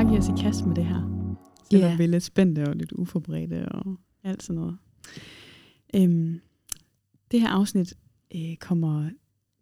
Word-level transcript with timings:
bare 0.00 0.08
give 0.08 0.18
os 0.18 0.28
i 0.28 0.42
kast 0.42 0.66
med 0.66 0.76
det 0.76 0.84
her. 0.84 1.00
Selvom 1.70 1.88
yeah. 1.88 1.98
vi 1.98 2.04
er 2.04 2.08
lidt 2.08 2.22
spændte 2.22 2.68
og 2.68 2.76
lidt 2.76 2.92
uforberedte 2.92 3.68
og 3.68 3.96
alt 4.24 4.42
sådan 4.42 4.60
noget. 4.60 4.78
Øhm, 5.94 6.40
det 7.30 7.40
her 7.40 7.48
afsnit 7.48 7.94
øh, 8.34 8.56
kommer 8.56 9.10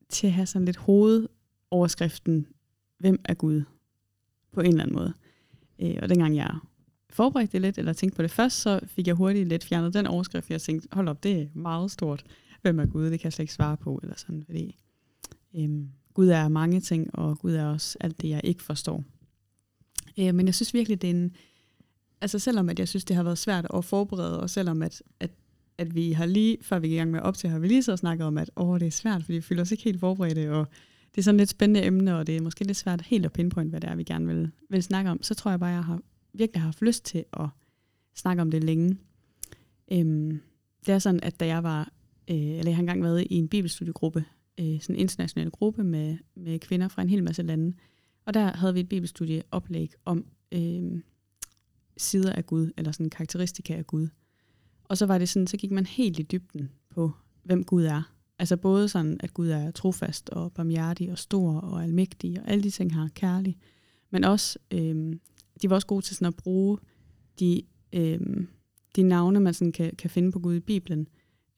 til 0.09 0.27
at 0.27 0.33
have 0.33 0.47
sådan 0.47 0.65
lidt 0.65 0.77
hovedoverskriften, 0.77 2.47
hvem 2.99 3.21
er 3.25 3.35
Gud? 3.35 3.63
På 4.53 4.61
en 4.61 4.67
eller 4.67 4.83
anden 4.83 4.97
måde. 4.97 5.13
Øh, 5.79 5.99
og 6.03 6.09
dengang 6.09 6.37
jeg 6.37 6.59
forberedte 7.11 7.53
det 7.53 7.61
lidt, 7.61 7.79
eller 7.79 7.93
tænkte 7.93 8.17
på 8.17 8.23
det 8.23 8.31
først, 8.31 8.61
så 8.61 8.81
fik 8.87 9.07
jeg 9.07 9.15
hurtigt 9.15 9.49
lidt 9.49 9.65
fjernet 9.65 9.95
den 9.95 10.07
overskrift. 10.07 10.51
Jeg 10.51 10.61
tænkte, 10.61 10.89
hold 10.93 11.09
op, 11.09 11.23
det 11.23 11.43
er 11.43 11.47
meget 11.55 11.91
stort. 11.91 12.25
Hvem 12.63 12.79
er 12.79 12.87
Gud? 12.87 13.11
Det 13.11 13.21
kan 13.21 13.25
jeg 13.25 13.33
slet 13.33 13.43
ikke 13.43 13.55
svare 13.55 13.77
på, 13.77 14.01
eller 14.03 14.17
sådan, 14.17 14.45
fordi 14.45 14.77
øhm, 15.57 15.89
Gud 16.15 16.29
er 16.29 16.49
mange 16.49 16.81
ting, 16.81 17.15
og 17.15 17.39
Gud 17.39 17.53
er 17.53 17.67
også 17.67 17.99
alt 18.01 18.23
det, 18.23 18.29
jeg 18.29 18.41
ikke 18.45 18.63
forstår. 18.63 19.05
Øh, 20.19 20.35
men 20.35 20.47
jeg 20.47 20.55
synes 20.55 20.75
virkelig, 20.75 21.03
det 21.03 21.11
er 21.11 21.15
en... 21.15 21.37
Altså 22.21 22.39
selvom 22.39 22.69
at 22.69 22.79
jeg 22.79 22.89
synes, 22.89 23.05
det 23.05 23.17
har 23.17 23.23
været 23.23 23.39
svært 23.39 23.67
at 23.75 23.85
forberede, 23.85 24.41
og 24.41 24.51
selvom 24.51 24.83
at, 24.83 25.03
at, 25.21 25.31
at 25.79 25.95
vi 25.95 26.13
har 26.13 26.27
lige, 26.27 26.59
før 26.63 26.79
vi 26.79 26.89
gik 26.89 26.95
i 26.95 26.99
gang 26.99 27.11
med 27.11 27.21
op 27.21 27.37
til, 27.37 27.51
har 27.51 27.59
vi 27.59 27.69
lige 27.69 27.83
så 27.83 27.97
snakket 27.97 28.27
om, 28.27 28.39
at 28.39 28.51
åh, 28.57 28.81
det 28.81 28.87
er 28.87 28.91
svært, 28.91 29.23
fordi 29.23 29.33
vi 29.37 29.41
føler 29.41 29.63
os 29.63 29.71
ikke 29.71 29.85
helt 29.85 30.01
forberedte, 30.01 30.53
og 30.53 30.67
det 31.15 31.19
er 31.19 31.23
sådan 31.23 31.39
lidt 31.39 31.51
spændende 31.51 31.85
emne, 31.85 32.17
og 32.17 32.27
det 32.27 32.37
er 32.37 32.41
måske 32.41 32.65
lidt 32.65 32.77
svært 32.77 33.03
helt 33.03 33.25
at 33.25 33.33
pinpoint, 33.33 33.71
hvad 33.71 33.81
det 33.81 33.91
er, 33.91 33.95
vi 33.95 34.05
gerne 34.05 34.27
vil, 34.27 34.51
vil 34.71 34.83
snakke 34.83 35.11
om. 35.11 35.23
Så 35.23 35.35
tror 35.35 35.51
jeg 35.51 35.61
bare, 35.61 35.71
at 35.71 35.77
jeg 35.77 35.85
har 35.85 36.01
virkelig 36.33 36.63
haft 36.63 36.83
lyst 36.83 37.05
til 37.05 37.25
at 37.33 37.47
snakke 38.17 38.43
om 38.43 38.51
det 38.51 38.65
længe. 38.65 38.97
Øhm, 39.93 40.41
det 40.87 40.95
er 40.95 40.99
sådan, 40.99 41.21
at 41.23 41.41
da 41.41 41.47
jeg 41.47 41.63
var, 41.63 41.93
øh, 42.31 42.37
eller 42.37 42.67
jeg 42.67 42.77
har 42.77 42.83
engang 42.83 43.03
været 43.03 43.27
i 43.31 43.35
en 43.35 43.49
bibelstudiegruppe, 43.49 44.25
øh, 44.61 44.81
sådan 44.81 44.97
en 44.97 45.01
international 45.01 45.51
gruppe 45.51 45.85
med, 45.85 46.17
med 46.37 46.59
kvinder 46.59 46.89
fra 46.89 47.03
en 47.03 47.09
hel 47.09 47.25
masse 47.25 47.43
lande, 47.43 47.77
og 48.29 48.35
der 48.35 48.57
havde 48.57 48.75
vi 48.75 48.81
et 48.81 48.89
bibelstudieoplæg 48.89 49.93
om 50.05 50.27
øh, 50.53 51.01
sider 51.97 52.33
af 52.33 52.47
Gud, 52.47 52.71
eller 52.77 52.93
sådan 52.93 53.11
karakteristika 53.11 53.75
af 53.75 53.87
Gud. 53.87 54.09
Og 54.85 54.99
så 54.99 55.07
var 55.07 55.19
det 55.19 55.29
sådan, 55.29 55.47
så 55.47 55.57
gik 55.57 55.71
man 55.71 55.87
helt 55.87 56.19
i 56.19 56.23
dybden 56.23 56.71
på, 56.91 57.13
hvem 57.43 57.65
Gud 57.65 57.85
er. 57.85 58.13
Altså 58.39 58.57
både 58.57 58.89
sådan, 58.89 59.17
at 59.21 59.35
Gud 59.35 59.49
er 59.49 59.71
trofast 59.71 60.31
og 60.31 60.53
barmhjertig 60.53 61.13
og 61.13 61.19
stor 61.19 61.53
og 61.53 61.83
almægtig, 61.83 62.41
og 62.41 62.51
alle 62.51 62.63
de 62.63 62.71
ting 62.71 62.95
har 62.95 63.09
kærlig. 63.15 63.57
Men 64.11 64.25
også, 64.25 64.59
øh, 64.71 65.17
de 65.63 65.71
var 65.71 65.75
også 65.75 65.87
gode 65.87 66.03
til 66.03 66.17
sådan 66.17 66.29
at 66.29 66.37
bruge 66.37 66.79
de, 67.41 67.63
øh, 67.93 68.21
de 68.97 69.03
navne, 69.03 69.41
man 69.41 69.55
sådan 69.55 69.73
kan, 69.73 69.97
kan 69.97 70.11
finde 70.11 70.33
på 70.33 70.39
Gud 70.39 70.55
i 70.55 70.61
Bibelen. 70.61 71.09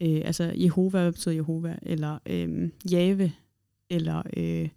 Øh, 0.01 0.23
altså 0.25 0.53
Jehova, 0.57 1.01
hvad 1.01 1.13
betyder 1.13 1.35
Jehova? 1.35 1.79
Eller 1.83 2.19
øh, 2.27 2.71
Jave, 2.91 3.33
eller 3.91 4.23
øh, 4.37 4.69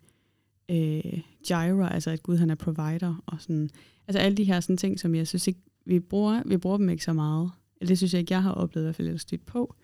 øh, 0.69 1.21
Jireh, 1.49 1.93
altså 1.93 2.11
at 2.11 2.23
Gud 2.23 2.37
han 2.37 2.49
er 2.49 2.55
provider, 2.55 3.23
og 3.25 3.41
sådan. 3.41 3.69
Altså 4.07 4.19
alle 4.19 4.37
de 4.37 4.43
her 4.43 4.59
sådan 4.59 4.77
ting, 4.77 4.99
som 4.99 5.15
jeg 5.15 5.27
synes 5.27 5.47
ikke, 5.47 5.59
vi 5.85 5.99
bruger, 5.99 6.43
vi 6.45 6.57
bruger 6.57 6.77
dem 6.77 6.89
ikke 6.89 7.03
så 7.03 7.13
meget. 7.13 7.51
Eller 7.81 7.87
det 7.87 7.97
synes 7.97 8.13
jeg 8.13 8.19
ikke, 8.19 8.33
jeg 8.33 8.43
har 8.43 8.51
oplevet 8.51 8.83
i 8.83 8.85
hvert 8.85 8.95
fald 8.95 9.07
lidt 9.07 9.21
stødt 9.21 9.45
på. 9.45 9.75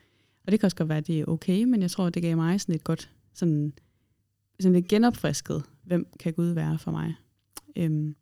Og 0.45 0.51
det 0.51 0.59
kan 0.59 0.67
også 0.67 0.77
godt 0.77 0.89
være, 0.89 0.97
at 0.97 1.07
det 1.07 1.19
er 1.19 1.25
okay, 1.25 1.63
men 1.63 1.81
jeg 1.81 1.91
tror, 1.91 2.09
det 2.09 2.21
gav 2.21 2.35
mig 2.35 2.61
sådan 2.61 2.75
et 2.75 2.83
godt, 2.83 3.09
sådan, 3.33 3.73
sådan 4.59 4.73
lidt 4.73 4.87
genopfrisket, 4.87 5.63
hvem 5.83 6.07
kan 6.19 6.33
Gud 6.33 6.47
være 6.47 6.77
for 6.79 6.91
mig. 6.91 7.15
Øhm, 7.75 8.15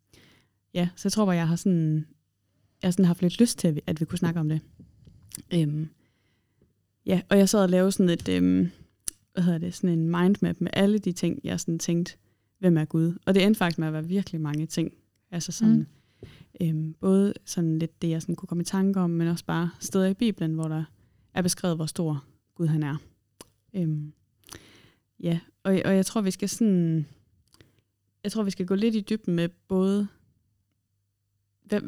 ja, 0.74 0.88
så 0.96 1.02
jeg 1.08 1.12
tror 1.12 1.24
bare, 1.24 1.36
jeg 1.36 1.48
har 1.48 1.56
sådan, 1.56 2.06
jeg 2.82 2.86
har 2.86 2.90
sådan 2.90 3.04
haft 3.04 3.22
lidt 3.22 3.40
lyst 3.40 3.58
til, 3.58 3.80
at 3.86 4.00
vi 4.00 4.04
kunne 4.04 4.18
snakke 4.18 4.40
om 4.40 4.48
det. 4.48 4.60
Øhm, 5.54 5.88
ja, 7.06 7.20
og 7.28 7.38
jeg 7.38 7.48
sad 7.48 7.62
og 7.62 7.68
lavede 7.68 7.92
sådan 7.92 8.10
et, 8.10 8.28
øhm, 8.28 8.70
hvad 9.32 9.42
hedder 9.42 9.58
det, 9.58 9.74
sådan 9.74 9.98
en 9.98 10.10
mindmap 10.10 10.60
med 10.60 10.70
alle 10.72 10.98
de 10.98 11.12
ting, 11.12 11.40
jeg 11.44 11.60
sådan 11.60 11.78
tænkte, 11.78 12.16
hvem 12.58 12.76
er 12.76 12.84
Gud? 12.84 13.18
Og 13.26 13.34
det 13.34 13.44
endte 13.44 13.58
faktisk 13.58 13.78
med 13.78 13.86
at 13.86 13.92
være 13.92 14.06
virkelig 14.06 14.40
mange 14.40 14.66
ting. 14.66 14.92
Altså 15.30 15.52
sådan, 15.52 15.86
mm. 16.62 16.66
øhm, 16.66 16.94
både 17.00 17.34
sådan 17.44 17.78
lidt 17.78 18.02
det, 18.02 18.10
jeg 18.10 18.22
sådan 18.22 18.36
kunne 18.36 18.46
komme 18.46 18.62
i 18.62 18.64
tanke 18.64 19.00
om, 19.00 19.10
men 19.10 19.28
også 19.28 19.44
bare 19.44 19.70
steder 19.80 20.06
i 20.06 20.14
Bibelen, 20.14 20.54
hvor 20.54 20.68
der 20.68 20.84
er 21.34 21.42
beskrevet, 21.42 21.76
hvor 21.76 21.86
stor 21.86 22.24
Gud 22.54 22.66
han 22.66 22.82
er. 22.82 22.96
Øhm, 23.74 24.12
ja, 25.20 25.40
og, 25.62 25.80
og 25.84 25.96
jeg 25.96 26.06
tror, 26.06 26.20
vi 26.20 26.30
skal 26.30 26.48
sådan, 26.48 27.06
jeg 28.24 28.32
tror, 28.32 28.42
vi 28.42 28.50
skal 28.50 28.66
gå 28.66 28.74
lidt 28.74 28.94
i 28.94 29.00
dybden 29.00 29.34
med 29.34 29.48
både, 29.68 30.08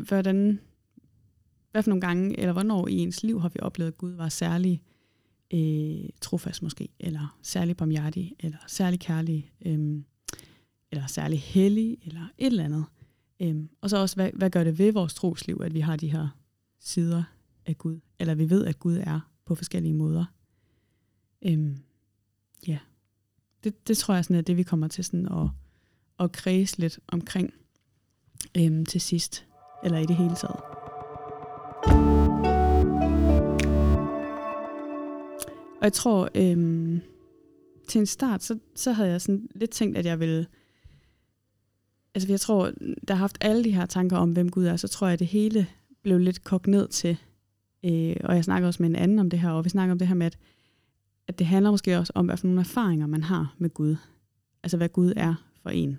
hvordan, 0.09 0.61
hvad 1.71 1.83
for 1.83 1.91
nogle 1.91 2.01
gange, 2.01 2.41
eller 2.41 2.53
hvornår 2.53 2.89
i 2.89 2.93
ens 2.93 3.23
liv 3.23 3.41
har 3.41 3.49
vi 3.49 3.61
oplevet, 3.63 3.93
at 3.93 3.99
Gud 3.99 4.11
var 4.11 4.29
særlig 4.29 4.83
øh, 5.55 6.11
trofast 6.21 6.63
måske, 6.63 6.89
eller 7.01 7.39
særlig 7.43 7.77
barmhjertig, 7.77 8.35
eller 8.41 8.59
særlig 8.67 9.01
kærlig, 9.01 9.53
øh, 9.67 10.03
eller 10.93 11.07
særlig 11.07 11.41
hellig, 11.41 11.99
eller 12.05 12.21
et 12.39 12.47
eller 12.47 12.65
andet. 12.65 12.85
Øhm, 13.41 13.69
og 13.81 13.91
så 13.91 13.97
også, 13.99 14.17
hvad, 14.17 14.31
hvad 14.35 14.51
gør 14.51 14.65
det 14.65 14.79
ved 14.79 14.93
vores 14.93 15.15
trosliv, 15.15 15.61
at 15.65 15.75
vi 15.75 15.81
har 15.81 15.97
de 15.97 16.13
her 16.13 16.29
sider 16.81 17.23
af 17.67 17.79
Gud, 17.79 18.01
eller 18.19 18.35
vi 18.35 18.51
ved, 18.51 18.67
at 18.67 18.79
Gud 18.79 18.97
er 18.97 19.21
på 19.45 19.55
forskellige 19.55 19.95
måder. 19.95 20.25
Øhm, 21.43 21.77
ja, 22.67 22.79
det, 23.65 23.89
det 23.89 23.99
tror 23.99 24.15
jeg 24.15 24.25
sådan 24.25 24.37
er 24.37 24.41
det, 24.41 24.57
vi 24.57 24.63
kommer 24.63 24.89
til 24.89 25.05
sådan 25.05 25.29
at, 25.29 25.49
at 26.25 26.33
kredse 26.33 26.79
lidt 26.79 27.01
omkring 27.09 27.55
øhm, 28.57 28.87
til 28.87 29.01
sidst, 29.01 29.47
eller 29.85 29.99
i 29.99 30.07
det 30.07 30.17
hele 30.17 30.35
taget. 30.35 30.61
Og 35.81 35.85
jeg 35.85 35.93
tror, 35.93 36.29
øhm, 36.35 37.01
til 37.89 37.99
en 37.99 38.07
start, 38.07 38.43
så, 38.43 38.59
så 38.75 38.93
havde 38.93 39.11
jeg 39.11 39.21
sådan 39.21 39.49
lidt 39.55 39.71
tænkt, 39.71 39.99
at 39.99 40.07
jeg 40.07 40.21
ville 40.21 40.47
altså 42.15 42.29
jeg 42.33 42.41
tror, 42.41 42.73
der 43.09 43.15
har 43.15 43.21
haft 43.21 43.39
alle 43.41 43.65
de 43.65 43.71
her 43.71 43.87
tanker 43.87 44.17
om, 44.17 44.33
hvem 44.33 44.51
Gud 44.51 44.65
er, 44.65 44.77
så 44.77 44.89
tror 44.89 45.07
jeg, 45.07 45.13
at 45.13 45.19
det 45.19 45.27
hele 45.27 45.67
blev 46.03 46.19
lidt 46.19 46.45
kogt 46.45 46.67
ned 46.67 46.89
til, 46.89 47.17
øh, 47.85 48.17
og 48.25 48.35
jeg 48.35 48.45
snakker 48.45 48.67
også 48.67 48.83
med 48.83 48.91
en 48.91 48.97
anden 48.97 49.19
om 49.19 49.31
det 49.31 49.39
her, 49.39 49.51
og 49.51 49.65
vi 49.65 49.69
snakker 49.69 49.93
om 49.93 49.99
det 49.99 50.09
her 50.09 50.15
med, 50.15 50.27
at, 50.27 50.39
at 51.29 51.39
det 51.39 51.47
handler 51.47 51.71
måske 51.71 51.99
også 51.99 52.13
om, 52.17 52.27
hvad 52.27 52.37
for 52.37 52.47
nogle 52.47 52.61
erfaringer 52.61 53.07
man 53.07 53.23
har 53.23 53.55
med 53.59 53.71
Gud. 53.71 53.97
Altså 54.63 54.77
hvad 54.77 54.89
Gud 54.89 55.13
er 55.17 55.35
for 55.63 55.71
en. 55.71 55.99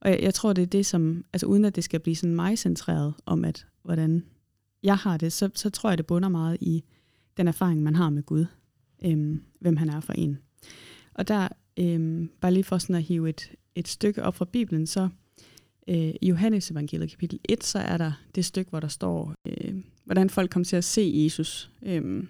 Og 0.00 0.10
jeg, 0.10 0.20
jeg 0.22 0.34
tror, 0.34 0.52
det 0.52 0.62
er 0.62 0.66
det, 0.66 0.86
som, 0.86 1.24
altså 1.32 1.46
uden 1.46 1.64
at 1.64 1.76
det 1.76 1.84
skal 1.84 2.00
blive 2.00 2.16
sådan 2.16 2.34
mig 2.34 2.58
centreret 2.58 3.14
om, 3.26 3.44
at 3.44 3.66
hvordan 3.82 4.24
jeg 4.82 4.96
har 4.96 5.16
det, 5.16 5.32
så, 5.32 5.50
så 5.54 5.70
tror 5.70 5.90
jeg, 5.90 5.98
det 5.98 6.06
bunder 6.06 6.28
meget 6.28 6.58
i 6.60 6.84
den 7.36 7.48
erfaring, 7.48 7.82
man 7.82 7.96
har 7.96 8.10
med 8.10 8.22
Gud. 8.22 8.46
Øh, 9.04 9.38
hvem 9.60 9.76
han 9.76 9.88
er 9.88 10.00
for 10.00 10.12
en. 10.12 10.38
Og 11.14 11.28
der, 11.28 11.48
Øhm, 11.76 12.30
bare 12.40 12.52
lige 12.52 12.64
for 12.64 12.78
sådan 12.78 12.96
at 12.96 13.02
hive 13.02 13.28
et, 13.28 13.50
et 13.74 13.88
stykke 13.88 14.22
op 14.22 14.34
fra 14.34 14.44
Bibelen, 14.44 14.86
så 14.86 15.08
øh, 15.88 16.14
i 16.22 16.28
Johannes 16.28 16.70
evangeliet 16.70 17.10
kapitel 17.10 17.38
1, 17.48 17.64
så 17.64 17.78
er 17.78 17.96
der 17.96 18.12
det 18.34 18.44
stykke, 18.44 18.70
hvor 18.70 18.80
der 18.80 18.88
står, 18.88 19.34
øh, 19.46 19.74
hvordan 20.04 20.30
folk 20.30 20.50
kom 20.50 20.64
til 20.64 20.76
at 20.76 20.84
se 20.84 21.12
Jesus. 21.14 21.70
Øhm, 21.82 22.28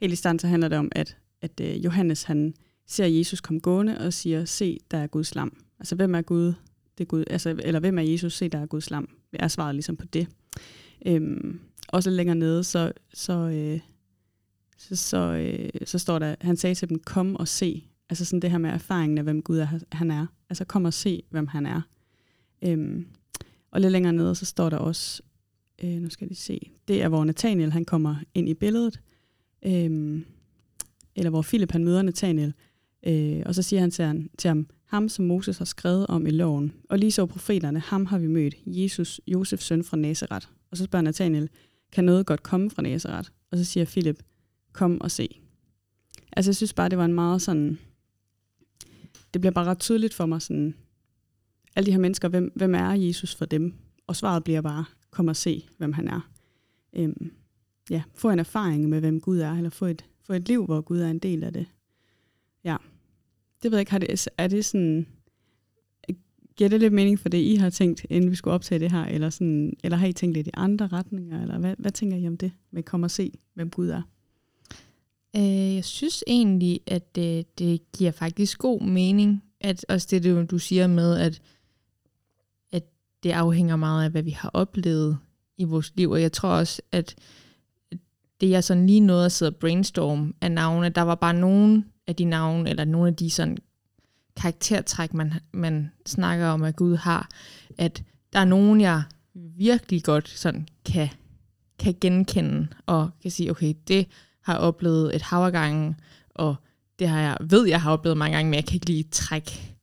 helt 0.00 0.12
i 0.12 0.16
stand 0.16 0.40
så 0.40 0.46
handler 0.46 0.68
det 0.68 0.78
om, 0.78 0.92
at, 0.92 1.16
at 1.42 1.60
øh, 1.60 1.84
Johannes 1.84 2.22
han 2.22 2.54
ser 2.86 3.06
Jesus 3.06 3.40
komme 3.40 3.60
gående 3.60 3.98
og 3.98 4.12
siger, 4.12 4.44
se, 4.44 4.78
der 4.90 4.98
er 4.98 5.06
Guds 5.06 5.34
lam. 5.34 5.56
Altså, 5.78 5.94
hvem 5.94 6.14
er 6.14 6.22
Gud? 6.22 6.46
Det 6.98 7.04
er 7.04 7.08
Gud. 7.08 7.24
Altså, 7.30 7.60
eller 7.62 7.80
hvem 7.80 7.98
er 7.98 8.02
Jesus? 8.02 8.36
Se, 8.36 8.48
der 8.48 8.58
er 8.58 8.66
Guds 8.66 8.90
lam. 8.90 9.08
Det 9.32 9.42
er 9.42 9.48
svaret 9.48 9.74
ligesom 9.74 9.96
på 9.96 10.06
det. 10.06 10.28
Øhm, 11.06 11.60
også 11.88 12.10
lidt 12.10 12.16
længere 12.16 12.36
nede, 12.36 12.64
så, 12.64 12.92
så, 13.14 13.32
øh, 13.32 13.80
så, 14.78 14.96
så, 14.96 15.18
øh, 15.18 15.68
så 15.84 15.98
står 15.98 16.18
der, 16.18 16.34
han 16.40 16.56
sagde 16.56 16.74
til 16.74 16.88
dem, 16.88 16.98
kom 16.98 17.36
og 17.36 17.48
se. 17.48 17.84
Altså 18.08 18.24
sådan 18.24 18.40
det 18.40 18.50
her 18.50 18.58
med 18.58 18.70
erfaringen 18.70 19.18
af, 19.18 19.24
hvem 19.24 19.42
Gud 19.42 19.58
er, 19.58 19.68
han 19.92 20.10
er. 20.10 20.26
Altså 20.50 20.64
kom 20.64 20.84
og 20.84 20.94
se, 20.94 21.22
hvem 21.30 21.46
han 21.46 21.66
er. 21.66 21.80
Øhm, 22.62 23.06
og 23.70 23.80
lidt 23.80 23.92
længere 23.92 24.12
nede, 24.12 24.34
så 24.34 24.44
står 24.44 24.70
der 24.70 24.76
også, 24.76 25.22
øh, 25.84 25.90
nu 25.90 26.10
skal 26.10 26.28
jeg 26.30 26.36
se, 26.36 26.70
det 26.88 27.02
er, 27.02 27.08
hvor 27.08 27.24
Nathaniel 27.24 27.72
han 27.72 27.84
kommer 27.84 28.16
ind 28.34 28.48
i 28.48 28.54
billedet, 28.54 29.00
øhm, 29.66 30.24
eller 31.16 31.30
hvor 31.30 31.42
Philip 31.42 31.72
han 31.72 31.84
møder 31.84 32.02
Nathaniel, 32.02 32.52
øh, 33.06 33.42
og 33.46 33.54
så 33.54 33.62
siger 33.62 33.80
han 33.80 33.90
til, 33.90 34.04
han 34.04 34.30
til 34.38 34.48
ham, 34.48 34.66
ham 34.86 35.08
som 35.08 35.24
Moses 35.24 35.58
har 35.58 35.64
skrevet 35.64 36.06
om 36.06 36.26
i 36.26 36.30
loven, 36.30 36.72
og 36.90 36.98
lige 36.98 37.12
så 37.12 37.26
profeterne, 37.26 37.80
ham 37.80 38.06
har 38.06 38.18
vi 38.18 38.26
mødt, 38.26 38.54
Jesus, 38.66 39.20
Josefs 39.26 39.64
søn 39.64 39.84
fra 39.84 39.96
Nazareth. 39.96 40.46
Og 40.70 40.76
så 40.76 40.84
spørger 40.84 41.02
Nathaniel, 41.02 41.48
kan 41.92 42.04
noget 42.04 42.26
godt 42.26 42.42
komme 42.42 42.70
fra 42.70 42.82
Nazareth? 42.82 43.30
Og 43.50 43.58
så 43.58 43.64
siger 43.64 43.84
Philip, 43.84 44.22
kom 44.72 45.00
og 45.00 45.10
se. 45.10 45.40
Altså 46.36 46.50
jeg 46.50 46.56
synes 46.56 46.74
bare, 46.74 46.88
det 46.88 46.98
var 46.98 47.04
en 47.04 47.14
meget 47.14 47.42
sådan, 47.42 47.78
det 49.36 49.40
bliver 49.40 49.52
bare 49.52 49.64
ret 49.64 49.78
tydeligt 49.78 50.14
for 50.14 50.26
mig, 50.26 50.42
sådan, 50.42 50.74
alle 51.76 51.86
de 51.86 51.92
her 51.92 51.98
mennesker, 51.98 52.28
hvem, 52.28 52.52
hvem 52.54 52.74
er 52.74 52.92
Jesus 52.92 53.34
for 53.34 53.44
dem? 53.44 53.74
Og 54.06 54.16
svaret 54.16 54.44
bliver 54.44 54.60
bare, 54.60 54.84
kom 55.10 55.28
og 55.28 55.36
se, 55.36 55.68
hvem 55.78 55.92
han 55.92 56.08
er. 56.08 56.30
Øhm, 56.92 57.30
ja, 57.90 58.02
få 58.14 58.30
en 58.30 58.38
erfaring 58.38 58.88
med, 58.88 59.00
hvem 59.00 59.20
Gud 59.20 59.38
er, 59.38 59.52
eller 59.52 59.70
få 59.70 59.86
et, 59.86 60.04
få 60.26 60.32
et 60.32 60.48
liv, 60.48 60.64
hvor 60.64 60.80
Gud 60.80 60.98
er 60.98 61.10
en 61.10 61.18
del 61.18 61.44
af 61.44 61.52
det. 61.52 61.66
Ja, 62.64 62.76
det 63.62 63.70
ved 63.70 63.78
jeg 63.78 63.80
ikke, 63.80 63.90
har 63.90 63.98
det, 63.98 64.28
er 64.38 64.48
det 64.48 64.64
sådan, 64.64 65.06
giver 66.56 66.70
det 66.70 66.80
lidt 66.80 66.92
mening 66.92 67.18
for 67.18 67.28
det, 67.28 67.38
I 67.38 67.54
har 67.54 67.70
tænkt, 67.70 68.06
inden 68.10 68.30
vi 68.30 68.36
skulle 68.36 68.54
optage 68.54 68.78
det 68.78 68.92
her, 68.92 69.04
eller, 69.04 69.30
sådan, 69.30 69.76
eller 69.84 69.98
har 69.98 70.06
I 70.06 70.12
tænkt 70.12 70.36
lidt 70.36 70.46
i 70.46 70.50
andre 70.54 70.86
retninger, 70.86 71.42
eller 71.42 71.58
hvad, 71.58 71.74
hvad 71.78 71.90
tænker 71.90 72.16
I 72.16 72.26
om 72.26 72.36
det, 72.36 72.52
med 72.70 72.82
kom 72.82 73.02
og 73.02 73.10
se, 73.10 73.32
hvem 73.54 73.70
Gud 73.70 73.88
er? 73.88 74.02
Øh, 75.36 75.74
jeg 75.74 75.84
synes 75.84 76.24
egentlig, 76.26 76.80
at 76.86 77.14
det, 77.14 77.58
det 77.58 77.92
giver 77.92 78.10
faktisk 78.10 78.58
god 78.58 78.80
mening, 78.80 79.42
at 79.60 79.86
også 79.88 80.06
det, 80.10 80.50
du 80.50 80.58
siger 80.58 80.86
med, 80.86 81.18
at, 81.18 81.42
at 82.72 82.84
det 83.22 83.30
afhænger 83.30 83.76
meget 83.76 84.04
af, 84.04 84.10
hvad 84.10 84.22
vi 84.22 84.30
har 84.30 84.50
oplevet 84.54 85.18
i 85.56 85.64
vores 85.64 85.92
liv. 85.94 86.10
Og 86.10 86.22
jeg 86.22 86.32
tror 86.32 86.48
også, 86.48 86.82
at 86.92 87.14
det 88.40 88.50
jeg 88.50 88.64
sådan 88.64 88.86
lige 88.86 89.00
nåede 89.00 89.24
at 89.24 89.32
sidde 89.32 89.50
og 89.50 89.56
brainstorm 89.56 90.34
af 90.40 90.52
navne, 90.52 90.88
der 90.88 91.02
var 91.02 91.14
bare 91.14 91.34
nogen 91.34 91.84
af 92.06 92.16
de 92.16 92.24
navne, 92.24 92.70
eller 92.70 92.84
nogle 92.84 93.08
af 93.08 93.16
de 93.16 93.30
sådan 93.30 93.58
karaktertræk, 94.36 95.14
man, 95.14 95.32
man 95.52 95.90
snakker 96.06 96.46
om, 96.46 96.62
at 96.62 96.76
Gud 96.76 96.96
har, 96.96 97.28
at 97.78 98.02
der 98.32 98.38
er 98.38 98.44
nogen, 98.44 98.80
jeg 98.80 99.02
virkelig 99.34 100.04
godt 100.04 100.28
sådan 100.28 100.68
kan, 100.84 101.08
kan 101.78 101.94
genkende, 102.00 102.68
og 102.86 103.10
kan 103.22 103.30
sige, 103.30 103.50
okay, 103.50 103.74
det 103.88 104.08
har 104.46 104.56
oplevet 104.56 105.14
et 105.14 105.22
hav 105.22 105.50
gange, 105.50 105.96
og 106.34 106.54
det 106.98 107.08
har 107.08 107.20
jeg, 107.20 107.36
ved 107.40 107.66
jeg 107.66 107.82
har 107.82 107.92
oplevet 107.92 108.18
mange 108.18 108.36
gange, 108.36 108.50
men 108.50 108.54
jeg 108.54 108.64
kan 108.64 108.74
ikke 108.74 108.86
lige 108.86 109.04
trække 109.10 109.76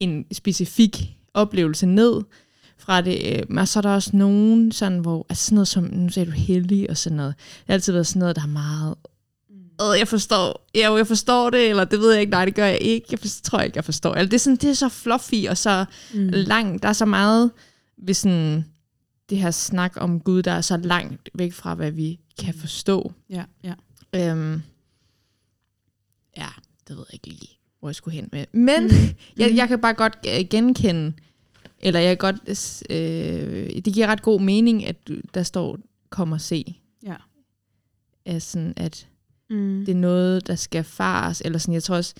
en 0.00 0.24
specifik 0.32 1.16
oplevelse 1.34 1.86
ned 1.86 2.22
fra 2.78 3.00
det. 3.00 3.36
Øh, 3.36 3.42
men 3.48 3.66
så 3.66 3.78
er 3.78 3.82
der 3.82 3.90
også 3.90 4.10
nogen, 4.16 4.72
sådan, 4.72 4.98
hvor, 4.98 5.26
altså 5.28 5.44
sådan 5.44 5.54
noget 5.54 5.68
som, 5.68 5.84
nu 5.84 6.08
sagde 6.08 6.30
du 6.30 6.36
heldig 6.36 6.90
og 6.90 6.96
sådan 6.96 7.16
noget. 7.16 7.34
Det 7.36 7.64
har 7.66 7.74
altid 7.74 7.92
været 7.92 8.06
sådan 8.06 8.20
noget, 8.20 8.36
der 8.36 8.42
er 8.42 8.46
meget, 8.46 8.94
øh, 9.82 9.98
jeg 9.98 10.08
forstår, 10.08 10.68
jeg, 10.74 10.96
jeg 10.96 11.06
forstår 11.06 11.50
det, 11.50 11.68
eller 11.68 11.84
det 11.84 12.00
ved 12.00 12.12
jeg 12.12 12.20
ikke, 12.20 12.30
nej, 12.30 12.44
det 12.44 12.54
gør 12.54 12.66
jeg 12.66 12.78
ikke, 12.80 13.06
jeg 13.10 13.18
forstår, 13.18 13.50
tror 13.50 13.60
ikke, 13.60 13.76
jeg 13.76 13.84
forstår. 13.84 14.14
Eller 14.14 14.28
det 14.28 14.34
er, 14.34 14.38
sådan, 14.38 14.56
det 14.56 14.70
er 14.70 14.74
så 14.74 14.88
fluffy 14.88 15.48
og 15.48 15.58
så 15.58 15.84
mm. 16.14 16.28
langt, 16.32 16.82
der 16.82 16.88
er 16.88 16.92
så 16.92 17.06
meget 17.06 17.50
ved 17.98 18.14
sådan, 18.14 18.64
det 19.30 19.38
her 19.38 19.50
snak 19.50 19.92
om 19.96 20.20
Gud, 20.20 20.42
der 20.42 20.52
er 20.52 20.60
så 20.60 20.76
langt 20.76 21.30
væk 21.34 21.52
fra, 21.52 21.74
hvad 21.74 21.90
vi 21.90 22.18
kan 22.38 22.54
forstå. 22.54 23.12
Ja, 23.30 23.44
ja. 23.64 23.74
Øhm, 24.14 24.62
ja, 26.36 26.48
det 26.88 26.96
ved 26.96 27.04
jeg 27.08 27.14
ikke 27.14 27.28
lige, 27.28 27.58
hvor 27.78 27.88
jeg 27.88 27.94
skulle 27.94 28.14
hen 28.14 28.28
med. 28.32 28.44
Men 28.52 28.82
mm. 28.82 29.16
jeg, 29.40 29.56
jeg 29.56 29.68
kan 29.68 29.80
bare 29.80 29.94
godt 29.94 30.18
genkende, 30.50 31.12
eller 31.78 32.00
jeg 32.00 32.18
kan 32.18 32.32
godt, 32.32 32.82
øh, 32.90 33.82
det 33.84 33.94
giver 33.94 34.06
ret 34.06 34.22
god 34.22 34.40
mening, 34.40 34.86
at 34.86 35.10
der 35.34 35.42
står, 35.42 35.78
kom 36.10 36.32
og 36.32 36.40
se. 36.40 36.80
Ja. 37.02 37.16
Er 38.24 38.38
sådan, 38.38 38.72
at 38.76 39.08
mm. 39.50 39.82
det 39.86 39.92
er 39.92 39.98
noget, 39.98 40.46
der 40.46 40.54
skal 40.54 40.84
fares, 40.84 41.42
eller 41.44 41.58
sådan, 41.58 41.74
jeg 41.74 41.82
tror 41.82 41.96
også, 41.96 42.14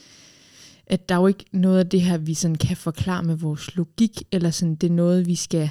at 0.87 1.09
der 1.09 1.15
er 1.15 1.21
jo 1.21 1.27
ikke 1.27 1.45
noget 1.53 1.79
af 1.79 1.89
det 1.89 2.03
her, 2.03 2.19
vi 2.19 2.35
sådan 2.35 2.55
kan 2.55 2.77
forklare 2.77 3.23
med 3.23 3.35
vores 3.35 3.77
logik, 3.77 4.23
eller 4.33 4.51
sådan, 4.51 4.75
det 4.75 4.91
er 4.91 4.95
noget, 4.95 5.27
vi 5.27 5.35
skal 5.35 5.71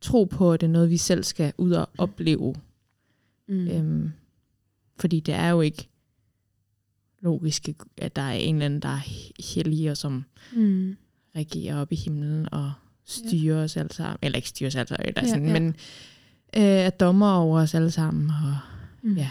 tro 0.00 0.24
på, 0.24 0.52
og 0.52 0.60
det 0.60 0.66
er 0.66 0.70
noget, 0.70 0.90
vi 0.90 0.96
selv 0.96 1.24
skal 1.24 1.52
ud 1.58 1.72
og 1.72 1.88
opleve. 1.98 2.54
Mm. 3.48 3.68
Øhm, 3.68 4.12
fordi 4.96 5.20
det 5.20 5.34
er 5.34 5.48
jo 5.48 5.60
ikke 5.60 5.88
logisk, 7.20 7.68
at 7.96 8.16
der 8.16 8.22
er 8.22 8.32
en 8.32 8.54
eller 8.54 8.64
anden, 8.64 8.80
der 8.80 8.88
er 8.88 9.32
hellig, 9.54 9.90
og 9.90 9.96
som 9.96 10.24
mm. 10.56 10.96
regerer 11.36 11.76
op 11.76 11.92
i 11.92 11.96
himlen 11.96 12.48
og 12.52 12.72
styrer 13.04 13.58
ja. 13.58 13.64
os 13.64 13.76
alle 13.76 13.92
sammen. 13.92 14.18
Eller 14.22 14.36
ikke 14.36 14.48
styrer 14.48 14.68
os 14.68 14.74
alle 14.74 14.88
sammen, 14.88 15.08
eller 15.08 15.28
sådan, 15.28 15.46
ja, 15.46 15.52
ja. 15.52 15.60
men 15.60 15.68
øh, 16.56 16.62
er 16.62 16.90
dommer 16.90 17.32
over 17.32 17.60
os 17.60 17.74
alle 17.74 17.90
sammen. 17.90 18.30
Og, 18.30 18.58
mm. 19.02 19.16
ja. 19.16 19.30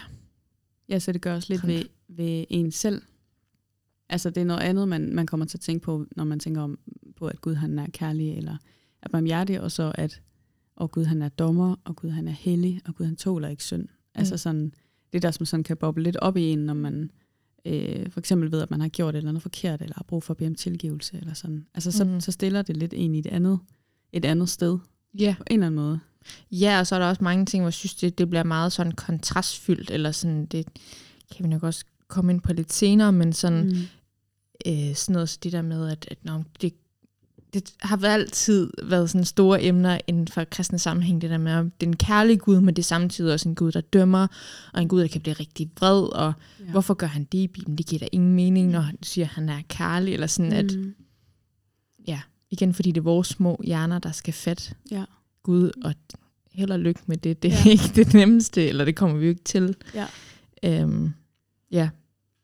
ja, 0.89 0.99
så 0.99 1.11
det 1.11 1.21
gør 1.21 1.35
også 1.35 1.53
lidt 1.53 1.67
ved, 1.67 1.83
ved 2.07 2.45
en 2.49 2.71
selv. 2.71 3.01
Altså 4.09 4.29
det 4.29 4.41
er 4.41 4.45
noget 4.45 4.61
andet, 4.61 4.87
man, 4.87 5.15
man 5.15 5.25
kommer 5.25 5.45
til 5.45 5.57
at 5.57 5.61
tænke 5.61 5.83
på, 5.83 6.05
når 6.15 6.23
man 6.23 6.39
tænker 6.39 6.61
om, 6.61 6.79
på, 7.15 7.27
at 7.27 7.41
Gud 7.41 7.55
han 7.55 7.79
er 7.79 7.87
kærlig, 7.93 8.37
eller 8.37 8.57
er 9.01 9.09
barmhjertig, 9.09 9.61
og 9.61 9.71
så 9.71 9.91
at 9.95 10.21
og 10.75 10.91
Gud 10.91 11.05
han 11.05 11.21
er 11.21 11.29
dommer, 11.29 11.75
og 11.83 11.95
Gud 11.95 12.09
han 12.09 12.27
er 12.27 12.31
hellig, 12.31 12.81
og 12.85 12.95
Gud 12.95 13.05
han 13.05 13.15
tåler 13.15 13.47
ikke 13.47 13.63
synd. 13.63 13.81
Mm. 13.81 13.89
Altså 14.15 14.37
sådan, 14.37 14.73
det 15.13 15.21
der, 15.21 15.31
som 15.31 15.45
sådan 15.45 15.63
kan 15.63 15.77
boble 15.77 16.03
lidt 16.03 16.17
op 16.17 16.37
i 16.37 16.43
en, 16.43 16.59
når 16.59 16.73
man 16.73 17.11
øh, 17.65 18.11
for 18.11 18.19
eksempel 18.19 18.51
ved, 18.51 18.61
at 18.61 18.71
man 18.71 18.81
har 18.81 18.87
gjort 18.87 19.15
et 19.15 19.17
eller 19.17 19.29
andet 19.29 19.41
forkert, 19.41 19.81
eller 19.81 19.93
har 19.95 20.05
brug 20.07 20.23
for 20.23 20.33
at 20.33 20.37
bede 20.37 20.47
om 20.47 20.55
tilgivelse, 20.55 21.17
eller 21.17 21.33
sådan. 21.33 21.65
Altså 21.73 21.91
så, 21.91 22.03
mm. 22.03 22.21
så 22.21 22.31
stiller 22.31 22.61
det 22.61 22.77
lidt 22.77 22.93
ind 22.93 23.15
i 23.15 23.19
et 23.19 23.27
andet, 23.27 23.59
et 24.11 24.25
andet 24.25 24.49
sted, 24.49 24.79
yeah. 25.21 25.37
på 25.37 25.43
en 25.49 25.53
eller 25.53 25.67
anden 25.67 25.81
måde. 25.81 25.99
Ja, 26.51 26.79
og 26.79 26.87
så 26.87 26.95
er 26.95 26.99
der 26.99 27.05
også 27.05 27.23
mange 27.23 27.45
ting, 27.45 27.63
hvor 27.63 27.67
jeg 27.67 27.73
synes, 27.73 27.95
det, 27.95 28.17
det 28.17 28.29
bliver 28.29 28.43
meget 28.43 28.71
sådan 28.71 28.91
kontrastfyldt, 28.91 29.91
eller 29.91 30.11
sådan, 30.11 30.45
det 30.45 30.67
kan 31.35 31.43
vi 31.43 31.49
nok 31.49 31.63
også 31.63 31.85
komme 32.07 32.33
ind 32.33 32.41
på 32.41 32.53
lidt 32.53 32.73
senere, 32.73 33.11
men 33.11 33.33
sådan, 33.33 33.63
mm. 33.63 33.75
øh, 34.67 34.95
sådan 34.95 35.13
noget, 35.13 35.29
så 35.29 35.39
det 35.43 35.51
der 35.51 35.61
med, 35.61 35.89
at, 35.89 36.07
at 36.11 36.25
når 36.25 36.43
det 36.61 36.73
det 37.53 37.73
har 37.81 38.07
altid 38.07 38.71
været 38.83 39.09
sådan 39.09 39.25
store 39.25 39.63
emner 39.63 39.99
inden 40.07 40.27
for 40.27 40.43
kristne 40.43 40.79
sammenhæng, 40.79 41.21
det 41.21 41.29
der 41.29 41.37
med, 41.37 41.51
at 41.51 41.65
det 41.65 41.87
er 41.87 41.91
en 41.91 41.95
kærlig 41.95 42.39
Gud, 42.39 42.61
men 42.61 42.75
det 42.75 42.81
er 42.81 42.83
samtidig 42.83 43.33
også 43.33 43.49
en 43.49 43.55
Gud, 43.55 43.71
der 43.71 43.81
dømmer, 43.81 44.27
og 44.73 44.81
en 44.81 44.87
Gud, 44.87 45.01
der 45.01 45.07
kan 45.07 45.21
blive 45.21 45.33
rigtig 45.33 45.71
vred, 45.79 46.03
og 46.03 46.33
ja. 46.59 46.71
hvorfor 46.71 46.93
gør 46.93 47.07
han 47.07 47.23
det 47.23 47.37
i 47.37 47.47
Bibelen? 47.47 47.77
Det 47.77 47.85
giver 47.85 47.99
da 47.99 48.07
ingen 48.11 48.35
mening, 48.35 48.69
når 48.69 48.79
han 48.79 48.97
siger, 49.03 49.25
at 49.25 49.31
han 49.31 49.49
er 49.49 49.61
kærlig, 49.69 50.13
eller 50.13 50.27
sådan, 50.27 50.51
mm. 50.51 50.57
at, 50.57 50.95
ja, 52.07 52.21
igen, 52.49 52.73
fordi 52.73 52.91
det 52.91 52.97
er 52.97 53.03
vores 53.03 53.27
små 53.27 53.61
hjerner, 53.63 53.99
der 53.99 54.11
skal 54.11 54.33
fatte 54.33 54.75
ja. 54.91 55.03
Gud, 55.43 55.71
og 55.83 55.93
held 56.51 56.71
og 56.71 56.79
lykke 56.79 57.01
med 57.05 57.17
det. 57.17 57.43
Det 57.43 57.53
er 57.53 57.57
ja. 57.65 57.71
ikke 57.71 57.91
det 57.95 58.13
nemmeste, 58.13 58.67
eller 58.67 58.85
det 58.85 58.95
kommer 58.95 59.17
vi 59.17 59.25
jo 59.25 59.29
ikke 59.29 59.43
til. 59.43 59.75
Ja. 59.93 60.07
Øhm, 60.63 61.13
ja, 61.71 61.89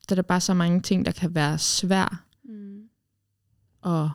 der 0.09 0.15
er 0.15 0.21
bare 0.21 0.41
så 0.41 0.53
mange 0.53 0.81
ting, 0.81 1.05
der 1.05 1.11
kan 1.11 1.35
være 1.35 1.57
svær 1.57 2.23
mm. 2.43 2.81
og 3.81 4.11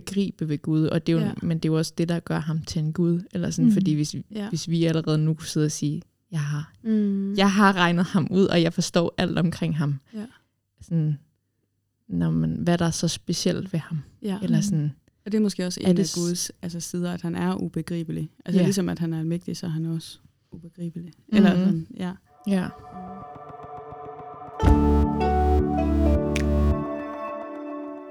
begribe 0.00 0.48
ved 0.48 0.58
Gud, 0.62 0.86
og 0.86 1.06
det 1.06 1.12
er 1.12 1.16
jo, 1.16 1.24
ja. 1.24 1.32
men 1.42 1.58
det 1.58 1.68
er 1.68 1.72
jo 1.72 1.78
også 1.78 1.92
det, 1.98 2.08
der 2.08 2.20
gør 2.20 2.38
ham 2.38 2.62
til 2.62 2.78
en 2.78 2.92
Gud. 2.92 3.20
Eller 3.32 3.50
sådan, 3.50 3.64
mm. 3.64 3.72
Fordi 3.72 3.94
hvis, 3.94 4.14
ja. 4.34 4.48
hvis 4.48 4.68
vi 4.68 4.84
allerede 4.84 5.18
nu 5.18 5.34
kunne 5.34 5.46
sidde 5.46 5.66
og 5.66 5.72
sige, 5.72 6.02
jeg 6.30 6.40
har, 6.40 6.72
mm. 6.82 7.34
jeg 7.34 7.52
har 7.52 7.76
regnet 7.76 8.04
ham 8.04 8.28
ud, 8.30 8.46
og 8.46 8.62
jeg 8.62 8.72
forstår 8.72 9.14
alt 9.18 9.38
omkring 9.38 9.76
ham. 9.76 9.94
Ja. 10.14 10.26
Sådan, 10.80 11.18
når 12.08 12.30
man, 12.30 12.50
hvad 12.50 12.78
der 12.78 12.84
er 12.84 12.90
så 12.90 13.08
specielt 13.08 13.72
ved 13.72 13.80
ham. 13.80 13.98
Ja. 14.22 14.38
Eller 14.42 14.60
sådan, 14.60 14.92
og 15.24 15.32
det 15.32 15.38
er 15.38 15.42
måske 15.42 15.66
også 15.66 15.80
en 15.80 15.86
af 15.86 16.06
Guds 16.14 16.50
altså, 16.62 16.80
sider, 16.80 17.12
at 17.12 17.22
han 17.22 17.34
er 17.34 17.54
ubegribelig. 17.54 18.30
Altså 18.44 18.60
ja. 18.60 18.64
ligesom 18.64 18.88
at 18.88 18.98
han 18.98 19.12
er 19.12 19.18
almægtig, 19.18 19.56
så 19.56 19.66
er 19.66 19.70
han 19.70 19.86
også 19.86 20.18
ubegribelig. 20.52 21.12
Mm. 21.16 21.36
Eller 21.36 21.50
sådan, 21.50 21.86
ja. 21.96 22.12
Ja. 22.48 22.68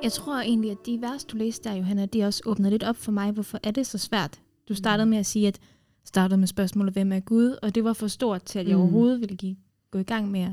Jeg 0.06 0.14
tror 0.14 0.42
egentlig, 0.42 0.72
at 0.72 0.78
de 0.86 1.02
vers, 1.02 1.26
du 1.26 1.38
læste 1.38 1.70
der, 1.70 1.76
Johanna, 1.76 2.06
de 2.06 2.24
også 2.24 2.42
åbner 2.46 2.70
lidt 2.70 2.84
op 2.84 2.96
for 2.96 3.12
mig. 3.12 3.32
Hvorfor 3.32 3.60
er 3.64 3.72
det 3.72 3.88
så 3.88 3.98
svært? 3.98 4.42
Du 4.68 4.72
mm. 4.72 4.76
startede 4.76 5.06
med 5.06 5.18
at 5.18 5.26
sige, 5.26 5.48
at 5.48 5.60
startede 6.04 6.38
med 6.38 6.48
spørgsmålet, 6.48 6.94
hvem 6.94 7.12
er 7.12 7.20
Gud? 7.20 7.58
Og 7.62 7.76
det 7.76 7.84
var 7.84 7.94
for 7.94 8.08
stort 8.08 8.44
til, 8.44 8.60
at 8.60 8.68
jeg 8.68 8.76
mm. 8.76 8.82
overhovedet 8.82 9.20
ville 9.20 9.36
give, 9.36 9.56
gå 9.92 10.00
i 10.00 10.04
gang 10.04 10.32
med 10.32 10.42
at, 10.42 10.52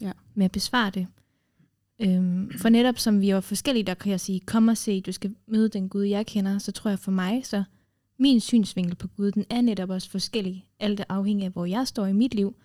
ja. 0.00 0.12
med 0.34 0.44
at 0.44 0.52
besvare 0.52 0.90
det. 0.90 1.06
Øhm, 1.98 2.50
for 2.58 2.68
netop 2.68 2.98
som 2.98 3.20
vi 3.20 3.30
er 3.30 3.40
forskellige, 3.40 3.84
der 3.84 3.94
kan 3.94 4.10
jeg 4.10 4.20
sige, 4.20 4.40
kom 4.40 4.68
og 4.68 4.76
se, 4.76 5.00
du 5.00 5.12
skal 5.12 5.34
møde 5.46 5.68
den 5.68 5.88
Gud, 5.88 6.02
jeg 6.02 6.26
kender, 6.26 6.58
så 6.58 6.72
tror 6.72 6.88
jeg 6.88 6.98
for 6.98 7.10
mig, 7.10 7.46
så 7.46 7.64
min 8.18 8.40
synsvinkel 8.40 8.94
på 8.94 9.08
Gud, 9.08 9.30
den 9.30 9.44
er 9.50 9.60
netop 9.60 9.90
også 9.90 10.10
forskellig, 10.10 10.66
alt 10.80 11.04
afhængig 11.08 11.44
af, 11.44 11.50
hvor 11.50 11.64
jeg 11.64 11.86
står 11.86 12.06
i 12.06 12.12
mit 12.12 12.34
liv. 12.34 12.56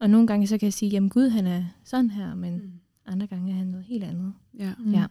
Og 0.00 0.10
nogle 0.10 0.26
gange 0.26 0.46
så 0.46 0.58
kan 0.58 0.66
jeg 0.66 0.72
sige, 0.72 0.88
jamen 0.88 1.10
Gud, 1.10 1.28
han 1.28 1.46
er 1.46 1.64
sådan 1.84 2.10
her, 2.10 2.34
men 2.34 2.54
mm. 2.54 2.72
andre 3.06 3.26
gange 3.26 3.52
er 3.52 3.56
han 3.56 3.66
noget 3.66 3.86
helt 3.86 4.04
andet. 4.04 4.32
Ja. 4.58 4.72
Mm. 4.78 4.92
ja. 4.92 5.06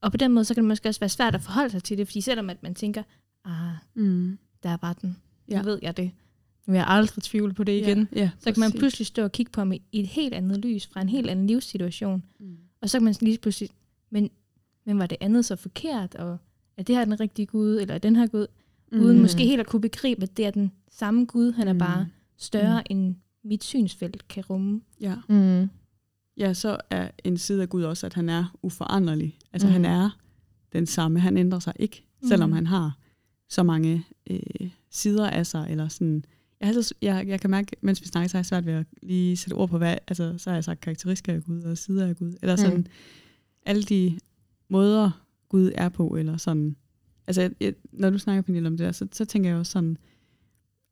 Og 0.00 0.10
på 0.10 0.16
den 0.16 0.32
måde, 0.32 0.44
så 0.44 0.54
kan 0.54 0.62
det 0.62 0.68
måske 0.68 0.88
også 0.88 1.00
være 1.00 1.08
svært 1.08 1.34
at 1.34 1.40
forholde 1.40 1.70
sig 1.70 1.82
til 1.82 1.98
det, 1.98 2.06
fordi 2.06 2.20
selvom 2.20 2.50
at 2.50 2.62
man 2.62 2.74
tænker, 2.74 3.02
ah, 3.44 3.74
mm. 3.94 4.38
der 4.62 4.76
var 4.82 4.92
den, 4.92 5.16
ja. 5.48 5.58
nu 5.58 5.64
ved 5.64 5.78
jeg 5.82 5.96
det, 5.96 6.10
nu 6.66 6.72
vil 6.72 6.78
jeg 6.78 6.88
aldrig 6.88 7.22
tvivle 7.22 7.54
på 7.54 7.64
det 7.64 7.72
igen, 7.72 8.08
ja, 8.12 8.20
ja, 8.20 8.30
så 8.38 8.52
kan 8.52 8.60
man 8.60 8.72
pludselig 8.72 9.06
stå 9.06 9.22
og 9.22 9.32
kigge 9.32 9.52
på 9.52 9.60
ham 9.60 9.72
i 9.72 9.82
et 9.92 10.06
helt 10.06 10.34
andet 10.34 10.58
lys, 10.58 10.86
fra 10.86 11.00
en 11.00 11.08
helt 11.08 11.30
anden 11.30 11.46
livssituation, 11.46 12.22
mm. 12.40 12.56
og 12.82 12.90
så 12.90 12.98
kan 12.98 13.04
man 13.04 13.14
lige 13.20 13.38
pludselig, 13.38 13.70
men, 14.10 14.30
men 14.86 14.98
var 14.98 15.06
det 15.06 15.18
andet 15.20 15.44
så 15.44 15.56
forkert, 15.56 16.14
og 16.14 16.38
er 16.76 16.82
det 16.82 16.96
her 16.96 17.04
den 17.04 17.20
rigtige 17.20 17.46
Gud, 17.46 17.76
eller 17.80 17.94
er 17.94 17.98
den 17.98 18.16
her 18.16 18.26
Gud, 18.26 18.46
mm. 18.92 19.00
uden 19.00 19.20
måske 19.20 19.44
helt 19.44 19.60
at 19.60 19.66
kunne 19.66 19.82
begribe, 19.82 20.22
at 20.22 20.36
det 20.36 20.46
er 20.46 20.50
den 20.50 20.72
samme 20.90 21.24
Gud, 21.24 21.52
han 21.52 21.68
er 21.68 21.72
mm. 21.72 21.78
bare 21.78 22.08
større, 22.36 22.80
mm. 22.80 22.96
end 22.96 23.14
mit 23.44 23.64
synsfelt 23.64 24.28
kan 24.28 24.44
rumme. 24.50 24.80
Ja. 25.00 25.14
Mm 25.28 25.68
ja, 26.38 26.54
så 26.54 26.76
er 26.90 27.10
en 27.24 27.36
side 27.36 27.62
af 27.62 27.68
Gud 27.68 27.82
også, 27.82 28.06
at 28.06 28.14
han 28.14 28.28
er 28.28 28.56
uforanderlig. 28.62 29.38
Altså 29.52 29.66
mm. 29.68 29.72
han 29.72 29.84
er 29.84 30.10
den 30.72 30.86
samme, 30.86 31.20
han 31.20 31.36
ændrer 31.36 31.58
sig 31.58 31.72
ikke, 31.78 32.04
selvom 32.28 32.48
mm. 32.48 32.54
han 32.54 32.66
har 32.66 32.98
så 33.48 33.62
mange 33.62 34.04
øh, 34.30 34.70
sider 34.90 35.30
af 35.30 35.46
sig, 35.46 35.66
eller 35.70 35.88
sådan, 35.88 36.24
jeg, 36.60 36.68
altså, 36.68 36.94
jeg, 37.02 37.28
jeg 37.28 37.40
kan 37.40 37.50
mærke, 37.50 37.76
mens 37.80 38.00
vi 38.00 38.06
snakker, 38.06 38.28
så 38.28 38.36
er 38.36 38.38
jeg 38.38 38.46
svært 38.46 38.66
ved 38.66 38.72
at 38.72 38.86
lige 39.02 39.36
sætte 39.36 39.54
ord 39.54 39.68
på, 39.68 39.78
hvad, 39.78 39.96
altså, 40.08 40.34
så 40.38 40.50
har 40.50 40.56
jeg 40.56 40.64
sagt 40.64 40.80
karakteristikker 40.80 41.34
af 41.34 41.44
Gud, 41.44 41.62
og 41.62 41.78
sider 41.78 42.06
af 42.06 42.16
Gud, 42.16 42.34
eller 42.42 42.56
sådan, 42.56 42.78
mm. 42.78 42.86
alle 43.66 43.82
de 43.82 44.18
måder, 44.68 45.24
Gud 45.48 45.70
er 45.74 45.88
på, 45.88 46.08
eller 46.08 46.36
sådan, 46.36 46.76
altså, 47.26 47.50
jeg, 47.60 47.74
når 47.92 48.10
du 48.10 48.18
snakker, 48.18 48.42
Pernille, 48.42 48.66
om 48.66 48.76
det 48.76 48.84
der, 48.84 48.92
så, 48.92 49.06
så 49.12 49.24
tænker 49.24 49.50
jeg 49.50 49.58
også 49.58 49.72
sådan, 49.72 49.96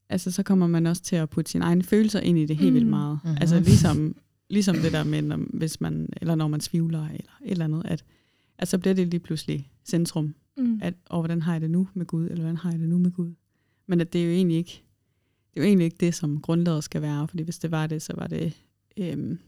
altså, 0.09 0.31
så 0.31 0.43
kommer 0.43 0.67
man 0.67 0.87
også 0.87 1.03
til 1.03 1.17
at 1.17 1.31
putte 1.31 1.51
sine 1.51 1.65
egne 1.65 1.83
følelser 1.83 2.21
ind 2.21 2.39
i 2.39 2.47
det 2.47 2.57
helt 2.57 2.71
mm. 2.71 2.75
vildt 2.75 2.89
meget. 2.89 3.19
Mm-hmm. 3.25 3.39
Altså, 3.41 3.61
ligesom 3.61 4.17
ligesom 4.51 4.77
det 4.77 4.93
der 4.93 5.05
med, 5.05 5.23
når, 5.23 5.37
hvis 5.37 5.81
man, 5.81 6.09
eller 6.21 6.35
når 6.35 6.49
man 6.49 6.61
tvivler, 6.61 7.09
eller 7.09 7.33
et 7.45 7.51
eller 7.51 7.65
andet, 7.65 7.83
at, 7.85 8.05
at 8.59 8.69
så 8.69 8.79
bliver 8.79 8.95
det 8.95 9.09
lige 9.09 9.21
pludselig 9.21 9.71
centrum. 9.85 10.35
Mm. 10.57 10.79
At, 10.83 10.95
og 11.07 11.21
hvordan 11.21 11.43
har 11.43 11.53
jeg 11.53 11.61
det 11.61 11.71
nu 11.71 11.89
med 11.95 12.07
Gud, 12.07 12.25
eller 12.25 12.41
hvordan 12.41 12.57
har 12.57 12.71
jeg 12.71 12.81
det 12.81 12.89
nu 12.89 12.99
med 12.99 13.11
Gud? 13.11 13.33
Men 13.87 14.01
at 14.01 14.13
det 14.13 14.21
er 14.21 14.25
jo 14.25 14.31
egentlig 14.31 14.57
ikke, 14.57 14.83
det 15.55 15.61
er 15.61 15.65
jo 15.65 15.67
egentlig 15.67 15.85
ikke 15.85 15.97
det, 16.01 16.15
som 16.15 16.41
grundlaget 16.41 16.85
skal 16.85 17.03
være, 17.03 17.29
fordi 17.29 17.43
hvis 17.43 17.59
det 17.59 17.71
var 17.71 17.87
det, 17.87 18.03
så 18.03 18.13
var 18.17 18.27
det 18.27 18.53
øhm, 18.97 19.39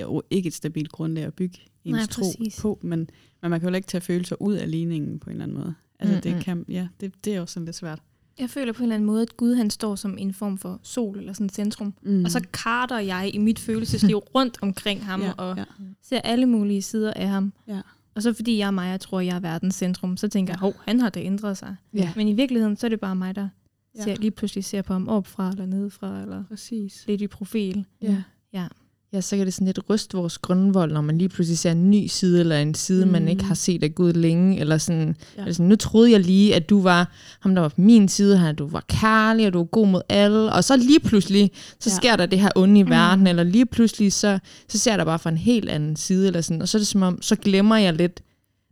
jo 0.00 0.22
ikke 0.30 0.46
et 0.46 0.54
stabilt 0.54 0.92
grundlag 0.92 1.24
at 1.24 1.34
bygge 1.34 1.58
ens 1.84 1.96
Nej, 1.96 2.06
tro 2.06 2.22
præcis. 2.22 2.60
på, 2.60 2.78
men, 2.82 3.10
men 3.42 3.50
man 3.50 3.60
kan 3.60 3.68
jo 3.68 3.74
ikke 3.74 3.88
tage 3.88 4.00
følelser 4.00 4.42
ud 4.42 4.54
af 4.54 4.70
ligningen 4.70 5.18
på 5.18 5.30
en 5.30 5.36
eller 5.36 5.44
anden 5.44 5.58
måde. 5.58 5.74
Altså 5.98 6.16
Mm, 6.16 6.22
det 6.22 6.34
mm. 6.34 6.40
kan, 6.42 6.64
ja, 6.68 6.88
det, 7.00 7.12
det 7.24 7.34
er 7.34 7.40
også 7.40 7.54
sådan 7.54 7.64
lidt 7.64 7.76
svært. 7.76 8.02
Jeg 8.40 8.50
føler 8.50 8.72
på 8.72 8.78
en 8.78 8.82
eller 8.82 8.94
anden 8.94 9.06
måde, 9.06 9.22
at 9.22 9.36
Gud 9.36 9.54
han 9.54 9.70
står 9.70 9.94
som 9.94 10.18
en 10.18 10.34
form 10.34 10.58
for 10.58 10.80
sol 10.82 11.18
eller 11.18 11.32
sådan 11.32 11.46
et 11.46 11.54
centrum. 11.54 11.94
Mm. 12.02 12.24
Og 12.24 12.30
så 12.30 12.46
karter 12.52 12.98
jeg 12.98 13.30
i 13.34 13.38
mit 13.38 13.58
følelsesliv 13.58 14.16
rundt 14.34 14.58
omkring 14.62 15.06
ham 15.06 15.22
ja, 15.22 15.32
og 15.32 15.56
ja, 15.56 15.64
ser 16.02 16.20
alle 16.20 16.46
mulige 16.46 16.82
sider 16.82 17.12
af 17.12 17.28
ham. 17.28 17.52
Ja. 17.68 17.80
Og 18.14 18.22
så 18.22 18.32
fordi 18.32 18.58
jeg 18.58 18.66
er 18.66 18.70
mig, 18.70 18.90
jeg 18.90 19.00
tror, 19.00 19.20
jeg 19.20 19.36
er 19.36 19.40
verdens 19.40 19.74
centrum, 19.74 20.16
så 20.16 20.28
tænker 20.28 20.52
jeg, 20.52 20.58
hov, 20.58 20.74
han 20.84 21.00
har 21.00 21.10
da 21.10 21.20
ændret 21.20 21.56
sig. 21.56 21.76
Ja. 21.94 22.12
Men 22.16 22.28
i 22.28 22.32
virkeligheden, 22.32 22.76
så 22.76 22.86
er 22.86 22.88
det 22.88 23.00
bare 23.00 23.16
mig, 23.16 23.34
der 23.34 23.48
ja. 23.96 24.02
ser, 24.02 24.16
lige 24.16 24.30
pludselig 24.30 24.64
ser 24.64 24.82
på 24.82 24.92
ham 24.92 25.08
opfra 25.08 25.50
eller 25.50 25.66
nedefra, 25.66 26.20
eller 26.20 26.44
Præcis. 26.44 27.04
lidt 27.06 27.20
i 27.20 27.26
profil. 27.26 27.84
Ja. 28.02 28.22
Ja. 28.52 28.66
Ja, 29.12 29.20
så 29.20 29.36
kan 29.36 29.46
det 29.46 29.54
sådan 29.54 29.66
lidt 29.66 29.78
ryste 29.90 30.16
vores 30.16 30.38
grundvold, 30.38 30.92
når 30.92 31.00
man 31.00 31.18
lige 31.18 31.28
pludselig 31.28 31.58
ser 31.58 31.72
en 31.72 31.90
ny 31.90 32.06
side, 32.06 32.40
eller 32.40 32.56
en 32.58 32.74
side, 32.74 33.04
mm. 33.06 33.12
man 33.12 33.22
Mm. 33.22 33.28
ikke 33.28 33.44
har 33.44 33.54
set 33.54 33.82
af 33.82 33.94
Gud 33.94 34.12
længe, 34.12 34.60
eller 34.60 34.78
sådan, 34.78 35.16
Ja. 35.36 35.40
eller 35.42 35.52
sådan, 35.52 35.68
nu 35.68 35.76
troede 35.76 36.10
jeg 36.12 36.20
lige, 36.20 36.54
at 36.54 36.70
du 36.70 36.82
var 36.82 37.10
ham, 37.40 37.54
der 37.54 37.62
var 37.62 37.68
på 37.68 37.80
min 37.80 38.08
side 38.08 38.38
her, 38.38 38.52
du 38.52 38.66
var 38.66 38.84
kærlig, 38.88 39.46
og 39.46 39.52
du 39.52 39.58
var 39.58 39.64
god 39.64 39.86
mod 39.88 40.00
alle, 40.08 40.52
og 40.52 40.64
så 40.64 40.76
lige 40.76 41.00
pludselig, 41.00 41.50
så 41.80 41.90
Ja. 41.90 41.96
sker 41.96 42.16
der 42.16 42.26
det 42.26 42.40
her 42.40 42.48
onde 42.56 42.80
i 42.80 42.82
Mm. 42.82 42.90
verden, 42.90 43.26
eller 43.26 43.42
lige 43.42 43.66
pludselig, 43.66 44.12
så, 44.12 44.38
så 44.68 44.78
ser 44.78 44.96
dig 44.96 45.06
bare 45.06 45.18
fra 45.18 45.30
en 45.30 45.36
helt 45.36 45.68
anden 45.68 45.96
side, 45.96 46.26
eller 46.26 46.40
sådan, 46.40 46.62
og 46.62 46.68
så 46.68 46.78
er 46.78 46.80
det 46.80 46.86
som 46.86 47.02
om, 47.02 47.22
så 47.22 47.36
glemmer 47.36 47.76
jeg 47.76 47.94
lidt, 47.94 48.20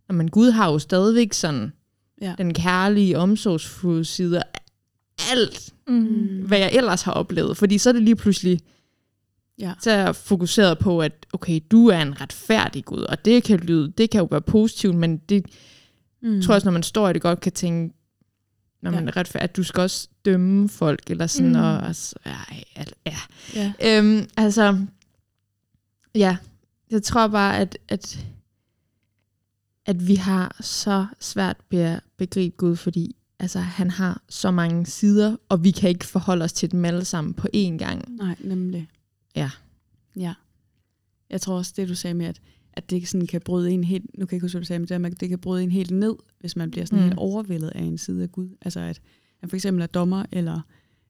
at 0.09 0.15
man 0.15 0.27
Gud 0.27 0.49
har 0.51 0.71
jo 0.71 0.79
stadigvæk 0.79 1.33
sådan, 1.33 1.71
Ja. 2.21 2.33
den 2.37 2.53
kærlige, 2.53 3.17
omsorgsfulde 3.17 4.05
side, 4.05 4.41
alt, 5.31 5.69
Mm. 5.87 6.03
hvad 6.47 6.57
jeg 6.59 6.71
ellers 6.73 7.01
har 7.01 7.11
oplevet, 7.11 7.57
fordi 7.57 7.77
så 7.77 7.89
er 7.89 7.93
det 7.93 8.01
lige 8.03 8.15
pludselig, 8.15 8.59
Ja. 9.59 9.73
så 9.81 9.91
er 9.91 9.97
jeg 9.97 10.15
fokuseret 10.15 10.79
på, 10.79 10.99
at 11.01 11.25
okay, 11.33 11.59
du 11.71 11.87
er 11.87 12.01
en 12.01 12.21
retfærdig 12.21 12.85
Gud, 12.85 13.01
og 13.01 13.25
det 13.25 13.43
kan 13.43 13.59
lyde, 13.59 13.91
det 13.97 14.09
kan 14.09 14.19
jo 14.19 14.27
være 14.31 14.41
positivt, 14.41 14.95
men 14.95 15.17
det 15.17 15.45
Mm. 16.21 16.41
tror 16.41 16.53
jeg 16.53 16.55
også, 16.55 16.67
når 16.67 16.71
man 16.73 16.83
står 16.83 17.09
i 17.09 17.13
det, 17.13 17.21
godt 17.21 17.39
kan 17.39 17.51
tænke, 17.51 17.93
når 18.81 18.91
man 18.91 19.05
Ja. 19.05 19.11
retfærdig, 19.15 19.43
at 19.49 19.55
du 19.55 19.63
skal 19.63 19.81
også 19.81 20.07
dømme 20.25 20.69
folk, 20.69 21.09
eller 21.11 21.27
sådan, 21.27 21.47
Mm. 21.47 21.53
mm. 21.57 21.59
og 21.63 21.87
altså, 21.87 22.15
ja, 22.25 22.35
al- 22.75 22.93
ja. 23.05 23.17
Ja. 23.55 23.73
Øhm, 23.85 24.27
altså, 24.37 24.85
ja, 26.15 26.37
jeg 26.91 27.03
tror 27.03 27.27
bare, 27.27 27.57
at, 27.57 27.77
at, 27.89 28.25
at 29.85 30.07
vi 30.07 30.15
har 30.15 30.57
så 30.61 31.05
svært 31.19 31.57
ved 31.71 31.79
at 31.79 31.99
begribe 32.17 32.55
Gud, 32.57 32.75
fordi 32.75 33.15
altså, 33.39 33.59
han 33.59 33.89
har 33.89 34.21
så 34.29 34.51
mange 34.51 34.85
sider, 34.85 35.35
og 35.49 35.63
vi 35.63 35.71
kan 35.71 35.89
ikke 35.89 36.05
forholde 36.05 36.45
os 36.45 36.53
til 36.53 36.71
dem 36.71 36.85
alle 36.85 37.05
sammen 37.05 37.33
på 37.33 37.47
én 37.55 37.77
gang. 37.77 38.15
Nej, 38.15 38.35
nemlig. 38.43 38.87
Ja. 39.35 39.49
Ja. 40.15 40.33
Jeg 41.29 41.41
tror 41.41 41.57
også, 41.57 41.73
det 41.75 41.89
du 41.89 41.95
sagde 41.95 42.13
med, 42.13 42.25
at, 42.25 42.41
at 42.73 42.89
det 42.89 43.07
sådan 43.07 43.27
kan 43.27 43.41
bryde 43.41 43.71
en 43.71 43.83
helt, 43.83 44.05
nu 44.17 44.25
kan 44.25 44.31
jeg 44.31 44.37
ikke 44.37 44.43
huske, 44.43 44.55
hvad 44.55 44.61
du 44.61 44.67
sagde, 44.67 44.79
men 44.79 44.87
det, 44.87 45.11
at 45.15 45.19
det 45.19 45.29
kan 45.29 45.39
bryde 45.39 45.63
en 45.63 45.71
helt 45.71 45.91
ned, 45.91 46.15
hvis 46.39 46.55
man 46.55 46.71
bliver 46.71 46.85
sådan. 46.85 46.99
Mm. 46.99 47.03
helt 47.03 47.17
overvældet 47.19 47.69
af 47.69 47.81
en 47.81 47.97
side 47.97 48.23
af 48.23 48.31
Gud. 48.31 48.49
Altså 48.61 48.79
at 48.79 49.01
han 49.39 49.49
for 49.49 49.55
eksempel 49.57 49.81
er 49.81 49.87
dommer, 49.87 50.25
eller 50.31 50.61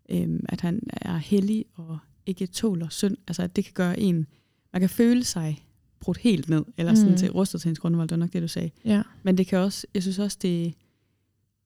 øhm, 0.10 0.46
at 0.50 0.62
han 0.62 0.80
er 0.92 1.18
hellig 1.18 1.66
og 1.74 1.98
ikke 2.26 2.48
tåler 2.48 2.90
synd. 2.90 3.18
Altså 3.28 3.44
at 3.44 3.56
det 3.56 3.64
kan 3.66 3.74
gøre 3.74 4.00
en, 4.00 4.26
man 4.74 4.80
kan 4.80 4.90
føle 4.90 5.24
sig 5.24 5.66
brudt 6.00 6.18
helt 6.18 6.50
ned, 6.50 6.66
eller 6.78 6.96
sådan 6.96 7.12
Mm. 7.12 7.18
til 7.18 7.32
rustet 7.32 7.62
til 7.62 7.70
ens 7.70 7.80
grundvold, 7.80 8.08
det 8.10 8.16
var 8.16 8.26
nok 8.26 8.34
det, 8.34 8.42
du 8.42 8.48
sagde. 8.48 8.72
Ja. 8.86 9.04
Men 9.24 9.38
det 9.38 9.48
kan 9.48 9.58
også, 9.60 9.88
jeg 9.94 10.02
synes 10.02 10.20
også, 10.20 10.38
det 10.42 10.74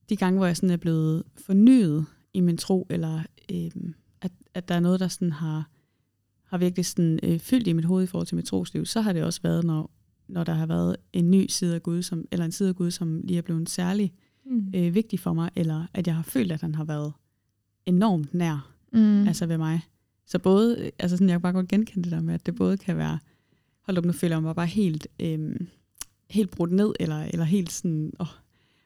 de 0.10 0.16
gange, 0.16 0.38
hvor 0.38 0.46
jeg 0.46 0.58
sådan 0.58 0.70
er 0.70 0.78
blevet 0.78 1.24
fornyet 1.38 2.06
i 2.34 2.40
min 2.40 2.58
tro, 2.58 2.88
eller 2.90 3.24
øhm, 3.52 3.94
at, 4.22 4.32
at 4.54 4.68
der 4.68 4.76
er 4.76 4.80
noget, 4.80 5.00
der 5.00 5.08
sådan 5.08 5.32
har, 5.32 5.70
har 6.54 6.58
virkelig 6.58 6.86
sådan, 6.86 7.20
øh, 7.24 7.40
fyldt 7.40 7.68
i 7.68 7.74
mit 7.74 7.86
hoved 7.86 8.04
i 8.04 8.08
forhold 8.08 8.28
til 8.28 8.36
mit 8.36 8.46
trosliv, 8.46 8.86
så 8.86 9.02
har 9.02 9.14
det 9.14 9.24
også 9.24 9.40
været, 9.44 9.64
når, 9.64 9.92
når 10.28 10.44
der 10.44 10.54
har 10.54 10.66
været 10.66 10.96
en 11.14 11.32
ny 11.32 11.46
side 11.50 11.76
af 11.76 11.84
Gud, 11.84 12.02
som, 12.02 12.26
eller 12.32 12.46
en 12.46 12.52
side 12.52 12.70
af 12.70 12.76
Gud, 12.76 12.92
som 12.92 13.22
lige 13.24 13.38
er 13.38 13.42
blevet 13.42 13.70
særlig 13.70 14.14
Mm. 14.46 14.72
øh, 14.76 14.96
vigtig 14.96 15.20
for 15.20 15.34
mig, 15.34 15.50
eller 15.56 15.86
at 15.94 16.08
jeg 16.08 16.16
har 16.16 16.24
følt, 16.24 16.52
at 16.52 16.62
han 16.62 16.76
har 16.76 16.84
været 16.84 17.14
enormt 17.86 18.34
nær 18.34 18.70
Mm. 18.94 19.28
altså 19.28 19.46
ved 19.46 19.58
mig. 19.58 19.82
Så 20.26 20.40
både, 20.40 20.80
øh, 20.80 20.92
altså 21.00 21.18
sådan, 21.18 21.30
jeg 21.30 21.34
kan 21.34 21.42
bare 21.42 21.54
godt 21.54 21.68
genkende 21.68 22.04
det 22.04 22.12
der 22.12 22.22
med, 22.22 22.34
at 22.34 22.46
det 22.46 22.56
både 22.56 22.78
kan 22.78 22.98
være, 22.98 23.20
hold 23.82 23.98
op, 23.98 24.06
nu 24.06 24.12
føler 24.12 24.36
jeg 24.36 24.44
mig 24.44 24.56
bare 24.56 24.68
helt, 24.68 25.08
øhm, 25.20 25.68
helt 26.30 26.50
brudt 26.52 26.72
ned, 26.72 26.94
eller, 27.00 27.24
eller 27.24 27.46
helt 27.46 27.72
sådan, 27.72 28.14
åh, 28.20 28.28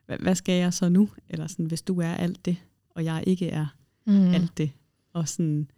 hvad, 0.06 0.18
hvad 0.18 0.34
skal 0.34 0.54
jeg 0.60 0.74
så 0.74 0.88
nu? 0.88 1.08
Eller 1.28 1.46
sådan, 1.46 1.66
hvis 1.66 1.82
du 1.82 2.00
er 2.00 2.14
alt 2.14 2.44
det, 2.44 2.56
og 2.90 3.04
jeg 3.04 3.24
ikke 3.26 3.48
er 3.48 3.66
mm. 4.06 4.12
alt 4.28 4.58
det. 4.58 4.70
Og 5.12 5.28
sådan, 5.28 5.70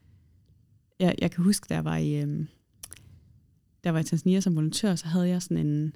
jeg, 1.00 1.14
jeg 1.18 1.30
kan 1.30 1.44
huske, 1.44 1.66
da 1.68 1.74
jeg 1.74 1.84
var 1.84 1.96
i, 1.96 2.22
øhm, 2.22 2.48
der 3.84 3.90
var 3.90 3.98
i 3.98 4.04
Tanzania 4.04 4.40
som 4.40 4.56
volontør, 4.56 4.94
så 4.94 5.06
havde 5.06 5.28
jeg 5.28 5.42
sådan 5.42 5.66
en, 5.66 5.94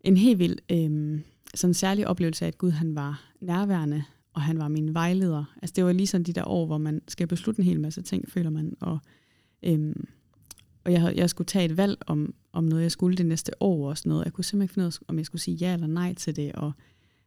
en 0.00 0.16
helt 0.16 0.38
vild, 0.38 0.58
øhm, 0.70 1.22
sådan 1.54 1.74
særlig 1.74 2.08
oplevelse 2.08 2.44
af, 2.44 2.48
at 2.48 2.58
Gud 2.58 2.70
han 2.70 2.94
var 2.94 3.32
nærværende, 3.40 4.04
og 4.32 4.42
han 4.42 4.58
var 4.58 4.68
min 4.68 4.94
vejleder. 4.94 5.44
Altså 5.62 5.72
det 5.76 5.84
var 5.84 5.92
lige 5.92 6.06
sådan 6.06 6.24
de 6.24 6.32
der 6.32 6.48
år, 6.48 6.66
hvor 6.66 6.78
man 6.78 7.02
skal 7.08 7.26
beslutte 7.26 7.60
en 7.60 7.66
hel 7.66 7.80
masse 7.80 8.02
ting, 8.02 8.30
føler 8.30 8.50
man. 8.50 8.76
Og, 8.80 8.98
øhm, 9.62 10.08
og 10.84 10.92
jeg, 10.92 11.00
havde, 11.00 11.14
jeg 11.16 11.30
skulle 11.30 11.46
tage 11.46 11.64
et 11.64 11.76
valg 11.76 11.98
om, 12.06 12.34
om 12.52 12.64
noget, 12.64 12.82
jeg 12.82 12.92
skulle 12.92 13.16
det 13.16 13.26
næste 13.26 13.62
år 13.62 13.88
og 13.88 13.98
sådan 13.98 14.10
noget. 14.10 14.24
Jeg 14.24 14.32
kunne 14.32 14.44
simpelthen 14.44 14.64
ikke 14.64 14.74
finde 14.74 14.86
ud 14.86 14.92
af, 14.92 14.98
om 15.08 15.18
jeg 15.18 15.26
skulle 15.26 15.42
sige 15.42 15.54
ja 15.54 15.74
eller 15.74 15.86
nej 15.86 16.14
til 16.14 16.36
det. 16.36 16.52
Og 16.52 16.72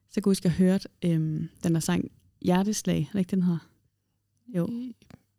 så 0.10 0.22
kunne 0.22 0.30
jeg 0.30 0.32
huske, 0.32 0.46
at 0.46 0.60
jeg 0.60 0.68
hørte 0.68 0.90
øhm, 1.06 1.50
den 1.64 1.74
der 1.74 1.80
sang 1.80 2.12
Hjerteslag, 2.42 3.00
er 3.00 3.12
det 3.12 3.20
ikke 3.20 3.32
den 3.32 3.44
her? 3.44 3.58
Jo. 4.48 4.70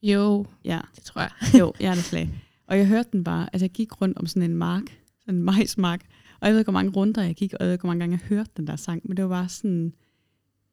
Jo, 0.03 0.47
Ja, 0.65 0.81
det 0.97 1.03
tror 1.05 1.21
jeg. 1.21 1.31
jo, 1.61 1.73
hjerteslag. 1.81 2.31
Og 2.67 2.79
jeg 2.79 2.87
hørte 2.87 3.09
den 3.13 3.25
bare, 3.25 3.49
altså 3.53 3.65
jeg 3.65 3.71
gik 3.71 4.01
rundt 4.01 4.19
om 4.19 4.27
sådan 4.27 4.51
en 4.51 4.57
mark, 4.57 4.83
sådan 5.21 5.35
en 5.35 5.43
majsmark, 5.43 6.05
og 6.41 6.47
jeg 6.47 6.53
ved 6.55 6.61
ikke, 6.61 6.71
hvor 6.71 6.81
mange 6.81 6.93
runder 6.93 7.23
jeg 7.23 7.35
gik, 7.35 7.53
og 7.55 7.59
jeg 7.61 7.67
ved 7.67 7.73
ikke, 7.73 7.83
hvor 7.83 7.89
mange 7.91 8.01
gange 8.01 8.19
jeg 8.23 8.29
hørte 8.37 8.51
den 8.57 8.67
der 8.67 8.77
sang, 8.77 9.03
men 9.05 9.17
det 9.17 9.25
var 9.25 9.29
bare 9.31 9.49
sådan, 9.49 9.93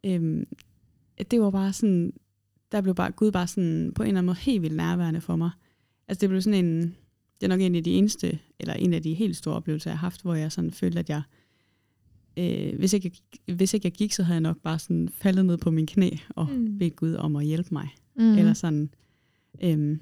øhm, 0.04 0.44
det 1.32 1.42
var 1.42 1.52
bare 1.52 1.74
sådan, 1.74 2.14
der 2.72 2.82
blev 2.82 2.96
bare, 2.96 3.12
Gud 3.12 3.32
bare 3.32 3.48
sådan, 3.48 3.92
på 3.96 4.04
en 4.04 4.08
eller 4.08 4.18
anden 4.18 4.26
måde 4.26 4.38
helt 4.38 4.62
vildt 4.62 4.76
nærværende 4.76 5.22
for 5.22 5.36
mig. 5.36 5.50
Altså 6.08 6.22
det 6.22 6.30
blev 6.30 6.42
sådan 6.42 6.66
en, 6.66 6.82
det 7.42 7.44
er 7.44 7.48
nok 7.48 7.62
en 7.62 7.76
af 7.76 7.84
de 7.84 7.92
eneste, 7.92 8.40
eller 8.60 8.74
en 8.74 8.94
af 8.94 9.04
de 9.04 9.14
helt 9.14 9.36
store 9.38 9.56
oplevelser, 9.56 9.92
jeg 9.92 9.98
har 10.00 10.06
haft, 10.06 10.22
hvor 10.22 10.34
jeg 10.36 10.52
sådan 10.52 10.72
følte, 10.72 11.00
at 11.00 11.10
jeg, 11.10 11.22
øh, 12.38 12.78
hvis, 12.80 12.94
ikke 12.94 13.12
jeg, 13.48 13.56
hvis 13.56 13.74
ikke 13.74 13.86
jeg 13.86 13.94
gik, 13.94 14.14
så 14.14 14.24
havde 14.24 14.36
jeg 14.36 14.42
nok 14.42 14.58
bare 14.62 14.80
sådan 14.80 15.10
faldet 15.10 15.46
ned 15.46 15.58
på 15.58 15.72
min 15.72 15.88
knæ 15.88 16.10
og 16.30 16.48
Mm. 16.50 16.78
bedt 16.78 16.96
Gud 16.96 17.14
om 17.14 17.36
at 17.36 17.46
hjælpe 17.46 17.70
mig. 17.72 17.90
Mm. 18.16 18.38
Eller 18.38 18.54
sådan, 18.54 18.90
øhm, 19.64 20.00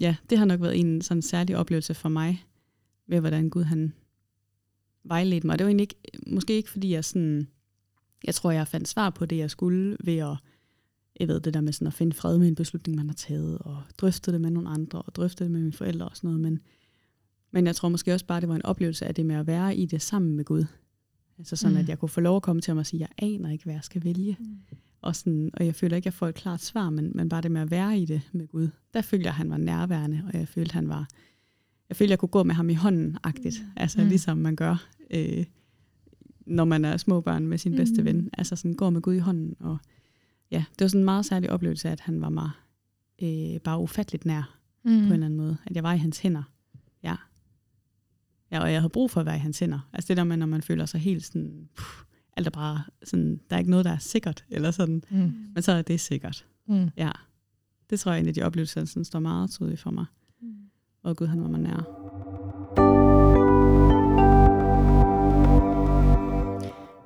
ja, 0.00 0.16
det 0.30 0.38
har 0.38 0.44
nok 0.44 0.60
været 0.60 0.80
en 0.80 1.02
sådan 1.02 1.22
særlig 1.22 1.56
oplevelse 1.56 1.94
for 1.94 2.08
mig, 2.08 2.44
med 3.06 3.20
hvordan 3.20 3.50
Gud 3.50 3.62
han 3.62 3.92
vejledte 5.04 5.46
mig. 5.46 5.54
Og 5.54 5.58
det 5.58 5.64
var 5.64 5.68
egentlig 5.68 5.82
ikke, 5.82 5.96
måske 6.26 6.56
ikke 6.56 6.70
fordi 6.70 6.92
jeg 6.92 7.04
sådan, 7.04 7.48
jeg 8.24 8.34
tror 8.34 8.50
jeg 8.50 8.68
fandt 8.68 8.88
svar 8.88 9.10
på 9.10 9.26
det, 9.26 9.36
jeg 9.36 9.50
skulle 9.50 9.96
ved 10.04 10.16
at, 10.16 10.36
jeg 11.20 11.28
ved 11.28 11.40
det 11.40 11.54
der 11.54 11.60
med 11.60 11.72
sådan 11.72 11.86
at 11.86 11.94
finde 11.94 12.16
fred 12.16 12.38
med 12.38 12.48
en 12.48 12.54
beslutning, 12.54 12.96
man 12.96 13.08
har 13.08 13.14
taget, 13.14 13.58
og 13.58 13.82
drøfte 13.98 14.32
det 14.32 14.40
med 14.40 14.50
nogle 14.50 14.68
andre, 14.68 15.02
og 15.02 15.14
drøfte 15.14 15.44
det 15.44 15.50
med 15.50 15.60
mine 15.60 15.72
forældre 15.72 16.08
og 16.08 16.16
sådan 16.16 16.28
noget, 16.28 16.40
men, 16.40 16.58
men 17.50 17.66
jeg 17.66 17.76
tror 17.76 17.88
måske 17.88 18.12
også 18.14 18.26
bare, 18.26 18.40
det 18.40 18.48
var 18.48 18.56
en 18.56 18.64
oplevelse 18.64 19.06
af 19.06 19.14
det 19.14 19.26
med 19.26 19.36
at 19.36 19.46
være 19.46 19.76
i 19.76 19.86
det 19.86 20.02
sammen 20.02 20.36
med 20.36 20.44
Gud. 20.44 20.64
Altså 21.38 21.56
sådan, 21.56 21.72
Mm. 21.72 21.76
mm. 21.78 21.82
at 21.82 21.88
jeg 21.88 21.98
kunne 21.98 22.08
få 22.08 22.20
lov 22.20 22.36
at 22.36 22.42
komme 22.42 22.62
til 22.62 22.70
ham 22.70 22.78
og 22.78 22.86
sige, 22.86 23.00
jeg 23.00 23.08
aner 23.18 23.50
ikke, 23.50 23.64
hvad 23.64 23.74
jeg 23.74 23.84
skal 23.84 24.04
vælge. 24.04 24.36
Mm. 24.40 24.58
Og, 25.02 25.16
sådan, 25.16 25.50
og 25.54 25.66
jeg 25.66 25.74
føler 25.74 25.96
ikke, 25.96 26.04
at 26.04 26.12
jeg 26.12 26.14
får 26.14 26.28
et 26.28 26.34
klart 26.34 26.60
svar, 26.62 26.90
men, 26.90 27.12
men 27.14 27.28
bare 27.28 27.40
det 27.40 27.50
med 27.50 27.60
at 27.60 27.70
være 27.70 27.98
i 27.98 28.04
det 28.04 28.22
med 28.32 28.46
Gud, 28.46 28.68
der 28.94 29.00
følte 29.02 29.24
jeg, 29.24 29.30
at 29.30 29.36
han 29.36 29.50
var 29.50 29.56
nærværende, 29.56 30.22
og 30.32 30.38
jeg 30.38 30.48
følte, 30.48 30.72
han 30.74 30.88
var, 30.88 31.08
jeg 31.88 31.96
følte, 31.96 32.10
jeg 32.10 32.18
kunne 32.18 32.28
gå 32.28 32.42
med 32.42 32.54
ham 32.54 32.70
i 32.70 32.74
hånden-agtigt. 32.74 33.62
Mm. 33.62 33.70
Altså 33.76 34.02
Mm. 34.02 34.08
ligesom 34.08 34.38
man 34.38 34.56
gør, 34.56 34.86
øh, 35.10 35.44
når 36.46 36.64
man 36.64 36.84
er 36.84 36.96
små 36.96 37.20
børn 37.20 37.46
med 37.46 37.58
sin 37.58 37.72
Mm. 37.72 37.76
bedste 37.76 38.04
ven. 38.04 38.30
Altså 38.32 38.56
sådan 38.56 38.74
går 38.74 38.90
med 38.90 39.00
Gud 39.00 39.14
i 39.14 39.18
hånden. 39.18 39.54
Og 39.60 39.78
ja, 40.50 40.64
det 40.78 40.80
var 40.84 40.88
sådan 40.88 41.00
en 41.00 41.04
meget 41.04 41.26
særlig 41.26 41.50
oplevelse, 41.50 41.88
at 41.90 42.00
han 42.00 42.20
var 42.20 42.28
mig 42.28 42.50
øh, 43.22 43.60
bare 43.60 43.78
ufatteligt 43.78 44.24
nær 44.24 44.58
mm. 44.84 44.90
på 44.90 44.96
en 44.96 45.12
eller 45.12 45.26
anden 45.26 45.36
måde. 45.36 45.56
At 45.66 45.76
jeg 45.76 45.82
var 45.82 45.92
i 45.92 45.98
hans 45.98 46.18
hænder. 46.18 46.42
Ja. 47.02 47.16
Ja, 48.50 48.60
og 48.60 48.72
jeg 48.72 48.80
havde 48.80 48.90
brug 48.90 49.10
for 49.10 49.20
at 49.20 49.26
være 49.26 49.36
i 49.36 49.38
hans 49.38 49.58
hænder. 49.58 49.88
Altså 49.92 50.08
det 50.08 50.16
der 50.16 50.24
med, 50.24 50.36
når 50.36 50.46
man 50.46 50.62
føler 50.62 50.86
sig 50.86 51.00
helt 51.00 51.24
sådan, 51.24 51.68
puh, 51.76 52.04
alt 52.36 52.46
er 52.46 52.50
bare 52.50 52.82
sådan, 53.04 53.40
der 53.50 53.56
er 53.56 53.58
ikke 53.58 53.70
noget, 53.70 53.84
der 53.84 53.92
er 53.92 53.98
sikkert, 53.98 54.44
eller 54.50 54.70
sådan. 54.70 55.02
Mm. 55.10 55.32
Men 55.54 55.62
så 55.62 55.72
er 55.72 55.82
det 55.82 56.00
sikkert. 56.00 56.46
Mm. 56.68 56.88
Ja. 56.96 57.10
Det 57.90 58.00
tror 58.00 58.12
jeg 58.12 58.20
en 58.20 58.28
af 58.28 58.34
de 58.34 58.42
oplevelser, 58.42 58.84
sådan 58.84 59.04
står 59.04 59.18
meget 59.18 59.50
tydeligt 59.50 59.80
for 59.80 59.90
mig. 59.90 60.04
Mm. 60.42 60.54
Og 61.02 61.16
Gud, 61.16 61.26
han 61.26 61.42
var 61.42 61.48
mig 61.48 61.60
nær. 61.60 61.76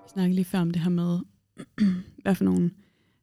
Vi 0.05 0.13
snakkede 0.13 0.35
lige 0.35 0.45
før 0.45 0.61
om 0.61 0.71
det 0.71 0.83
her 0.83 0.91
med, 0.91 1.19
hvad 2.23 2.35
for 2.35 2.45
nogle 2.45 2.71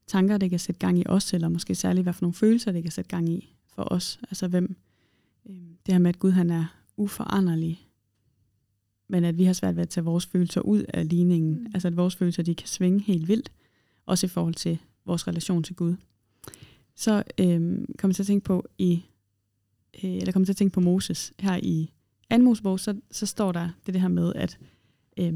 tanker, 0.08 0.38
det 0.38 0.50
kan 0.50 0.60
sætte 0.60 0.80
gang 0.80 1.00
i 1.00 1.04
os, 1.06 1.34
eller 1.34 1.50
måske 1.50 1.76
særligt, 1.76 2.06
hvad 2.06 2.14
for 2.14 2.22
nogle 2.22 2.34
følelser, 2.34 2.72
det 2.72 2.84
kan 2.84 2.92
sætte 2.92 3.10
gang 3.10 3.30
i 3.30 3.56
for 3.76 3.84
os. 3.84 4.20
Altså 4.24 4.48
hvem, 4.48 4.76
øh, 5.50 5.56
det 5.56 5.94
her 5.94 6.00
med, 6.00 6.10
at 6.10 6.20
Gud 6.20 6.32
han 6.32 6.50
er 6.50 6.66
uforanderlig, 6.98 7.87
men 9.08 9.24
at 9.24 9.38
vi 9.38 9.44
har 9.44 9.54
svært 9.54 9.76
ved 9.76 9.84
at 9.84 9.90
tage 9.90 10.04
vores 10.04 10.26
følelser 10.26 10.62
ud 10.62 10.84
af 10.94 11.10
ligningen. 11.10 11.60
Mm. 11.60 11.68
Altså 11.74 11.88
at 11.88 11.98
vores 11.98 12.16
følelser, 12.16 12.44
de 12.44 12.56
kan 12.56 12.68
svinge 12.68 13.00
helt 13.00 13.28
vildt, 13.28 13.52
også 14.06 14.26
i 14.26 14.30
forhold 14.30 14.54
til 14.54 14.78
vores 15.06 15.28
relation 15.28 15.64
til 15.64 15.76
Gud. 15.76 15.96
Så 16.96 17.24
øh, 17.40 17.78
kom 17.98 18.10
jeg 18.10 18.16
til 18.16 18.24
at 18.24 18.28
tænke 18.28 18.44
på 18.44 18.68
i, 18.78 19.06
øh, 20.04 20.16
eller 20.16 20.32
kom 20.32 20.42
jeg 20.42 20.48
til 20.48 20.54
at 20.54 20.58
tænke 20.58 20.74
på 20.74 20.80
Moses 20.80 21.34
her 21.40 21.60
i 21.64 21.92
anden 22.30 22.46
Mosebog, 22.46 22.80
så, 22.80 22.96
så 23.12 23.26
står 23.26 23.52
der 23.52 23.70
det, 23.86 23.94
det 23.94 24.02
her 24.02 24.08
med, 24.08 24.34
at 24.36 24.60
øh, 25.18 25.34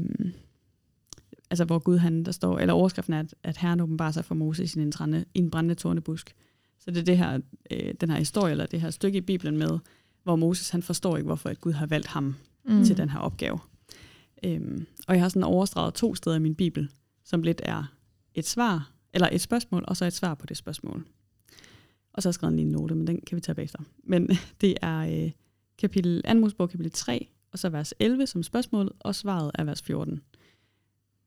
altså 1.50 1.64
hvor 1.64 1.78
Gud 1.78 1.98
han, 1.98 2.24
der 2.24 2.32
står, 2.32 2.58
eller 2.58 2.74
overskriften 2.74 3.14
er, 3.14 3.20
at, 3.20 3.34
at 3.42 3.56
Herren 3.56 3.80
åbenbarer 3.80 4.12
sig 4.12 4.24
for 4.24 4.34
Moses 4.34 4.76
i 4.76 4.80
en, 4.80 4.92
trænde, 4.92 5.24
i 5.34 5.38
en 5.38 5.50
brændende 5.50 5.74
tornebusk. 5.74 6.34
Så 6.78 6.90
det 6.90 7.00
er 7.00 7.04
det 7.04 7.18
her, 7.18 7.40
øh, 7.70 7.94
den 8.00 8.10
her 8.10 8.18
historie, 8.18 8.50
eller 8.50 8.66
det 8.66 8.80
her 8.80 8.90
stykke 8.90 9.18
i 9.18 9.20
Bibelen 9.20 9.56
med, 9.56 9.78
hvor 10.22 10.36
Moses 10.36 10.70
han 10.70 10.82
forstår 10.82 11.16
ikke, 11.16 11.26
hvorfor 11.26 11.48
at 11.48 11.60
Gud 11.60 11.72
har 11.72 11.86
valgt 11.86 12.06
ham 12.06 12.34
mm. 12.64 12.84
til 12.84 12.96
den 12.96 13.10
her 13.10 13.18
opgave. 13.18 13.58
Øhm, 14.44 14.86
og 15.08 15.14
jeg 15.14 15.22
har 15.22 15.28
sådan 15.28 15.42
overstreget 15.42 15.94
to 15.94 16.14
steder 16.14 16.36
i 16.36 16.38
min 16.38 16.54
Bibel, 16.54 16.90
som 17.24 17.42
lidt 17.42 17.60
er 17.64 17.94
et 18.34 18.46
svar, 18.46 18.92
eller 19.12 19.28
et 19.32 19.40
spørgsmål, 19.40 19.84
og 19.88 19.96
så 19.96 20.04
et 20.04 20.12
svar 20.12 20.34
på 20.34 20.46
det 20.46 20.56
spørgsmål. 20.56 21.06
Og 22.12 22.22
så 22.22 22.28
har 22.28 22.30
jeg 22.30 22.34
skrevet 22.34 22.52
en 22.52 22.58
lille 22.58 22.72
note, 22.72 22.94
men 22.94 23.06
den 23.06 23.20
kan 23.20 23.36
vi 23.36 23.40
tage 23.40 23.54
bagefter. 23.54 23.78
Men 24.04 24.30
det 24.60 24.76
er 24.82 25.24
øh, 25.24 25.30
kapitel, 25.78 26.22
2. 26.22 26.34
Mosebog 26.34 26.70
kapitel 26.70 26.92
3, 26.92 27.28
og 27.52 27.58
så 27.58 27.68
vers 27.68 27.94
11 27.98 28.26
som 28.26 28.42
spørgsmål, 28.42 28.90
og 29.00 29.14
svaret 29.14 29.50
er 29.54 29.64
vers 29.64 29.82
14. 29.82 30.20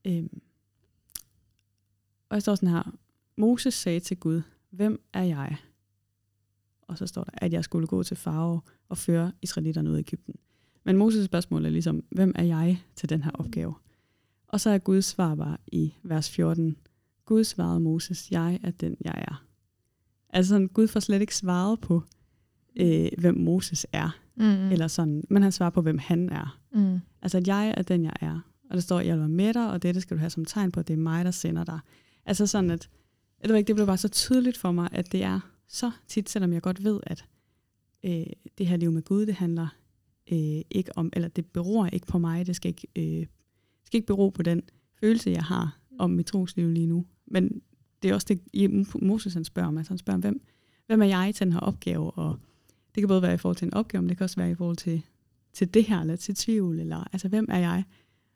Øhm. 0.05 0.41
Og 2.29 2.35
jeg 2.35 2.41
står 2.41 2.55
sådan 2.55 2.69
her, 2.69 2.97
Moses 3.37 3.73
sagde 3.73 3.99
til 3.99 4.17
Gud, 4.17 4.41
hvem 4.69 5.01
er 5.13 5.23
jeg? 5.23 5.57
Og 6.81 6.97
så 6.97 7.07
står 7.07 7.23
der, 7.23 7.31
at 7.33 7.53
jeg 7.53 7.63
skulle 7.63 7.87
gå 7.87 8.03
til 8.03 8.17
farve 8.17 8.61
og 8.89 8.97
føre 8.97 9.31
israelitterne 9.41 9.89
ud 9.89 9.95
af 9.95 9.99
Ægypten. 9.99 10.35
Men 10.85 11.01
Moses' 11.01 11.25
spørgsmål 11.25 11.65
er 11.65 11.69
ligesom, 11.69 12.03
hvem 12.11 12.31
er 12.35 12.43
jeg 12.43 12.83
til 12.95 13.09
den 13.09 13.23
her 13.23 13.31
opgave? 13.31 13.73
Og 14.47 14.61
så 14.61 14.69
er 14.69 14.77
Guds 14.77 15.05
svar 15.05 15.35
bare 15.35 15.57
i 15.67 15.93
vers 16.03 16.29
14, 16.29 16.77
Gud 17.25 17.43
svarede 17.43 17.79
Moses, 17.79 18.31
jeg 18.31 18.59
er 18.63 18.71
den, 18.71 18.97
jeg 19.01 19.25
er. 19.27 19.45
Altså 20.29 20.49
sådan, 20.49 20.67
Gud 20.67 20.87
får 20.87 20.99
slet 20.99 21.21
ikke 21.21 21.35
svaret 21.35 21.81
på, 21.81 22.03
øh, 22.75 23.07
hvem 23.17 23.37
Moses 23.37 23.85
er. 23.91 24.19
Mm. 24.35 24.71
Eller 24.71 24.87
sådan, 24.87 25.23
men 25.29 25.43
han 25.43 25.51
svarer 25.51 25.69
på, 25.69 25.81
hvem 25.81 25.97
han 25.97 26.29
er. 26.29 26.59
Mm. 26.73 26.99
Altså, 27.21 27.37
at 27.37 27.47
jeg 27.47 27.73
er 27.77 27.81
den, 27.81 28.03
jeg 28.03 28.13
er. 28.21 28.39
Og 28.69 28.75
der 28.75 28.79
står, 28.79 28.99
jeg 28.99 29.17
er 29.17 29.27
med 29.27 29.53
dig, 29.53 29.71
og 29.71 29.83
det 29.83 30.01
skal 30.01 30.17
du 30.17 30.19
have 30.19 30.29
som 30.29 30.45
tegn 30.45 30.71
på, 30.71 30.79
at 30.79 30.87
det 30.87 30.93
er 30.93 30.97
mig, 30.97 31.25
der 31.25 31.31
sender 31.31 31.63
dig. 31.63 31.79
Altså 32.25 32.47
sådan, 32.47 32.71
at 32.71 32.89
jeg 33.41 33.49
ved 33.49 33.57
ikke, 33.57 33.67
det 33.67 33.75
blev 33.75 33.85
bare 33.87 33.97
så 33.97 34.07
tydeligt 34.07 34.57
for 34.57 34.71
mig, 34.71 34.89
at 34.91 35.11
det 35.11 35.23
er 35.23 35.39
så 35.67 35.91
tit, 36.07 36.29
selvom 36.29 36.53
jeg 36.53 36.61
godt 36.61 36.83
ved, 36.83 36.99
at 37.03 37.25
øh, 38.03 38.25
det 38.57 38.67
her 38.67 38.77
liv 38.77 38.91
med 38.91 39.01
Gud, 39.01 39.25
det 39.25 39.35
handler 39.35 39.67
øh, 40.31 40.61
ikke 40.71 40.97
om, 40.97 41.09
eller 41.13 41.27
det 41.27 41.45
beror 41.45 41.85
ikke 41.85 42.07
på 42.07 42.17
mig, 42.17 42.47
det 42.47 42.55
skal 42.55 42.69
ikke, 42.69 42.87
øh, 42.95 43.25
skal 43.83 43.97
ikke 43.97 44.07
bero 44.07 44.29
på 44.29 44.43
den 44.43 44.61
følelse, 44.99 45.29
jeg 45.29 45.43
har 45.43 45.79
om 45.99 46.09
mit 46.09 46.25
trosliv 46.25 46.69
lige 46.69 46.87
nu. 46.87 47.05
Men 47.27 47.61
det 48.03 48.09
er 48.09 48.13
også 48.13 48.27
det, 48.27 49.01
Moses 49.01 49.33
han 49.33 49.43
spørger 49.43 49.67
om. 49.67 49.77
Altså 49.77 49.91
han 49.91 49.97
spørger, 49.97 50.19
hvem, 50.19 50.41
hvem 50.87 51.01
er 51.01 51.05
jeg 51.05 51.35
til 51.35 51.45
den 51.45 51.53
her 51.53 51.59
opgave? 51.59 52.11
Og 52.11 52.39
det 52.95 53.01
kan 53.01 53.07
både 53.07 53.21
være 53.21 53.33
i 53.33 53.37
forhold 53.37 53.55
til 53.55 53.65
en 53.65 53.73
opgave, 53.73 54.01
men 54.01 54.09
det 54.09 54.17
kan 54.17 54.23
også 54.23 54.35
være 54.35 54.51
i 54.51 54.55
forhold 54.55 54.77
til, 54.77 55.01
til 55.53 55.73
det 55.73 55.83
her, 55.83 56.01
eller 56.01 56.15
til 56.15 56.35
tvivl, 56.35 56.79
eller 56.79 57.03
altså, 57.13 57.27
hvem 57.27 57.47
er 57.49 57.57
jeg? 57.57 57.83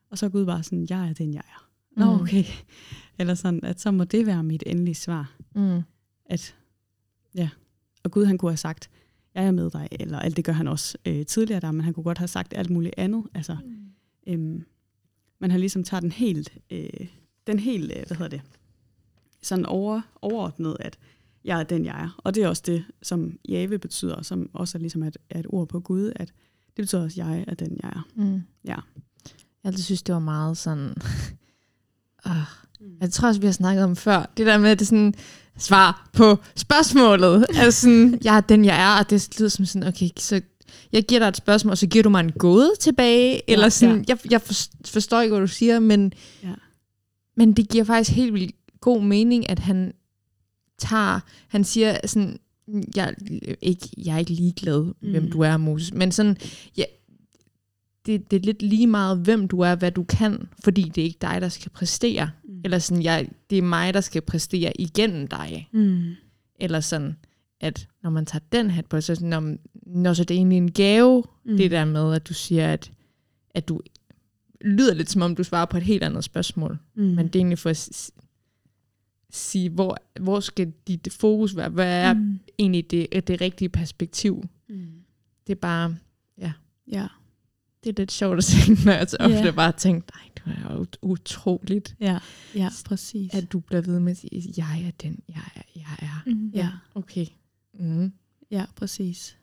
Og 0.09 0.17
så 0.17 0.25
er 0.25 0.29
Gud 0.29 0.45
bare 0.45 0.63
sådan, 0.63 0.87
jeg 0.89 1.09
er 1.09 1.13
den, 1.13 1.33
jeg 1.33 1.43
er. 1.47 1.69
Nå, 1.97 2.15
mm. 2.15 2.21
okay. 2.21 2.43
Eller 3.19 3.33
sådan, 3.33 3.63
at 3.63 3.81
så 3.81 3.91
må 3.91 4.03
det 4.03 4.25
være 4.25 4.43
mit 4.43 4.63
endelige 4.65 4.95
svar. 4.95 5.35
Mm. 5.55 5.81
At, 6.25 6.55
ja. 7.35 7.49
Og 8.03 8.11
Gud, 8.11 8.25
han 8.25 8.37
kunne 8.37 8.51
have 8.51 8.57
sagt, 8.57 8.89
jeg 9.35 9.45
er 9.45 9.51
med 9.51 9.69
dig, 9.69 9.87
eller 9.91 10.19
alt 10.19 10.37
det 10.37 10.45
gør 10.45 10.53
han 10.53 10.67
også 10.67 10.97
øh, 11.05 11.25
tidligere 11.25 11.59
der, 11.59 11.71
men 11.71 11.81
han 11.81 11.93
kunne 11.93 12.03
godt 12.03 12.17
have 12.17 12.27
sagt 12.27 12.53
alt 12.57 12.69
muligt 12.69 12.93
andet. 12.97 13.23
Altså, 13.33 13.57
mm. 13.65 14.33
øhm, 14.33 14.65
man 15.39 15.51
har 15.51 15.57
ligesom 15.57 15.83
taget 15.83 16.03
den 16.03 16.11
helt, 16.11 16.53
øh, 16.71 17.07
den 17.47 17.59
helt, 17.59 17.91
øh, 17.91 18.03
hvad 18.07 18.17
hedder 18.17 18.37
det, 18.37 18.41
sådan 19.41 19.65
over, 19.65 20.01
overordnet, 20.21 20.77
at 20.79 20.99
jeg 21.43 21.59
er 21.59 21.63
den, 21.63 21.85
jeg 21.85 22.03
er. 22.03 22.19
Og 22.23 22.35
det 22.35 22.43
er 22.43 22.47
også 22.47 22.63
det, 22.65 22.85
som 23.01 23.39
Jave 23.49 23.79
betyder, 23.79 24.21
som 24.21 24.49
også 24.53 24.77
er 24.77 24.79
ligesom 24.79 25.03
et, 25.03 25.17
er 25.29 25.39
et 25.39 25.45
ord 25.49 25.67
på 25.67 25.79
Gud, 25.79 26.11
at 26.15 26.27
det 26.67 26.83
betyder 26.83 27.03
også, 27.03 27.21
at 27.21 27.27
jeg 27.27 27.45
er 27.47 27.55
den, 27.55 27.79
jeg 27.83 27.89
er. 27.89 28.07
Mm. 28.15 28.41
Ja. 28.65 28.75
Jeg 29.63 29.63
altid 29.63 29.83
synes, 29.83 30.03
det 30.03 30.13
var 30.13 30.19
meget 30.19 30.57
sådan... 30.57 30.95
uh, 32.25 32.31
jeg 33.01 33.11
tror 33.11 33.27
også, 33.27 33.41
vi 33.41 33.47
har 33.47 33.53
snakket 33.53 33.83
om 33.83 33.95
før. 33.95 34.31
Det 34.37 34.45
der 34.45 34.57
med, 34.57 34.69
at 34.69 34.79
det 34.79 34.87
sådan 34.87 35.13
svar 35.59 36.09
på 36.13 36.37
spørgsmålet. 36.55 37.45
altså 37.55 37.81
sådan, 37.81 38.19
jeg 38.23 38.37
er 38.37 38.41
den, 38.41 38.65
jeg 38.65 38.81
er, 38.81 38.99
og 38.99 39.09
det 39.09 39.39
lyder 39.39 39.49
som 39.49 39.65
sådan, 39.65 39.87
okay, 39.87 40.09
så 40.17 40.41
jeg 40.91 41.03
giver 41.03 41.19
dig 41.19 41.27
et 41.27 41.37
spørgsmål, 41.37 41.71
og 41.71 41.77
så 41.77 41.87
giver 41.87 42.03
du 42.03 42.09
mig 42.09 42.19
en 42.19 42.31
gåde 42.31 42.71
tilbage, 42.79 43.33
ja, 43.33 43.53
eller 43.53 43.69
sådan, 43.69 43.97
ja. 43.97 44.03
jeg, 44.07 44.31
jeg 44.31 44.41
forstår 44.85 45.21
ikke, 45.21 45.35
hvad 45.35 45.41
du 45.41 45.53
siger, 45.53 45.79
men, 45.79 46.13
ja. 46.43 46.53
men 47.37 47.53
det 47.53 47.69
giver 47.69 47.83
faktisk 47.83 48.15
helt 48.15 48.33
vildt 48.33 48.55
god 48.81 49.01
mening, 49.01 49.49
at 49.49 49.59
han 49.59 49.93
tager, 50.77 51.19
han 51.47 51.63
siger 51.63 51.97
sådan, 52.05 52.39
jeg, 52.95 53.13
ikke, 53.61 53.89
jeg 53.97 54.15
er 54.15 54.19
ikke 54.19 54.33
ligeglad, 54.33 54.83
mm. 54.83 55.09
hvem 55.11 55.31
du 55.31 55.41
er, 55.41 55.57
Moses, 55.57 55.93
men 55.93 56.11
sådan, 56.11 56.37
ja, 56.77 56.83
det, 58.05 58.31
det 58.31 58.37
er 58.37 58.45
lidt 58.45 58.61
lige 58.61 58.87
meget, 58.87 59.17
hvem 59.17 59.47
du 59.47 59.59
er, 59.59 59.75
hvad 59.75 59.91
du 59.91 60.03
kan, 60.03 60.47
fordi 60.63 60.81
det 60.95 61.01
er 61.01 61.05
ikke 61.05 61.17
dig, 61.21 61.41
der 61.41 61.49
skal 61.49 61.71
præstere. 61.71 62.29
Mm. 62.59 62.65
Eller 62.65 62.79
sådan, 62.79 63.03
jeg, 63.03 63.29
det 63.49 63.57
er 63.57 63.61
mig, 63.61 63.93
der 63.93 64.01
skal 64.01 64.21
præstere 64.21 64.81
igennem 64.81 65.27
dig. 65.27 65.69
Mm. 65.71 66.13
Eller 66.55 66.79
sådan, 66.79 67.15
at 67.59 67.87
når 68.03 68.09
man 68.09 68.25
tager 68.25 68.43
den 68.51 68.69
hat 68.69 68.85
på, 68.85 69.01
så, 69.01 69.15
sådan, 69.15 69.29
når, 69.29 69.55
når 69.73 70.13
så 70.13 70.23
det 70.23 70.35
er 70.35 70.37
egentlig 70.37 70.57
en 70.57 70.71
gave, 70.71 71.23
mm. 71.45 71.57
det 71.57 71.71
der 71.71 71.85
med, 71.85 72.15
at 72.15 72.27
du 72.27 72.33
siger, 72.33 72.73
at, 72.73 72.91
at 73.53 73.67
du 73.67 73.81
lyder 74.61 74.93
lidt 74.93 75.09
som 75.09 75.21
om, 75.21 75.35
du 75.35 75.43
svarer 75.43 75.65
på 75.65 75.77
et 75.77 75.83
helt 75.83 76.03
andet 76.03 76.23
spørgsmål. 76.23 76.77
Mm. 76.95 77.03
Men 77.03 77.27
det 77.27 77.35
er 77.35 77.39
egentlig 77.39 77.59
for 77.59 77.69
at 77.69 78.11
sige, 79.29 79.69
hvor, 79.69 79.97
hvor 80.19 80.39
skal 80.39 80.73
dit 80.87 81.07
fokus 81.19 81.55
være? 81.55 81.69
Hvad 81.69 82.01
er 82.03 82.13
mm. 82.13 82.39
egentlig 82.59 82.91
det, 82.91 83.27
det 83.27 83.41
rigtige 83.41 83.69
perspektiv? 83.69 84.43
Mm. 84.69 84.87
Det 85.47 85.53
er 85.53 85.59
bare, 85.59 85.95
ja. 86.37 86.51
Ja 86.91 87.07
det 87.83 87.89
er 87.89 87.93
lidt 87.97 88.11
sjovt 88.11 88.37
at 88.37 88.43
tænke, 88.43 88.85
når 88.85 88.93
jeg 88.93 89.09
så 89.09 89.17
ofte 89.19 89.43
yeah. 89.43 89.55
bare 89.55 89.71
tænkt, 89.71 90.11
nej, 90.15 90.28
er 90.49 90.85
utroligt. 91.01 91.95
Ja, 91.99 92.19
ja, 92.55 92.69
præcis. 92.85 93.33
At 93.33 93.51
du 93.51 93.59
bliver 93.59 93.81
ved 93.81 93.99
med 93.99 94.11
at 94.11 94.17
sige, 94.17 94.53
jeg 94.57 94.83
er 94.87 94.91
den, 94.91 95.19
jeg 95.27 95.43
er. 95.55 95.61
Jeg 95.75 95.97
er. 95.99 96.23
Mm. 96.25 96.51
Ja. 96.53 96.69
Okay. 96.95 97.25
Mm. 97.79 98.13
Ja, 98.51 98.65
præcis. 98.75 99.37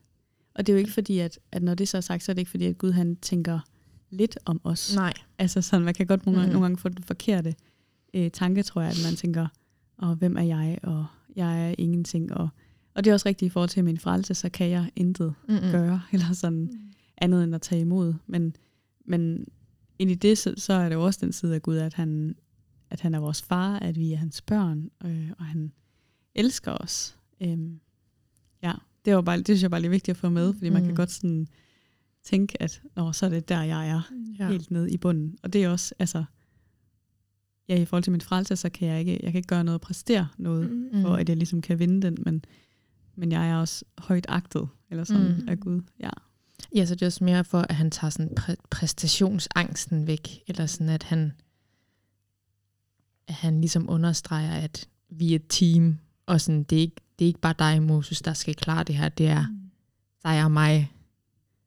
Og 0.55 0.67
det 0.67 0.73
er 0.73 0.75
jo 0.75 0.79
ikke 0.79 0.93
fordi, 0.93 1.19
at, 1.19 1.39
at 1.53 1.63
når 1.63 1.75
det 1.75 1.89
så 1.89 1.97
er 1.97 2.01
sagt, 2.01 2.23
så 2.23 2.33
er 2.33 2.35
det 2.35 2.41
ikke 2.41 2.51
fordi, 2.51 2.67
at 2.67 2.79
Gud 2.79 2.93
han 2.93 3.17
tænker 3.17 3.61
lidt 4.11 4.39
om 4.45 4.61
os. 4.65 4.95
Nej. 4.95 5.13
Altså 5.39 5.63
sådan, 5.63 5.85
man 5.85 5.95
kan 5.95 6.07
godt 6.07 6.27
nogle, 6.27 6.43
mm. 6.43 6.49
nogle 6.49 6.63
gange 6.63 6.79
få 6.79 6.89
den 6.89 7.05
forkerte 7.05 7.55
øh, 8.15 8.31
tanke, 8.31 8.63
tror 8.63 8.81
jeg, 8.81 8.91
at 8.91 9.01
man 9.05 9.17
tænker, 9.17 9.47
og 9.99 10.15
hvem 10.15 10.37
er 10.37 10.43
jeg, 10.43 10.79
og 10.83 11.07
jeg 11.37 11.69
er 11.69 11.75
ingenting. 11.79 12.33
Og, 12.33 12.49
og 12.95 13.05
det 13.05 13.11
er 13.11 13.15
også 13.15 13.29
rigtigt 13.29 13.47
i 13.47 13.53
forhold 13.53 13.71
til 13.71 13.85
min 13.85 13.99
frelse, 13.99 14.35
så 14.35 14.49
kan 14.49 14.71
jeg 14.71 14.91
intet 14.97 15.35
Mm-mm. 15.49 15.71
gøre. 15.71 16.03
Eller 16.13 16.33
sådan. 16.33 16.59
Mm 16.61 16.87
andet 17.19 17.45
end 17.45 17.55
at 17.55 17.63
tage 17.63 17.81
imod. 17.81 18.15
Men, 18.27 18.57
men 19.05 19.47
ind 19.99 20.11
i 20.11 20.15
det, 20.15 20.39
så, 20.39 20.55
så 20.57 20.73
er 20.73 20.89
det 20.89 20.97
jo 20.97 21.05
også 21.05 21.21
den 21.23 21.33
side 21.33 21.55
af 21.55 21.63
Gud, 21.63 21.77
at 21.77 21.95
han, 21.95 22.37
at 22.91 23.01
han 23.01 23.15
er 23.15 23.19
vores 23.19 23.43
far, 23.43 23.79
at 23.79 23.99
vi 23.99 24.13
er 24.13 24.17
hans 24.17 24.43
børn, 24.43 24.91
øh, 25.05 25.31
og 25.39 25.45
han 25.45 25.73
elsker 26.35 26.73
os. 26.73 27.19
Øhm, 27.41 27.81
ja, 28.63 28.73
det, 29.05 29.15
var 29.15 29.23
bare, 29.23 29.39
det 29.39 29.47
synes 29.47 29.63
jeg 29.63 29.71
bare 29.71 29.81
lige 29.81 29.91
vigtigt 29.91 30.15
at 30.15 30.21
få 30.21 30.29
med, 30.29 30.53
fordi 30.53 30.69
mm. 30.69 30.73
man 30.73 30.83
kan 30.83 30.91
mm. 30.91 30.97
godt 30.97 31.11
sådan 31.11 31.49
tænke, 32.25 32.63
at 32.63 32.83
Nå, 32.97 33.13
så 33.13 33.27
er 33.27 33.31
det 33.31 33.49
der, 33.49 33.63
jeg 33.63 33.89
er, 33.89 34.03
ja. 34.39 34.49
helt 34.49 34.71
nede 34.71 34.91
i 34.91 34.97
bunden. 34.97 35.39
Og 35.43 35.53
det 35.53 35.65
er 35.65 35.69
også, 35.69 35.95
altså, 35.99 36.25
ja, 37.69 37.81
i 37.81 37.85
forhold 37.85 38.03
til 38.03 38.13
min 38.13 38.21
frelse, 38.21 38.57
så 38.57 38.71
kan 38.71 38.89
jeg 38.89 39.01
ikke, 39.01 39.21
jeg 39.23 39.33
kan 39.33 39.39
ikke 39.39 39.49
gøre 39.49 39.65
noget, 39.65 39.81
præstere 39.81 40.29
noget, 40.39 40.71
mm. 40.71 41.03
for 41.03 41.15
at 41.15 41.29
jeg 41.29 41.37
ligesom 41.37 41.61
kan 41.61 41.79
vinde 41.79 42.03
den, 42.03 42.17
men, 42.25 42.45
men 43.17 43.33
jeg 43.33 43.51
er 43.51 43.57
også 43.57 43.85
højt 43.99 44.27
agtet, 44.29 44.69
eller 44.91 45.05
sådan, 45.05 45.37
mm. 45.41 45.49
af 45.49 45.61
Gud, 45.61 45.83
ja. 46.01 46.11
Ja, 46.75 46.87
så 46.87 46.95
det 46.95 47.03
er 47.03 47.07
også 47.07 47.25
mere 47.25 47.45
for, 47.45 47.59
at 47.59 47.75
han 47.75 47.91
tager 47.91 48.11
sådan 48.11 48.39
præ- 48.41 48.67
præstationsangsten 48.71 50.07
væk, 50.07 50.43
eller 50.47 50.67
sådan, 50.67 50.89
at 50.89 51.03
han, 51.03 51.33
at 53.29 53.35
han 53.35 53.61
ligesom 53.61 53.91
understreger, 53.91 54.53
at 54.53 54.89
vi 55.09 55.33
er 55.33 55.37
et 55.37 55.47
team, 55.49 55.99
og 56.27 56.41
sådan, 56.41 56.63
det, 56.63 56.77
er 56.77 56.81
ikke, 56.81 56.97
det 57.19 57.25
er 57.25 57.27
ikke 57.27 57.41
bare 57.41 57.55
dig, 57.59 57.83
Moses, 57.83 58.23
der 58.23 58.33
skal 58.33 58.55
klare 58.55 58.85
det 58.85 58.95
her, 58.95 59.09
det 59.09 59.27
er 59.27 59.49
mm. 59.49 59.71
dig 60.25 60.45
og 60.45 60.51
mig. 60.51 60.93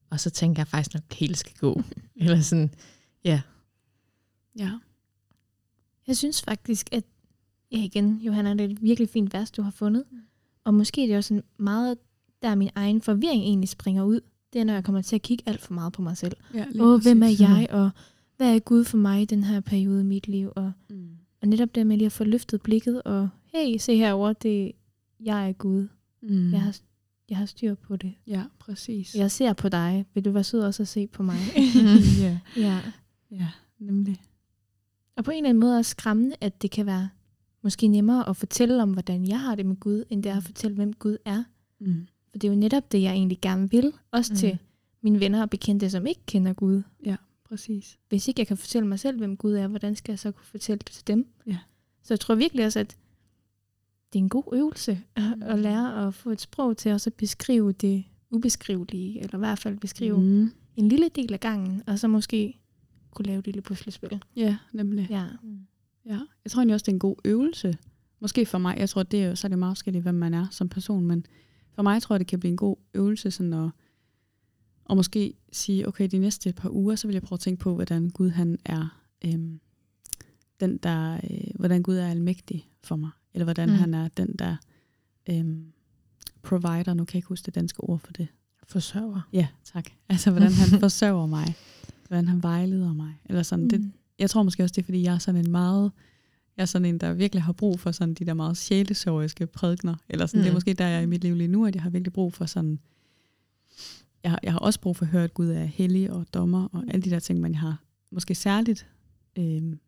Og 0.10 0.20
så 0.20 0.30
tænker 0.30 0.60
jeg 0.60 0.68
faktisk, 0.68 0.96
at 0.96 1.04
det 1.10 1.18
hele 1.18 1.36
skal 1.36 1.54
gå. 1.60 1.82
eller 2.16 2.42
sådan, 2.42 2.74
ja. 3.24 3.42
Ja. 4.60 4.72
Jeg 6.08 6.18
synes 6.18 6.42
faktisk, 6.42 6.90
at 6.92 7.04
ja 7.72 7.78
igen, 7.84 8.18
Johanna, 8.22 8.54
det 8.54 8.62
er 8.62 8.70
et 8.70 8.82
virkelig 8.82 9.10
fint 9.10 9.34
vers, 9.34 9.52
du 9.52 9.62
har 9.62 9.72
fundet. 9.72 10.04
Mm. 10.12 10.18
Og 10.64 10.74
måske 10.74 11.04
er 11.04 11.08
det 11.08 11.18
også 11.18 11.34
en 11.34 11.44
meget, 11.58 11.98
der 12.42 12.56
min 12.56 12.70
egen 12.76 13.02
forvirring 13.02 13.44
egentlig 13.44 13.70
springer 13.70 14.04
ud 14.04 14.22
det 14.54 14.62
er, 14.62 14.66
når 14.66 14.74
jeg 14.74 14.84
kommer 14.84 15.02
til 15.02 15.16
at 15.16 15.22
kigge 15.22 15.44
alt 15.48 15.62
for 15.62 15.74
meget 15.74 15.94
på 15.94 16.02
mig 16.02 16.18
selv. 16.18 16.38
Ja, 16.54 16.66
Åh, 16.80 17.02
hvem 17.02 17.24
er 17.24 17.36
jeg, 17.40 17.68
og 17.70 17.90
hvad 18.38 18.56
er 18.56 18.60
Gud 18.60 18.84
for 18.84 18.98
mig 18.98 19.22
i 19.22 19.26
den 19.26 19.44
her 19.44 19.60
periode 19.60 20.02
i 20.02 20.04
mit 20.04 20.28
liv? 20.28 20.52
Og, 20.56 20.72
mm. 20.90 21.10
og 21.42 21.48
netop 21.48 21.76
det 21.76 21.88
med 21.88 21.98
lige 21.98 22.06
at 22.06 22.12
få 22.12 22.24
løftet 22.24 22.62
blikket, 22.62 23.04
og 23.04 23.30
hey, 23.54 23.78
se 23.78 23.98
herover 23.98 24.34
det 24.34 24.72
jeg 25.20 25.50
er 25.50 25.54
Gud. 25.54 25.88
Mm. 26.22 26.52
Jeg, 26.52 26.62
har, 26.62 26.78
jeg 27.30 27.38
har 27.38 27.46
styr 27.46 27.76
på 27.76 27.96
det. 27.96 28.14
Ja, 28.28 28.44
præcis. 28.60 29.16
Jeg 29.16 29.32
ser 29.32 29.54
på 29.54 29.70
dig. 29.70 30.06
Vil 30.14 30.26
du 30.26 30.32
være 30.32 30.44
sød 30.44 30.62
også 30.62 30.84
at 30.84 30.88
se 30.88 31.08
på 31.08 31.24
mig? 31.24 31.38
ja. 32.20 32.40
ja. 32.58 32.80
Ja, 33.32 33.48
nemlig. 33.80 34.22
Og 35.16 35.24
på 35.24 35.32
en 35.32 35.38
eller 35.38 35.50
anden 35.50 35.60
måde 35.60 35.78
også 35.78 35.90
skræmmende, 35.90 36.36
at 36.42 36.62
det 36.62 36.72
kan 36.72 36.86
være 36.86 37.10
måske 37.62 37.88
nemmere 37.88 38.30
at 38.30 38.38
fortælle 38.38 38.82
om, 38.82 38.92
hvordan 38.94 39.28
jeg 39.28 39.40
har 39.40 39.56
det 39.56 39.66
med 39.66 39.76
Gud, 39.76 40.04
end 40.10 40.24
det 40.24 40.32
er 40.32 40.38
at 40.38 40.44
fortælle, 40.44 40.76
hvem 40.76 40.94
Gud 40.94 41.18
er. 41.26 41.44
Mm. 41.80 42.08
For 42.32 42.38
det 42.38 42.48
er 42.48 42.52
jo 42.52 42.60
netop 42.60 42.92
det, 42.92 43.02
jeg 43.02 43.14
egentlig 43.14 43.40
gerne 43.42 43.72
vil. 43.72 43.94
Også 44.12 44.34
mm. 44.34 44.38
til 44.38 44.58
mine 45.02 45.20
venner 45.20 45.42
og 45.42 45.50
bekendte, 45.50 45.90
som 45.90 46.08
ikke 46.08 46.22
kender 46.28 46.54
Gud. 46.54 46.82
Ja, 47.06 47.16
præcis. 47.50 47.98
Hvis 48.10 48.28
ikke 48.28 48.40
jeg 48.40 48.48
kan 48.48 48.58
fortælle 48.58 48.88
mig 48.88 49.00
selv, 49.00 49.18
hvem 49.18 49.38
Gud 49.38 49.54
er, 49.54 49.68
hvordan 49.68 49.96
skal 49.96 50.12
jeg 50.12 50.20
så 50.20 50.32
kunne 50.32 50.46
fortælle 50.46 50.80
det 50.80 50.92
til 50.92 51.08
dem? 51.08 51.28
Ja. 51.48 51.58
Så 52.04 52.14
jeg 52.14 52.20
tror 52.20 52.36
virkelig 52.36 52.66
også, 52.66 52.80
at 52.80 52.98
det 54.14 54.20
er 54.20 54.24
en 54.24 54.30
god 54.30 54.44
øvelse 54.54 55.02
at, 55.16 55.24
Mm. 55.36 55.42
at 55.42 55.60
lære 55.60 56.08
at 56.08 56.14
få 56.14 56.30
et 56.30 56.42
sprog 56.42 56.78
til 56.78 56.92
også 56.92 57.10
at 57.10 57.14
beskrive 57.14 57.72
det 57.72 58.04
ubeskrivelige, 58.30 59.20
eller 59.24 59.36
i 59.36 59.40
hvert 59.40 59.60
fald 59.60 59.78
beskrive 59.78 60.20
mm. 60.22 60.52
En 60.76 60.90
lille 60.90 61.10
del 61.16 61.34
af 61.34 61.40
gangen, 61.40 61.84
og 61.88 62.00
så 62.00 62.08
måske 62.08 62.60
kunne 63.12 63.26
lave 63.26 63.40
et 63.40 63.46
lille 63.46 63.62
puslespil. 63.62 64.24
Ja, 64.36 64.58
nemlig. 64.74 65.08
Ja. 65.10 65.26
Ja, 66.06 66.20
jeg 66.44 66.52
tror 66.52 66.60
egentlig 66.60 66.74
også, 66.74 66.84
det 66.84 66.92
er 66.92 66.96
en 66.96 67.00
god 67.00 67.16
øvelse. 67.26 67.78
Måske 68.20 68.46
for 68.46 68.58
mig, 68.58 68.78
jeg 68.78 68.90
tror, 68.90 69.04
det 69.04 69.24
er 69.24 69.28
jo, 69.28 69.36
så 69.36 69.48
er 69.48 69.50
det 69.50 69.60
meget 69.60 69.78
forskelligt, 69.78 70.04
hvem 70.04 70.16
man 70.16 70.34
er 70.34 70.48
som 70.52 70.70
person, 70.70 71.06
men 71.06 71.26
for 71.80 71.84
mig 71.84 72.02
tror 72.02 72.16
jeg, 72.16 72.20
det 72.20 72.28
kan 72.28 72.40
blive 72.40 72.52
en 72.52 72.58
god 72.58 72.76
øvelse, 72.94 73.32
sådan 73.32 73.54
at, 73.54 73.70
at 74.90 74.96
måske 74.96 75.34
sige, 75.52 75.88
okay, 75.88 76.08
de 76.12 76.18
næste 76.18 76.54
par 76.54 76.70
uger, 76.70 76.96
så 76.96 77.08
vil 77.08 77.14
jeg 77.14 77.22
prøve 77.22 77.38
at 77.38 77.40
tænke 77.40 77.60
på, 77.60 77.76
hvordan 77.76 78.10
Gud 78.10 78.30
han 78.30 78.58
er, 78.66 79.02
øhm, 79.26 79.60
den 80.60 80.78
der, 80.78 81.14
øh, 81.14 81.52
hvordan 81.56 81.84
Gud 81.84 81.96
er 81.96 82.08
almægtig 82.08 82.70
for 82.84 82.96
mig, 82.96 83.10
eller 83.34 83.44
hvordan 83.44 83.70
Mm. 83.70 83.76
han 83.76 83.94
er 83.94 84.08
den 84.08 84.36
der 84.40 84.56
øhm, 85.30 85.66
provider, 86.42 86.94
nu 86.94 87.06
kan 87.06 87.14
jeg 87.14 87.20
ikke 87.20 87.28
huske 87.28 87.46
det 87.46 87.56
danske 87.56 87.84
ord 87.84 88.00
for 88.00 88.14
det. 88.14 88.28
Forsørger. 88.64 89.22
Ja, 89.34 89.48
tak. 89.64 89.90
Altså, 90.10 90.32
hvordan 90.32 90.52
han 90.52 90.80
forsørger 90.86 91.26
mig, 91.26 91.56
hvordan 92.08 92.28
han 92.28 92.44
vejleder 92.44 92.94
mig, 92.94 93.22
eller 93.26 93.44
sådan, 93.44 93.64
mm. 93.64 93.70
det, 93.70 93.92
jeg 94.20 94.30
tror 94.30 94.44
måske 94.44 94.64
også, 94.64 94.74
det 94.74 94.82
er, 94.82 94.86
fordi 94.86 95.04
jeg 95.04 95.14
er 95.14 95.20
sådan 95.20 95.46
en 95.46 95.52
meget, 95.52 95.92
jeg 96.60 96.64
er 96.64 96.68
sådan 96.68 96.86
en, 96.86 96.98
der 96.98 97.14
virkelig 97.14 97.44
har 97.44 97.54
brug 97.54 97.80
for 97.80 97.92
sådan 97.92 98.14
de 98.14 98.26
der 98.26 98.34
meget 98.34 98.58
sjælesoriske 98.58 99.48
prædikner. 99.48 99.96
Eller 100.10 100.26
sådan, 100.26 100.40
mm. 100.40 100.44
det 100.44 100.48
er 100.50 100.52
Mm. 100.52 100.56
måske 100.56 100.74
der, 100.74 100.88
jeg 100.88 100.98
er 100.98 101.02
i 101.02 101.06
mit 101.06 101.22
liv 101.24 101.36
lige 101.36 101.48
nu, 101.48 101.66
at 101.66 101.76
jeg 101.76 101.84
har 101.84 101.90
virkelig 101.90 102.14
brug 102.14 102.34
for 102.34 102.46
sådan, 102.46 102.80
jeg, 104.24 104.32
har- 104.32 104.40
jeg 104.44 104.52
har 104.52 104.60
også 104.60 104.82
brug 104.82 104.96
for 104.96 105.06
at 105.06 105.12
høre, 105.12 105.24
at 105.24 105.34
Gud 105.34 105.50
er 105.50 105.64
hellig 105.64 106.12
og 106.12 106.26
dommer 106.34 106.68
og 106.72 106.84
alle 106.88 107.02
de 107.02 107.10
der 107.10 107.20
ting, 107.20 107.48
jeg 107.52 107.60
har 107.60 107.84
måske 108.12 108.36
særligt, 108.36 108.88
øh, 109.38 109.44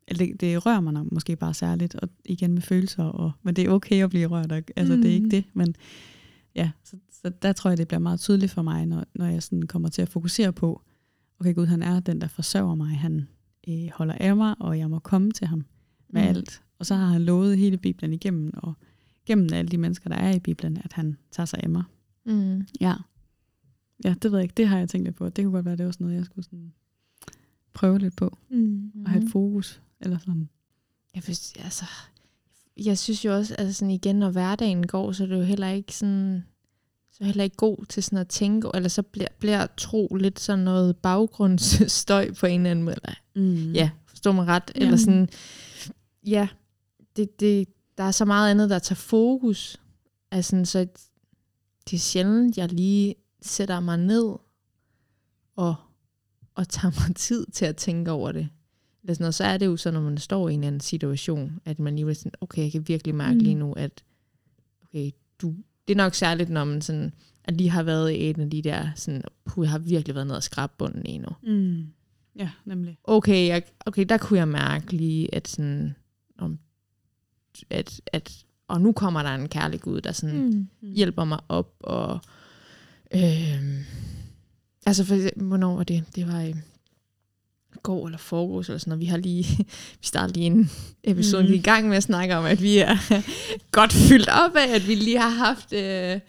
eller 0.07 0.25
det, 0.25 0.41
det 0.41 0.65
rører 0.65 0.79
mig 0.81 0.93
nok 0.93 1.11
måske 1.11 1.35
bare 1.35 1.53
særligt, 1.53 1.95
og 1.95 2.09
igen 2.25 2.53
med 2.53 2.61
følelser, 2.61 3.03
og, 3.03 3.31
men 3.43 3.55
det 3.55 3.65
er 3.65 3.69
okay 3.69 4.03
at 4.03 4.09
blive 4.09 4.27
rørt, 4.27 4.51
og, 4.51 4.61
altså 4.75 4.95
mm. 4.95 5.01
det 5.01 5.09
er 5.11 5.15
ikke 5.15 5.25
Mm. 5.25 5.29
det, 5.29 5.43
men 5.53 5.75
ja, 6.55 6.71
så, 6.83 6.95
så 7.23 7.31
der 7.41 7.53
tror 7.53 7.69
jeg, 7.69 7.77
det 7.77 7.87
bliver 7.87 7.99
meget 7.99 8.19
tydeligt 8.19 8.51
for 8.51 8.61
mig, 8.61 8.85
når, 8.85 9.05
når 9.15 9.25
jeg 9.25 9.43
sådan 9.43 9.61
kommer 9.63 9.89
til 9.89 10.01
at 10.01 10.09
fokusere 10.09 10.53
på, 10.53 10.81
okay 11.39 11.55
Gud, 11.55 11.65
han 11.65 11.83
er 11.83 11.99
den, 11.99 12.21
der 12.21 12.27
forsørger 12.27 12.75
mig, 12.75 12.97
han 12.97 13.27
øh, 13.69 13.89
holder 13.93 14.13
af 14.19 14.35
mig, 14.35 14.55
og 14.59 14.79
jeg 14.79 14.89
må 14.89 14.99
komme 14.99 15.31
til 15.31 15.47
ham 15.47 15.65
med 16.11 16.21
Mm. 16.21 16.27
alt. 16.27 16.61
Og 16.79 16.85
så 16.85 16.95
har 16.95 17.05
han 17.05 17.21
lovet 17.21 17.57
hele 17.57 17.77
Bibelen 17.77 18.13
igennem, 18.13 18.51
og 18.57 18.73
gennem 19.25 19.49
alle 19.53 19.71
de 19.71 19.77
mennesker, 19.77 20.09
der 20.09 20.17
er 20.17 20.33
i 20.33 20.39
Bibelen, 20.39 20.77
at 20.83 20.93
han 20.93 21.17
tager 21.31 21.45
sig 21.45 21.59
af 21.63 21.69
mig. 21.69 21.83
Mm. 22.25 22.65
Ja. 22.81 22.95
Ja, 24.03 24.15
det 24.21 24.31
ved 24.31 24.39
jeg 24.39 24.43
ikke. 24.43 24.53
Det 24.57 24.67
har 24.67 24.77
jeg 24.77 24.89
tænkt 24.89 25.05
lidt 25.05 25.15
på. 25.15 25.29
Det 25.29 25.45
kunne 25.45 25.51
godt 25.51 25.65
være, 25.65 25.75
det 25.75 25.85
var 25.85 25.91
sådan 25.91 26.05
noget, 26.05 26.17
jeg 26.17 26.25
skulle 26.25 26.45
sådan 26.45 26.73
prøve 27.73 27.99
lidt 27.99 28.15
på. 28.15 28.37
Mm. 28.49 28.91
Og 29.05 29.11
have 29.11 29.23
et 29.25 29.31
fokus. 29.31 29.81
Eller 29.99 30.17
sådan. 30.17 30.49
Jeg, 31.15 31.23
synes, 31.23 31.53
altså, 31.63 31.85
jeg 32.77 32.97
synes 32.97 33.25
jo 33.25 33.35
også, 33.35 33.55
altså 33.55 33.73
sådan 33.73 33.91
igen, 33.91 34.15
når 34.15 34.31
hverdagen 34.31 34.87
går, 34.87 35.11
så 35.11 35.23
er 35.23 35.27
det 35.27 35.35
jo 35.37 35.41
heller 35.43 35.69
ikke 35.69 35.95
sådan, 35.95 36.43
så 37.11 37.17
er 37.21 37.25
heller 37.25 37.43
ikke 37.43 37.55
god 37.55 37.85
til 37.89 38.03
sådan 38.03 38.19
at 38.19 38.27
tænke, 38.27 38.69
eller 38.73 38.89
så 38.89 39.01
bliver, 39.01 39.27
bliver 39.39 39.67
tro 39.77 40.15
lidt 40.19 40.39
sådan 40.39 40.63
noget 40.65 40.97
baggrundsstøj 40.97 42.31
på 42.33 42.45
en 42.45 42.61
eller 42.61 42.71
anden 42.71 42.85
måde. 42.85 42.95
Mm. 43.35 43.71
ja, 43.73 43.89
forstår 44.05 44.31
mig 44.31 44.47
ret. 44.47 44.71
Eller 44.75 44.97
sådan, 44.97 45.29
ja, 46.25 46.47
det, 47.15 47.39
det, 47.39 47.67
der 47.97 48.03
er 48.03 48.11
så 48.11 48.25
meget 48.25 48.51
andet, 48.51 48.69
der 48.69 48.79
tager 48.79 48.95
fokus. 48.95 49.81
Altså, 50.31 50.61
så 50.65 50.79
det 51.89 51.93
er 51.93 51.99
sjældent, 51.99 52.57
jeg 52.57 52.71
lige 52.73 53.15
sætter 53.41 53.79
mig 53.79 53.97
ned 53.97 54.35
og, 55.55 55.75
og 56.55 56.69
tager 56.69 57.07
mig 57.07 57.15
tid 57.15 57.45
til 57.45 57.65
at 57.65 57.75
tænke 57.75 58.11
over 58.11 58.31
det. 58.31 58.49
Eller 59.03 59.13
sådan 59.13 59.23
noget, 59.23 59.35
så 59.35 59.43
er 59.43 59.57
det 59.57 59.65
jo 59.65 59.77
så, 59.77 59.91
når 59.91 60.01
man 60.01 60.17
står 60.17 60.49
i 60.49 60.53
en 60.53 60.63
anden 60.63 60.81
situation, 60.81 61.59
at 61.65 61.79
man 61.79 61.95
lige 61.95 62.09
er 62.09 62.13
sådan, 62.13 62.31
okay, 62.41 62.63
jeg 62.63 62.71
kan 62.71 62.87
virkelig 62.87 63.15
mærke 63.15 63.33
Mm. 63.33 63.39
lige 63.39 63.55
nu, 63.55 63.73
at 63.73 64.03
okay, 64.83 65.11
du, 65.41 65.55
det 65.87 65.93
er 65.93 65.97
nok 65.97 66.15
særligt, 66.15 66.49
når 66.49 66.65
man 66.65 66.81
sådan, 66.81 67.13
at 67.43 67.57
lige 67.57 67.69
har 67.69 67.83
været 67.83 68.11
i 68.11 68.15
en 68.29 68.39
af 68.39 68.49
de 68.49 68.61
der, 68.61 68.87
sådan, 68.95 69.21
puh, 69.45 69.63
jeg 69.63 69.71
har 69.71 69.79
virkelig 69.79 70.15
været 70.15 70.27
nede 70.27 70.37
og 70.37 70.43
skrabe 70.43 70.73
bunden 70.77 71.03
lige 71.03 71.19
nu 71.19 71.29
Mm. 71.43 71.85
Ja, 72.35 72.49
nemlig. 72.65 72.97
okay, 73.03 73.47
jeg, 73.47 73.63
okay, 73.85 74.05
der 74.09 74.17
kunne 74.17 74.39
jeg 74.39 74.47
mærke 74.47 74.91
lige, 74.97 75.35
at 75.35 75.47
sådan, 75.47 75.95
om, 76.41 76.59
at, 77.69 78.01
at, 78.07 78.33
og 78.67 78.81
nu 78.81 78.91
kommer 78.91 79.23
der 79.23 79.35
en 79.35 79.49
kærlig 79.49 79.81
Gud, 79.81 80.01
der 80.01 80.11
sådan 80.11 80.39
mm. 80.41 80.67
Mm. 80.81 80.93
hjælper 80.93 81.25
mig 81.25 81.39
op, 81.49 81.73
og, 81.79 82.19
øh, 83.15 83.61
altså, 84.85 85.05
for, 85.05 85.43
hvornår 85.43 85.75
var 85.75 85.83
det? 85.83 86.03
Det 86.15 86.27
var 86.27 86.41
i 86.41 86.53
går 87.83 88.05
eller 88.05 88.17
forgårs 88.17 88.67
eller 88.69 88.79
sådan 88.79 88.89
noget. 88.89 88.99
Vi 88.99 89.05
har 89.05 89.17
lige, 89.17 89.45
vi 90.01 90.05
startede 90.05 90.33
lige 90.33 90.45
en 90.45 90.71
episode, 91.03 91.43
mm. 91.43 91.47
Mhm. 91.49 91.55
i 91.55 91.61
gang 91.61 91.87
med 91.89 91.97
at 91.97 92.03
snakke 92.03 92.35
om, 92.35 92.45
at 92.45 92.61
vi 92.61 92.77
er 92.77 92.97
godt 93.71 93.93
fyldt 93.93 94.29
op 94.29 94.55
af, 94.55 94.75
at 94.75 94.87
vi 94.87 94.95
lige 94.95 95.19
har 95.19 95.29
haft 95.29 95.73
øh, 95.73 95.79
Ja. 95.79 96.19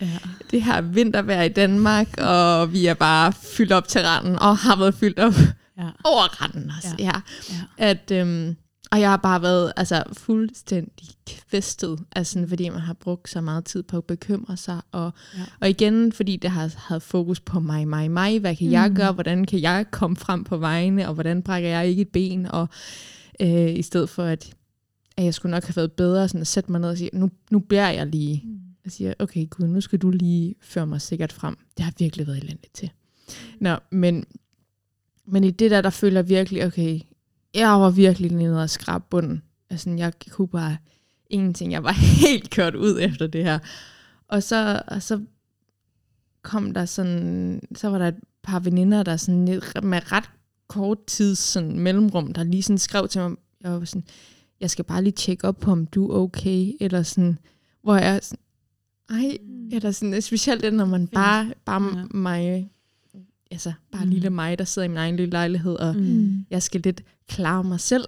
det 0.50 0.62
her 0.62 0.80
vintervejr 0.80 1.42
i 1.42 1.48
Danmark, 1.48 2.08
og 2.18 2.72
vi 2.72 2.86
er 2.86 2.94
bare 2.94 3.32
fyldt 3.32 3.72
op 3.72 3.88
til 3.88 4.00
randen, 4.00 4.38
og 4.38 4.56
har 4.58 4.76
været 4.76 4.94
fyldt 4.94 5.18
op 5.18 5.34
Ja. 5.78 5.88
over 6.04 6.42
randen 6.42 6.70
også. 6.76 6.88
Ja. 6.98 7.04
Ja. 7.04 7.20
ja. 7.50 7.60
At, 7.78 8.10
øhm, 8.10 8.56
og 8.92 9.00
jeg 9.00 9.10
har 9.10 9.16
bare 9.16 9.42
været 9.42 9.72
altså, 9.76 10.02
fuldstændig 10.12 11.08
kvæstet, 11.26 11.98
altså, 12.16 12.46
fordi 12.48 12.68
man 12.68 12.80
har 12.80 12.92
brugt 12.94 13.28
så 13.28 13.40
meget 13.40 13.64
tid 13.64 13.82
på 13.82 13.96
at 13.96 14.04
bekymre 14.04 14.56
sig. 14.56 14.80
Og, 14.92 15.12
Ja. 15.36 15.42
og 15.60 15.68
igen, 15.70 16.12
fordi 16.12 16.36
det 16.36 16.50
har 16.50 16.74
haft 16.76 17.02
fokus 17.04 17.40
på 17.40 17.60
mig, 17.60 17.88
mig, 17.88 18.10
mig. 18.10 18.38
Hvad 18.40 18.56
kan 18.56 18.66
mm. 18.66 18.72
jeg 18.72 18.88
Mm. 18.88 18.94
gøre? 18.96 19.12
Hvordan 19.12 19.44
kan 19.44 19.60
jeg 19.62 19.86
komme 19.90 20.16
frem 20.16 20.44
på 20.44 20.56
vejene? 20.56 21.08
Og 21.08 21.14
hvordan 21.14 21.42
brækker 21.42 21.68
jeg 21.68 21.86
ikke 21.86 22.02
et 22.02 22.08
ben? 22.08 22.46
Og 22.46 22.68
øh, 23.40 23.70
i 23.78 23.82
stedet 23.82 24.08
for, 24.08 24.22
at, 24.24 24.54
at 25.16 25.24
jeg 25.24 25.34
skulle 25.34 25.50
nok 25.50 25.64
have 25.64 25.76
været 25.76 25.92
bedre 25.92 26.28
sådan 26.28 26.40
at 26.40 26.46
sætte 26.46 26.72
mig 26.72 26.80
ned 26.80 26.88
og 26.88 26.98
sige, 26.98 27.10
nu, 27.12 27.30
nu 27.50 27.58
beder 27.58 27.88
jeg 27.88 28.06
lige. 28.06 28.44
Og 28.84 28.90
siger, 28.90 29.14
okay 29.18 29.46
Gud, 29.50 29.66
nu 29.66 29.80
skal 29.80 29.98
du 29.98 30.10
lige 30.10 30.54
føre 30.60 30.86
mig 30.86 31.00
sikkert 31.00 31.32
frem. 31.32 31.56
Det 31.76 31.84
har 31.84 31.92
virkelig 31.98 32.26
været 32.26 32.38
elendigt 32.38 32.74
til. 32.74 32.90
Nå, 33.60 33.76
men, 33.90 34.24
men 35.26 35.44
i 35.44 35.50
det 35.50 35.70
der, 35.70 35.80
der 35.80 35.90
føler 35.90 36.20
jeg 36.20 36.28
virkelig, 36.28 36.64
okay, 36.66 37.00
jeg 37.54 37.68
var 37.68 37.90
virkelig 37.90 38.32
nede 38.32 38.62
og 38.62 38.70
skrab 38.70 39.02
bunden. 39.10 39.42
Altså, 39.70 39.90
jeg 39.90 40.12
kunne 40.30 40.48
bare 40.48 40.76
ingenting. 41.30 41.72
Jeg 41.72 41.84
var 41.84 41.92
helt 42.26 42.50
kørt 42.50 42.74
ud 42.74 42.98
efter 43.00 43.26
det 43.26 43.44
her. 43.44 43.58
Og 44.28 44.42
så, 44.42 44.82
og 44.88 45.02
så 45.02 45.20
kom 46.42 46.74
der 46.74 46.84
sådan, 46.84 47.60
så 47.74 47.88
var 47.88 47.98
der 47.98 48.08
et 48.08 48.20
par 48.42 48.60
veninder, 48.60 49.02
der 49.02 49.16
sådan 49.16 49.44
med 49.82 50.12
ret 50.12 50.30
kort 50.68 50.98
tids 51.06 51.38
sådan 51.38 51.78
mellemrum, 51.78 52.32
der 52.32 52.42
lige 52.42 52.62
sådan 52.62 52.78
skrev 52.78 53.08
til 53.08 53.20
mig, 53.20 53.36
jeg 53.60 53.72
var 53.72 53.84
sådan, 53.84 54.04
jeg 54.60 54.70
skal 54.70 54.84
bare 54.84 55.02
lige 55.02 55.12
tjekke 55.12 55.48
op 55.48 55.58
på, 55.58 55.70
om 55.70 55.86
du 55.86 56.10
er 56.10 56.16
okay, 56.18 56.72
eller 56.80 57.02
sådan, 57.02 57.38
hvor 57.82 57.96
jeg 57.96 58.20
sådan, 58.22 58.42
ej, 59.10 59.38
eller 59.72 59.90
sådan, 59.90 60.22
specielt 60.22 60.62
det, 60.62 60.74
når 60.74 60.84
man 60.84 61.06
bare, 61.08 61.52
bare 61.64 61.98
Ja. 61.98 62.04
mig, 62.14 62.70
altså 63.52 63.72
bare 63.92 64.04
Mm. 64.04 64.10
lille 64.10 64.30
mig, 64.30 64.58
der 64.58 64.64
sidder 64.64 64.86
i 64.86 64.88
min 64.88 64.96
egen 64.98 65.16
lille 65.16 65.30
lejlighed, 65.30 65.74
og 65.74 65.96
Mm. 65.96 66.44
jeg 66.50 66.62
skal 66.62 66.80
lidt 66.80 67.02
klare 67.28 67.64
mig 67.64 67.80
selv. 67.80 68.04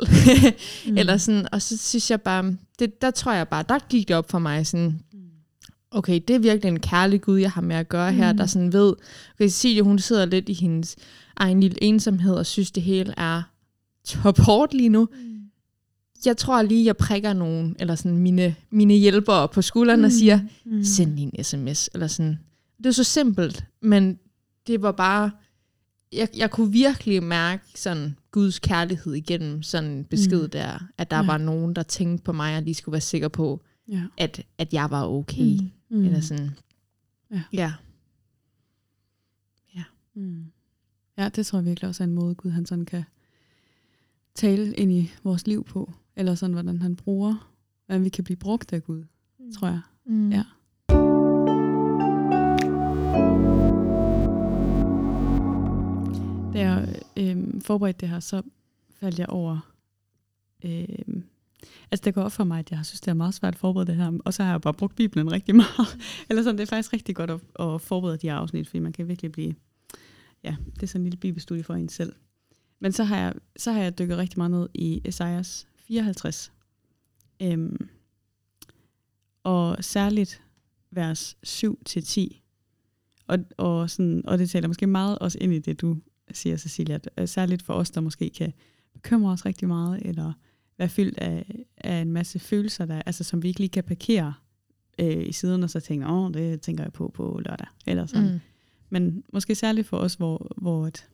Mm. 0.87 0.97
Eller 0.99 1.17
sådan, 1.17 1.49
og 1.53 1.63
så 1.63 1.77
synes 1.79 2.11
jeg 2.11 2.21
bare, 2.21 2.57
det, 2.79 3.03
der 3.03 3.11
tror 3.11 3.33
jeg 3.33 3.49
bare, 3.49 3.65
der 3.69 3.79
gik 3.89 4.09
det 4.09 4.17
op 4.17 4.31
for 4.31 4.39
mig 4.39 4.67
sådan, 4.67 5.01
Mm. 5.13 5.19
okay, 5.91 6.21
det 6.29 6.37
er 6.37 6.41
virkelig 6.41 6.69
en 6.69 6.81
kærlig 6.81 7.21
Gud, 7.21 7.39
jeg 7.39 7.51
har 7.51 7.61
med 7.63 7.77
at 7.77 7.89
gøre 7.89 8.13
her, 8.13 8.33
Mm. 8.33 8.39
der 8.39 8.47
sådan 8.47 8.73
ved, 8.73 8.95
okay, 9.35 9.49
Cecilie, 9.49 9.83
hun 9.83 9.99
sidder 9.99 10.25
lidt 10.25 10.49
i 10.49 10.53
hendes 10.53 10.97
egen 11.37 11.61
lille 11.61 11.83
ensomhed, 11.83 12.35
og 12.35 12.47
synes, 12.47 12.71
det 12.71 12.83
hele 12.83 13.15
er 13.17 13.43
top 14.05 14.39
hårdt 14.39 14.75
lige 14.75 14.89
nu. 14.89 15.09
Jeg 16.27 16.37
tror 16.37 16.63
lige, 16.63 16.85
jeg 16.85 16.97
prikker 16.97 17.33
nogen, 17.33 17.77
eller 17.79 17.95
sådan 17.95 18.19
mine, 18.19 18.55
mine 18.71 18.95
hjælpere 18.95 19.49
på 19.49 19.63
skulderen 19.63 20.01
mm. 20.01 20.05
og 20.05 20.13
siger, 20.13 20.41
Mm. 20.65 20.85
send 20.85 21.15
lige 21.15 21.31
en 21.39 21.45
sms, 21.45 21.91
eller 21.95 22.07
sådan. 22.07 22.39
Det 22.79 22.87
er 22.87 22.91
så 22.91 23.05
simpelt, 23.05 23.65
men 23.83 24.19
det 24.66 24.83
var 24.83 24.92
bare, 24.92 25.31
jeg, 26.12 26.29
jeg 26.37 26.50
kunne 26.50 26.72
virkelig 26.72 27.22
mærke 27.22 27.64
sådan 27.74 28.16
Guds 28.31 28.59
kærlighed 28.59 29.12
igennem 29.14 29.62
sådan 29.62 29.90
en 29.90 30.05
besked 30.05 30.42
Mm. 30.42 30.50
der, 30.50 30.79
at 30.98 31.11
der 31.11 31.16
Ja. 31.16 31.27
var 31.27 31.38
nogen, 31.38 31.77
der 31.77 31.83
tænkte 31.83 32.24
på 32.24 32.33
mig, 32.33 32.57
og 32.57 32.62
lige 32.62 32.74
skulle 32.74 32.92
være 32.92 33.00
sikker 33.00 33.29
på, 33.29 33.61
Ja. 33.88 34.03
at, 34.18 34.42
at 34.59 34.72
jeg 34.74 34.90
var 34.90 35.07
okay. 35.07 35.59
Mm. 35.61 35.70
Mm. 35.98 36.05
Eller 36.05 36.20
sådan. 36.20 36.50
Ja. 37.31 37.42
ja. 37.53 37.72
Mm. 40.14 40.44
Ja, 41.18 41.29
det 41.29 41.46
tror 41.46 41.59
jeg 41.59 41.66
virkelig 41.66 41.88
også 41.88 42.03
er 42.03 42.07
en 42.07 42.14
måde, 42.14 42.35
Gud 42.35 42.50
han 42.50 42.66
sådan 42.66 42.85
kan 42.85 43.05
tale 44.35 44.74
ind 44.74 44.92
i 44.92 45.11
vores 45.24 45.46
liv 45.46 45.64
på. 45.64 45.92
Eller 46.16 46.35
sådan, 46.35 46.53
hvordan 46.55 46.83
han 46.83 46.96
bruger, 46.96 47.50
hvordan 47.87 48.05
vi 48.05 48.09
kan 48.09 48.24
blive 48.24 48.37
brugt 48.37 48.72
af 48.72 48.85
Gud, 48.85 49.05
tror 49.59 49.68
jeg. 49.68 49.81
Mm. 50.07 50.33
Ja. 50.33 50.44
Da 56.55 56.61
jeg 56.61 57.03
øh, 57.17 57.61
forberedte 57.61 58.01
det 58.01 58.09
her, 58.09 58.21
så 58.21 58.43
faldt 59.01 59.19
jeg 59.19 59.29
over... 59.29 59.73
Øh, 60.64 61.23
altså, 61.90 62.05
det 62.05 62.14
går 62.14 62.23
op 62.23 62.33
for 62.33 62.45
mig, 62.45 62.59
at 62.59 62.71
jeg 62.71 62.87
synes, 62.87 63.01
det 63.01 63.09
er 63.09 63.14
meget 63.14 63.35
svært 63.35 63.55
at 63.55 63.59
forberede 63.59 63.87
det 63.87 63.97
her. 63.97 64.12
Og 64.25 64.35
så 64.35 64.43
har 64.43 64.51
jeg 64.51 64.61
bare 64.61 64.75
brugt 64.75 64.97
Bibelen 64.97 65.33
rigtig 65.33 65.57
meget. 65.57 65.99
Eller 66.29 66.43
sådan, 66.43 66.59
det 66.59 66.62
er 66.62 66.67
faktisk 66.67 66.93
rigtig 66.93 67.17
godt 67.17 67.31
at, 67.31 67.40
at 67.61 67.81
forberede 67.81 68.17
de 68.17 68.29
her 68.29 68.37
afsnit, 68.37 68.69
fordi 68.69 68.79
man 68.79 68.93
kan 68.93 69.09
virkelig 69.09 69.33
blive... 69.33 69.55
Ja, 70.45 70.57
det 70.75 70.83
er 70.83 70.87
sådan 70.87 71.01
en 71.01 71.05
lille 71.05 71.17
bibelstudie 71.17 71.64
for 71.64 71.75
en 71.75 71.88
selv. 71.88 72.12
Men 72.81 72.93
så 72.93 73.05
har, 73.05 73.17
jeg, 73.17 73.35
så 73.57 73.73
har 73.73 73.83
jeg 73.83 73.99
dykket 73.99 74.19
rigtig 74.19 74.38
meget 74.38 74.51
ned 74.51 74.69
i 74.75 75.01
Esajas 75.05 75.69
54. 75.77 76.53
Øhm, 77.43 77.88
og 79.43 79.85
særligt 79.85 80.43
vers 80.90 81.37
7-10. 81.47 82.40
Og, 83.27 83.38
og, 83.57 83.90
sådan, 83.90 84.23
og 84.27 84.38
det 84.38 84.51
taler 84.51 84.69
måske 84.69 84.87
meget 84.87 85.19
også 85.19 85.38
ind 85.40 85.53
i 85.53 85.59
det, 85.59 85.81
du 85.81 85.97
siger, 86.33 86.57
Cecilia, 86.57 86.99
at 87.17 87.29
særligt 87.29 87.63
for 87.63 87.75
os, 87.75 87.91
der 87.91 88.01
måske 88.01 88.31
kan 88.31 88.53
bekymre 88.93 89.33
os 89.33 89.47
rigtig 89.47 89.69
meget, 89.69 90.03
eller 90.07 90.33
være 90.79 90.89
fyldt 90.89 91.19
af, 91.19 91.65
af 91.77 92.03
en 92.03 92.13
masse 92.13 92.39
følelser, 92.39 92.87
der, 92.87 93.03
altså, 93.07 93.25
som 93.25 93.43
vi 93.43 93.49
ikke 93.49 93.61
lige 93.61 93.71
kan 93.71 93.85
parkere 93.85 94.35
øh, 94.99 95.29
i 95.29 95.33
siden, 95.33 95.63
og 95.63 95.71
så 95.71 95.81
tænker, 95.81 96.11
åh, 96.11 96.35
det 96.35 96.61
tænker 96.61 96.85
jeg 96.85 96.93
på 96.93 97.11
på 97.15 97.41
lørdag, 97.45 97.67
eller 97.87 98.07
sådan. 98.07 98.33
Mm. 98.33 98.41
Men 98.91 99.25
måske 99.33 99.55
særligt 99.55 99.87
for 99.87 99.97
os, 99.97 100.15
hvor, 100.15 100.53
hvor 100.57 100.87
et, 100.87 101.09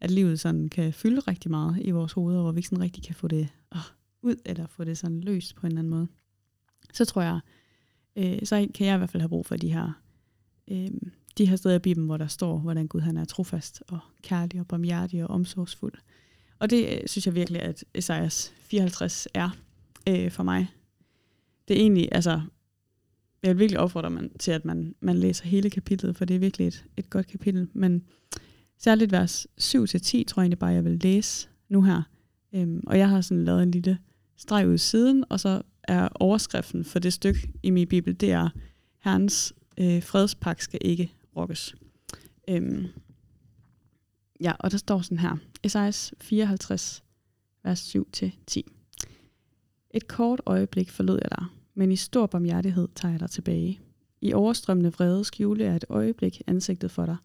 at 0.00 0.10
livet 0.10 0.40
sådan 0.40 0.68
kan 0.68 0.92
fylde 0.92 1.20
rigtig 1.20 1.50
meget 1.50 1.78
i 1.80 1.90
vores 1.90 2.12
hoveder, 2.12 2.42
hvor 2.42 2.52
vi 2.52 2.58
ikke 2.58 2.68
sådan 2.68 2.84
rigtig 2.84 3.04
kan 3.04 3.14
få 3.14 3.28
det 3.28 3.48
åh, 3.72 3.80
ud, 4.22 4.36
eller 4.44 4.66
få 4.66 4.84
det 4.84 4.98
sådan 4.98 5.20
løst 5.20 5.54
på 5.54 5.66
en 5.66 5.72
eller 5.72 5.78
anden 5.78 5.90
måde. 5.90 6.08
Så 6.92 7.04
tror 7.04 7.22
jeg, 7.22 7.40
øh, 8.16 8.46
så 8.46 8.68
kan 8.74 8.86
jeg 8.86 8.94
i 8.94 8.98
hvert 8.98 9.10
fald 9.10 9.20
have 9.20 9.28
brug 9.28 9.46
for 9.46 9.56
de 9.56 9.72
her, 9.72 10.02
øh, 10.68 10.90
de 11.38 11.46
her 11.46 11.56
steder 11.56 11.74
i 11.74 11.78
Bibelen, 11.78 12.06
hvor 12.06 12.16
der 12.16 12.26
står, 12.26 12.58
hvordan 12.58 12.86
Gud 12.86 13.00
han 13.00 13.16
er 13.16 13.24
trofast 13.24 13.82
og 13.88 13.98
kærlig 14.22 14.60
og 14.60 14.66
barmhjertig 14.66 15.24
og 15.24 15.30
omsorgsfuld. 15.30 15.92
Og 16.58 16.70
det 16.70 16.88
øh, 16.88 17.00
synes 17.06 17.26
jeg 17.26 17.34
virkelig, 17.34 17.62
at 17.62 17.84
Esajas 17.94 18.52
54 18.60 19.28
er 19.34 19.50
øh, 20.08 20.30
for 20.30 20.42
mig. 20.42 20.66
Det 21.68 21.76
er 21.76 21.80
egentlig, 21.80 22.08
altså, 22.12 22.40
jeg 23.42 23.50
vil 23.50 23.58
virkelig 23.58 23.80
opfordre 23.80 24.10
man 24.10 24.30
til, 24.38 24.50
at 24.50 24.64
man, 24.64 24.94
man 25.00 25.16
læser 25.16 25.44
hele 25.44 25.70
kapitlet, 25.70 26.16
for 26.16 26.24
det 26.24 26.34
er 26.34 26.40
virkelig 26.40 26.66
et, 26.66 26.84
et 26.96 27.10
godt 27.10 27.26
kapitel. 27.26 27.68
Men 27.72 28.02
særligt 28.78 29.12
vers 29.12 29.46
7-10 29.46 29.54
tror 29.56 30.40
jeg 30.40 30.44
egentlig 30.44 30.58
bare, 30.58 30.70
jeg 30.70 30.84
vil 30.84 30.98
læse 31.02 31.48
nu 31.68 31.82
her. 31.82 32.02
Øhm, 32.52 32.82
og 32.86 32.98
jeg 32.98 33.08
har 33.08 33.20
sådan 33.20 33.44
lavet 33.44 33.62
en 33.62 33.70
lille 33.70 33.98
streg 34.36 34.68
ud 34.68 34.78
siden, 34.78 35.24
og 35.28 35.40
så 35.40 35.62
er 35.82 36.08
overskriften 36.14 36.84
for 36.84 36.98
det 36.98 37.12
stykke 37.12 37.52
i 37.62 37.70
min 37.70 37.88
bibel, 37.88 38.20
det 38.20 38.32
er, 38.32 38.48
Herrens 38.98 39.52
øh, 39.78 40.02
fredspak 40.02 40.60
skal 40.60 40.80
ikke 40.82 41.12
rokkes. 41.38 41.74
Øhm, 42.48 42.86
ja, 44.40 44.52
og 44.58 44.70
der 44.70 44.76
står 44.76 45.00
sådan 45.00 45.18
her, 45.18 45.36
Esajas 45.62 46.14
54, 46.20 47.04
vers 47.62 47.96
7-10. 47.96 48.62
Et 49.90 50.08
kort 50.08 50.40
øjeblik 50.46 50.90
forlod 50.90 51.18
jeg 51.22 51.30
dig, 51.38 51.46
men 51.74 51.92
i 51.92 51.96
stor 51.96 52.26
barmhjertighed 52.26 52.88
tager 52.94 53.12
jeg 53.12 53.20
dig 53.20 53.30
tilbage. 53.30 53.80
I 54.20 54.32
overstrømmende 54.32 54.92
vrede 54.92 55.24
skjule 55.24 55.64
er 55.64 55.76
et 55.76 55.84
øjeblik 55.88 56.42
ansigtet 56.46 56.90
for 56.90 57.06
dig, 57.06 57.16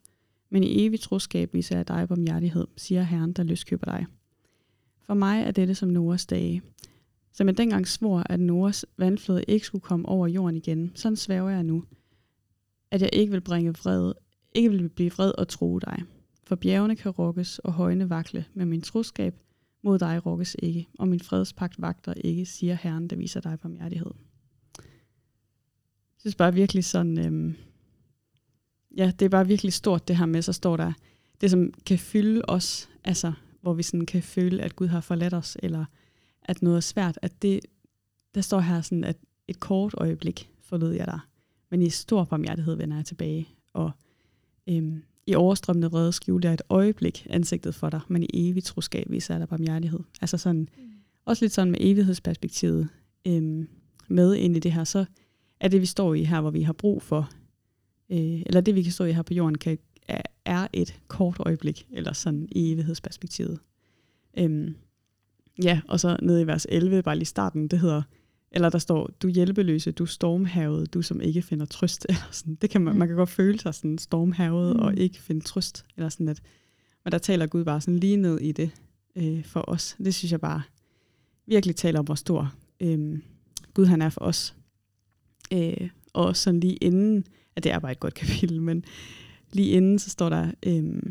men 0.49 0.63
i 0.63 0.85
evig 0.85 0.99
troskab 0.99 1.53
viser 1.53 1.75
jeg 1.75 1.87
dig 1.87 2.07
barmhjertighed, 2.07 2.67
siger 2.77 3.03
Herren, 3.03 3.33
der 3.33 3.43
løskøber 3.43 3.85
dig. 3.85 4.05
For 5.01 5.13
mig 5.13 5.43
er 5.43 5.51
dette 5.51 5.75
som 5.75 5.89
Noras 5.89 6.25
dage. 6.25 6.61
Som 7.31 7.47
jeg 7.47 7.57
dengang 7.57 7.87
svor, 7.87 8.23
at 8.25 8.39
Noras 8.39 8.85
vandflod 8.97 9.41
ikke 9.47 9.65
skulle 9.65 9.81
komme 9.81 10.09
over 10.09 10.27
jorden 10.27 10.55
igen, 10.55 10.91
sådan 10.95 11.15
sværger 11.15 11.49
jeg 11.49 11.63
nu, 11.63 11.83
at 12.93 13.01
jeg 13.01 13.09
ikke 13.13 13.31
vil 13.31 13.41
bringe 13.41 13.71
vred, 13.71 14.13
ikke 14.55 14.69
vil 14.69 14.89
blive 14.89 15.11
vred 15.11 15.31
og 15.37 15.47
tro 15.47 15.79
dig. 15.79 16.03
For 16.43 16.55
bjergene 16.55 16.95
kan 16.95 17.11
rukkes 17.11 17.59
og 17.59 17.73
højene 17.73 18.09
vakle, 18.09 18.45
men 18.53 18.69
min 18.69 18.81
troskab 18.81 19.35
mod 19.81 19.99
dig 19.99 20.25
rukkes 20.25 20.55
ikke, 20.59 20.87
og 20.99 21.07
min 21.07 21.19
fredspagt 21.19 21.81
vagter 21.81 22.13
ikke, 22.13 22.45
siger 22.45 22.75
Herren, 22.75 23.07
der 23.07 23.15
viser 23.15 23.41
dig 23.41 23.59
barmhjertighed. 23.59 24.11
Jeg 24.77 26.19
synes 26.19 26.35
bare 26.35 26.53
virkelig 26.53 26.85
sådan, 26.85 27.17
øhm, 27.17 27.55
ja, 28.97 29.11
det 29.19 29.25
er 29.25 29.29
bare 29.29 29.47
virkelig 29.47 29.73
stort 29.73 30.07
det 30.07 30.17
her 30.17 30.25
med, 30.25 30.41
så 30.41 30.53
står 30.53 30.77
der, 30.77 30.93
det 31.41 31.51
som 31.51 31.73
kan 31.85 31.99
fylde 31.99 32.41
os, 32.47 32.89
altså 33.03 33.33
hvor 33.61 33.73
vi 33.73 33.83
sådan 33.83 34.05
kan 34.05 34.23
føle, 34.23 34.61
at 34.61 34.75
Gud 34.75 34.87
har 34.87 35.01
forladt 35.01 35.33
os, 35.33 35.57
eller 35.63 35.85
at 36.41 36.61
noget 36.61 36.77
er 36.77 36.81
svært, 36.81 37.19
at 37.21 37.41
det, 37.41 37.59
der 38.35 38.41
står 38.41 38.59
her 38.59 38.81
sådan, 38.81 39.03
at 39.03 39.17
et 39.47 39.59
kort 39.59 39.93
øjeblik 39.97 40.49
forlod 40.61 40.93
jeg 40.93 41.07
dig, 41.07 41.19
men 41.73 41.81
i 41.81 41.89
stor 41.89 42.23
barmhjertighed 42.23 42.75
vender 42.75 42.95
jeg 42.95 43.05
tilbage, 43.05 43.49
og 43.73 43.91
øhm, 44.69 45.03
i 45.27 45.35
overstrømmende 45.35 45.91
vrede 45.91 46.11
skjulte 46.11 46.47
jeg 46.47 46.53
et 46.53 46.61
øjeblik 46.69 47.27
ansigtet 47.29 47.75
for 47.75 47.89
dig, 47.89 48.01
men 48.07 48.23
i 48.23 48.27
evig 48.33 48.63
troskab 48.63 49.09
viser 49.09 49.33
jeg 49.33 49.41
dig 49.41 49.49
barmhjertighed. 49.49 49.99
Altså 50.21 50.37
sådan, 50.37 50.69
mm. 50.77 50.91
også 51.25 51.45
lidt 51.45 51.53
sådan 51.53 51.71
med 51.71 51.79
evighedsperspektivet 51.81 52.89
øhm, 53.27 53.67
med 54.07 54.35
ind 54.35 54.55
i 54.55 54.59
det 54.59 54.71
her, 54.71 54.83
så 54.83 55.05
er 55.59 55.67
det, 55.67 55.81
vi 55.81 55.85
står 55.85 56.13
i 56.13 56.23
her, 56.23 56.41
hvor 56.41 56.51
vi 56.51 56.61
har 56.61 56.73
brug 56.73 57.01
for, 57.01 57.29
øh, 58.09 58.41
eller 58.45 58.61
det, 58.61 58.75
vi 58.75 58.83
kan 58.83 58.91
stå 58.91 59.03
i 59.03 59.11
her 59.11 59.21
på 59.21 59.33
jorden, 59.33 59.57
kan, 59.57 59.77
er, 60.07 60.21
er 60.45 60.67
et 60.73 60.99
kort 61.07 61.37
øjeblik, 61.39 61.87
eller 61.91 62.13
sådan 62.13 62.47
i 62.51 62.71
evighedsperspektivet. 62.71 63.59
Øhm, 64.37 64.75
ja, 65.63 65.81
og 65.87 65.99
så 65.99 66.17
nede 66.21 66.41
i 66.41 66.47
vers 66.47 66.65
11, 66.69 67.03
bare 67.03 67.15
lige 67.15 67.25
starten, 67.25 67.67
det 67.67 67.79
hedder, 67.79 68.01
eller 68.53 68.69
der 68.69 68.77
står, 68.77 69.09
du 69.21 69.27
hjælpeløse, 69.27 69.91
du 69.91 70.05
stormhavet, 70.05 70.93
du 70.93 71.01
som 71.01 71.21
ikke 71.21 71.41
finder 71.41 71.65
trøst. 71.65 72.05
Eller 72.09 72.27
sådan. 72.31 72.55
Det 72.55 72.69
kan 72.69 72.81
man, 72.81 72.93
mm. 72.93 72.99
man 72.99 73.07
kan 73.07 73.17
godt 73.17 73.29
føle 73.29 73.59
sig 73.59 73.75
sådan 73.75 73.97
stormhavet 73.97 74.75
mm. 74.75 74.81
og 74.81 74.97
ikke 74.97 75.21
finde 75.21 75.41
trøst. 75.41 75.85
Eller 75.97 76.09
sådan 76.09 76.29
at, 76.29 76.41
men 77.03 77.11
der 77.11 77.17
taler 77.17 77.47
Gud 77.47 77.65
bare 77.65 77.81
sådan 77.81 77.99
lige 77.99 78.17
ned 78.17 78.39
i 78.39 78.51
det 78.51 78.71
øh, 79.15 79.45
for 79.45 79.63
os. 79.67 79.95
Det 80.03 80.15
synes 80.15 80.31
jeg 80.31 80.41
bare 80.41 80.61
virkelig 81.45 81.75
taler 81.75 81.99
om, 81.99 82.05
hvor 82.05 82.15
stor 82.15 82.53
øh, 82.79 83.19
Gud 83.73 83.85
han 83.85 84.01
er 84.01 84.09
for 84.09 84.21
os. 84.21 84.55
Øh, 85.53 85.89
og 86.13 86.35
sådan 86.35 86.59
lige 86.59 86.75
inden, 86.75 87.25
at 87.55 87.63
det 87.63 87.71
er 87.71 87.79
bare 87.79 87.91
et 87.91 87.99
godt 87.99 88.13
kapitel, 88.23 88.61
men 88.61 88.85
lige 89.51 89.69
inden, 89.69 89.99
så 89.99 90.09
står 90.09 90.29
der, 90.29 90.51
øh, 90.65 91.01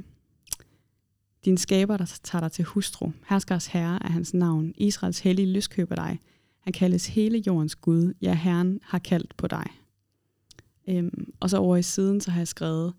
din 1.45 1.57
skaber, 1.57 1.97
der 1.97 2.19
tager 2.23 2.41
dig 2.41 2.53
til 2.53 2.65
hustru, 2.65 3.11
herskers 3.29 3.67
herre 3.67 4.03
er 4.03 4.11
hans 4.11 4.35
navn, 4.35 4.75
Israels 4.77 5.19
hellige 5.21 5.53
lyskøber 5.53 5.95
dig, 5.95 6.19
han 6.63 6.73
kaldes 6.73 7.07
hele 7.07 7.43
jordens 7.47 7.77
Gud. 7.77 8.15
Ja, 8.23 8.35
Herren 8.35 8.81
har 8.83 8.99
kaldt 8.99 9.37
på 9.37 9.47
dig. 9.47 9.67
Øhm, 10.89 11.33
og 11.41 11.51
så 11.51 11.57
over 11.57 11.77
i 11.77 11.83
siden, 11.83 12.21
så 12.21 12.31
har 12.31 12.41
jeg 12.41 12.49
skrevet 12.49 12.95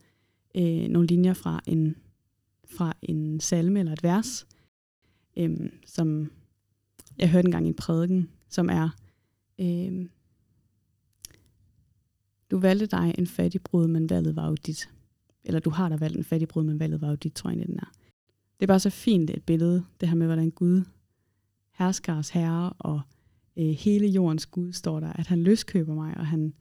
øh, 0.56 0.88
nogle 0.88 1.08
linjer 1.08 1.34
fra 1.34 1.62
en, 1.66 1.96
fra 2.66 2.94
en 3.02 3.40
salme 3.40 3.80
eller 3.80 3.94
et 3.94 4.04
vers, 4.04 4.48
øhm, 5.38 5.72
som 5.86 6.32
jeg 7.18 7.32
hørte 7.32 7.46
engang 7.46 7.66
i 7.66 7.70
en 7.70 7.76
prædiken, 7.76 8.30
som 8.50 8.70
er, 8.70 8.90
øhm, 9.60 10.10
du 12.52 12.58
valgte 12.58 12.86
dig 12.86 13.16
en 13.18 13.28
fattig 13.28 13.62
brud, 13.62 13.88
men 13.88 14.10
valget 14.10 14.36
var 14.36 14.48
jo 14.48 14.56
dit. 14.56 14.90
Eller 15.44 15.60
du 15.60 15.70
har 15.70 15.90
da 15.90 15.96
valgt 15.96 16.18
en 16.18 16.24
fattig 16.24 16.48
brud, 16.48 16.64
men 16.64 16.80
valget 16.80 17.02
var 17.02 17.10
jo 17.10 17.16
dit, 17.16 17.34
tror 17.34 17.50
jeg, 17.50 17.68
den 17.68 17.80
er. 17.80 17.92
Det 18.60 18.66
er 18.66 18.68
bare 18.68 18.80
så 18.80 18.90
fint 18.90 19.30
et 19.30 19.44
billede, 19.44 19.86
det 20.00 20.10
her 20.10 20.16
med, 20.16 20.28
hvordan 20.28 20.52
Gud 20.52 20.84
hersker 21.72 22.16
os 22.16 22.30
herre 22.30 22.74
og 22.80 23.02
øh, 23.58 23.66
hele 23.66 24.08
jordens 24.08 24.46
Gud, 24.46 24.72
står 24.72 25.00
der, 25.00 25.14
at 25.14 25.28
han 25.28 25.44
løskøber 25.44 25.94
mig, 25.94 26.18
og 26.18 26.26
han 26.26 26.54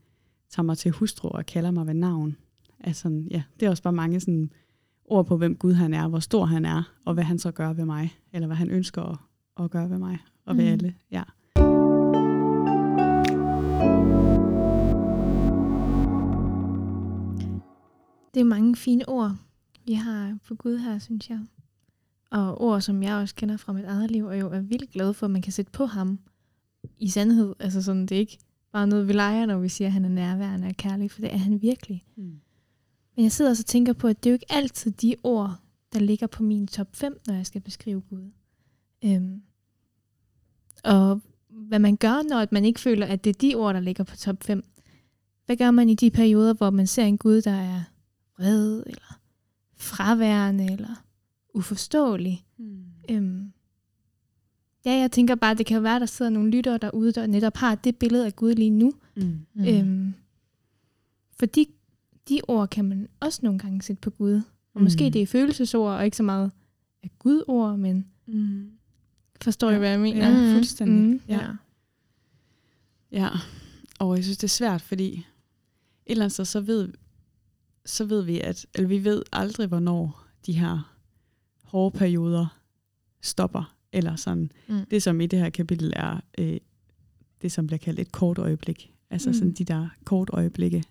tager 0.49 0.63
mig 0.63 0.77
til 0.77 0.91
hustru 0.91 1.29
og 1.29 1.45
kalder 1.45 1.71
mig 1.71 1.87
ved 1.87 1.93
navn. 1.93 2.35
Altså, 2.79 3.23
ja, 3.31 3.43
det 3.59 3.65
er 3.65 3.69
også 3.69 3.83
bare 3.83 3.93
mange 3.93 4.19
sådan, 4.19 4.51
ord 5.05 5.25
på, 5.25 5.37
hvem 5.37 5.55
Gud 5.55 5.73
han 5.73 5.93
er, 5.93 6.07
hvor 6.07 6.19
stor 6.19 6.45
han 6.45 6.65
er, 6.65 6.93
og 7.05 7.13
hvad 7.13 7.23
han 7.23 7.39
så 7.39 7.51
gør 7.51 7.73
ved 7.73 7.85
mig, 7.85 8.17
eller 8.33 8.47
hvad 8.47 8.57
han 8.57 8.69
ønsker 8.69 9.01
at, 9.01 9.17
at 9.59 9.71
gøre 9.71 9.89
ved 9.89 9.97
mig 9.97 10.17
og 10.45 10.57
ved 10.57 10.63
mm. 10.63 10.71
alle. 10.71 10.95
Ja. 11.11 11.23
Det 18.33 18.39
er 18.39 18.43
mange 18.43 18.75
fine 18.75 19.09
ord, 19.09 19.31
vi 19.85 19.93
har 19.93 20.37
på 20.47 20.55
Gud 20.55 20.77
her, 20.77 20.99
synes 20.99 21.29
jeg. 21.29 21.39
Og 22.31 22.61
ord, 22.61 22.81
som 22.81 23.03
jeg 23.03 23.15
også 23.15 23.35
kender 23.35 23.57
fra 23.57 23.73
mit 23.73 23.85
eget 23.85 24.11
liv, 24.11 24.25
og 24.25 24.39
jo 24.39 24.49
er 24.49 24.59
vildt 24.59 24.91
glad 24.91 25.13
for, 25.13 25.25
at 25.25 25.31
man 25.31 25.41
kan 25.41 25.53
sætte 25.53 25.71
på 25.71 25.85
ham 25.85 26.19
i 26.99 27.09
sandhed. 27.09 27.55
Altså 27.59 27.81
sådan, 27.81 28.01
det 28.01 28.15
er 28.15 28.19
ikke 28.19 28.39
bare 28.71 28.87
noget, 28.87 29.07
vi 29.07 29.13
leger, 29.13 29.45
når 29.45 29.59
vi 29.59 29.69
siger, 29.69 29.87
at 29.87 29.91
han 29.91 30.05
er 30.05 30.09
nærværende 30.09 30.67
og 30.67 30.75
kærlig, 30.75 31.11
for 31.11 31.21
det 31.21 31.33
er 31.33 31.37
han 31.37 31.61
virkelig. 31.61 32.05
Mm. 32.15 32.23
Men 33.15 33.23
jeg 33.23 33.31
sidder 33.31 33.51
også 33.51 33.61
og 33.61 33.65
tænker 33.65 33.93
på, 33.93 34.07
at 34.07 34.23
det 34.23 34.29
er 34.29 34.31
jo 34.31 34.35
ikke 34.35 34.51
altid 34.51 34.91
de 34.91 35.15
ord, 35.23 35.55
der 35.93 35.99
ligger 35.99 36.27
på 36.27 36.43
min 36.43 36.67
top 36.67 36.95
5, 36.95 37.19
når 37.27 37.33
jeg 37.33 37.45
skal 37.45 37.61
beskrive 37.61 38.01
Gud. 38.01 38.31
Øhm. 39.05 39.41
Og 40.83 41.21
hvad 41.49 41.79
man 41.79 41.95
gør, 41.95 42.29
når 42.29 42.47
man 42.51 42.65
ikke 42.65 42.79
føler, 42.79 43.05
at 43.07 43.23
det 43.23 43.29
er 43.29 43.39
de 43.39 43.55
ord, 43.55 43.73
der 43.73 43.79
ligger 43.79 44.03
på 44.03 44.15
top 44.15 44.43
5. 44.43 44.63
Hvad 45.45 45.57
gør 45.57 45.71
man 45.71 45.89
i 45.89 45.95
de 45.95 46.11
perioder, 46.11 46.53
hvor 46.53 46.69
man 46.69 46.87
ser 46.87 47.03
en 47.03 47.17
Gud, 47.17 47.41
der 47.41 47.51
er 47.51 47.81
vred, 48.37 48.83
eller 48.85 49.19
fraværende, 49.77 50.71
eller 50.71 51.03
uforståelig? 51.53 52.45
Mm. 52.57 52.83
Øhm. 53.09 53.53
Ja, 54.85 54.91
jeg 54.91 55.11
tænker 55.11 55.35
bare, 55.35 55.53
det 55.53 55.65
kan 55.65 55.75
jo 55.75 55.81
være, 55.81 55.99
der 55.99 56.05
sidder 56.05 56.31
nogle 56.31 56.51
lyttere 56.51 56.77
derude, 56.77 57.11
der 57.11 57.27
netop 57.27 57.57
har 57.57 57.75
det 57.75 57.95
billede 57.95 58.25
af 58.25 58.35
Gud 58.35 58.53
lige 58.53 58.69
nu. 58.69 58.93
Mm. 59.15 59.39
mm. 59.53 59.67
Øhm, 59.67 60.13
for 61.39 61.45
de, 61.45 61.65
de 62.29 62.41
ord 62.47 62.69
kan 62.69 62.85
man 62.85 63.07
også 63.19 63.39
nogle 63.43 63.59
gange 63.59 63.81
sætte 63.81 64.01
på 64.01 64.09
Gud. 64.09 64.35
Og 64.73 64.79
mm. 64.79 64.83
måske 64.83 65.09
det 65.09 65.21
er 65.21 65.27
følelsesord, 65.27 65.91
og 65.91 66.05
ikke 66.05 66.17
så 66.17 66.23
meget 66.23 66.51
af 67.03 67.11
Gud-ord, 67.19 67.77
men 67.77 68.07
mm. 68.25 68.71
forstår 69.41 69.69
ja. 69.69 69.75
I, 69.75 69.79
hvad 69.79 69.89
jeg 69.89 69.99
mener? 69.99 70.29
Ja, 70.29 70.47
mm. 70.47 70.53
fuldstændig. 70.53 71.09
Mm. 71.09 71.21
Ja. 71.27 71.41
ja. 71.41 71.47
Ja, 73.11 73.29
og 73.99 74.15
jeg 74.15 74.23
synes, 74.23 74.37
det 74.37 74.43
er 74.43 74.49
svært, 74.49 74.81
fordi 74.81 75.13
et 75.13 75.25
eller 76.05 76.23
andet 76.23 76.33
sted, 76.33 76.45
så 76.45 76.61
ved, 76.61 76.93
så 77.85 78.05
ved 78.05 78.23
vi, 78.23 78.39
at 78.39 78.65
eller 78.75 78.87
vi 78.87 79.03
ved 79.03 79.23
aldrig, 79.31 79.67
hvornår 79.67 80.25
de 80.45 80.53
her 80.53 80.95
hårde 81.63 81.97
perioder 81.97 82.59
stopper. 83.21 83.72
Eller 83.93 84.15
sådan, 84.15 84.51
mm. 84.67 84.85
det 84.91 85.03
som 85.03 85.21
i 85.21 85.25
det 85.25 85.39
her 85.39 85.49
kapitel 85.49 85.93
er 85.95 86.19
øh, 86.37 86.57
det, 87.41 87.51
som 87.51 87.67
bliver 87.67 87.77
kaldt 87.77 87.99
et 87.99 88.11
kort 88.11 88.37
øjeblik. 88.37 88.93
Altså 89.09 89.29
mm. 89.29 89.33
sådan 89.33 89.53
de 89.53 89.63
der 89.63 89.89
kort 90.03 90.29
øjeblikke. 90.33 90.83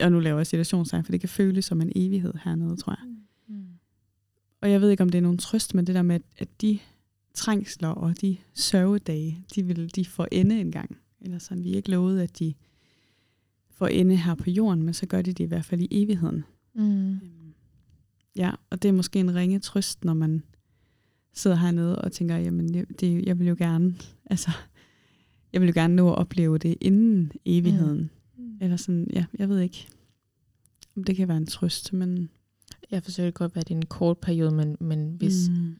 Og 0.00 0.12
nu 0.12 0.20
laver 0.20 0.38
jeg 0.38 0.46
situationstegn, 0.46 1.04
for 1.04 1.12
det 1.12 1.20
kan 1.20 1.28
føles 1.28 1.64
som 1.64 1.80
en 1.80 1.92
evighed 1.96 2.32
hernede, 2.44 2.76
tror 2.76 2.92
jeg. 2.92 3.08
Mm. 3.48 3.66
Og 4.60 4.70
jeg 4.70 4.80
ved 4.80 4.90
ikke, 4.90 5.02
om 5.02 5.08
det 5.08 5.18
er 5.18 5.22
nogen 5.22 5.38
trøst, 5.38 5.74
men 5.74 5.86
det 5.86 5.94
der 5.94 6.02
med, 6.02 6.20
at 6.36 6.48
de 6.60 6.78
trængsler 7.34 7.88
og 7.88 8.20
de 8.20 8.36
sørgedage, 8.54 9.44
de, 9.54 9.62
vil, 9.62 9.94
de 9.94 10.04
får 10.04 10.28
ende 10.32 10.60
en 10.60 10.72
gang. 10.72 10.96
Eller 11.20 11.38
sådan, 11.38 11.64
vi 11.64 11.72
er 11.72 11.76
ikke 11.76 11.90
lovet, 11.90 12.20
at 12.20 12.38
de 12.38 12.54
får 13.70 13.86
ende 13.86 14.16
her 14.16 14.34
på 14.34 14.50
jorden, 14.50 14.82
men 14.82 14.94
så 14.94 15.06
gør 15.06 15.22
de 15.22 15.32
det 15.32 15.44
i 15.44 15.48
hvert 15.48 15.64
fald 15.64 15.80
i 15.80 15.88
evigheden. 15.90 16.44
Mm. 16.74 17.10
Øhm, 17.10 17.54
ja, 18.36 18.50
og 18.70 18.82
det 18.82 18.88
er 18.88 18.92
måske 18.92 19.20
en 19.20 19.34
ringe 19.34 19.58
trøst, 19.58 20.04
når 20.04 20.14
man 20.14 20.42
sidder 21.36 21.56
hernede 21.56 21.98
og 21.98 22.12
tænker, 22.12 22.36
jamen 22.36 22.86
det, 23.00 23.26
jeg 23.26 23.38
vil 23.38 23.46
jo 23.46 23.56
gerne, 23.58 23.94
altså, 24.30 24.50
jeg 25.52 25.60
vil 25.60 25.66
jo 25.66 25.72
gerne 25.74 25.96
nå 25.96 26.12
at 26.12 26.18
opleve 26.18 26.58
det 26.58 26.76
inden 26.80 27.32
evigheden. 27.44 28.10
Mm. 28.38 28.58
Eller 28.60 28.76
sådan, 28.76 29.10
ja, 29.12 29.24
jeg 29.38 29.48
ved 29.48 29.60
ikke, 29.60 29.88
om 30.96 31.04
det 31.04 31.16
kan 31.16 31.28
være 31.28 31.36
en 31.36 31.46
trøst, 31.46 31.92
men... 31.92 32.28
Jeg 32.90 33.02
forsøger 33.02 33.30
godt, 33.30 33.52
at 33.54 33.68
det 33.68 33.74
er 33.74 33.78
en 33.78 33.86
kort 33.86 34.18
periode, 34.18 34.50
men, 34.50 34.76
men 34.80 35.14
hvis 35.18 35.48
mm. 35.48 35.76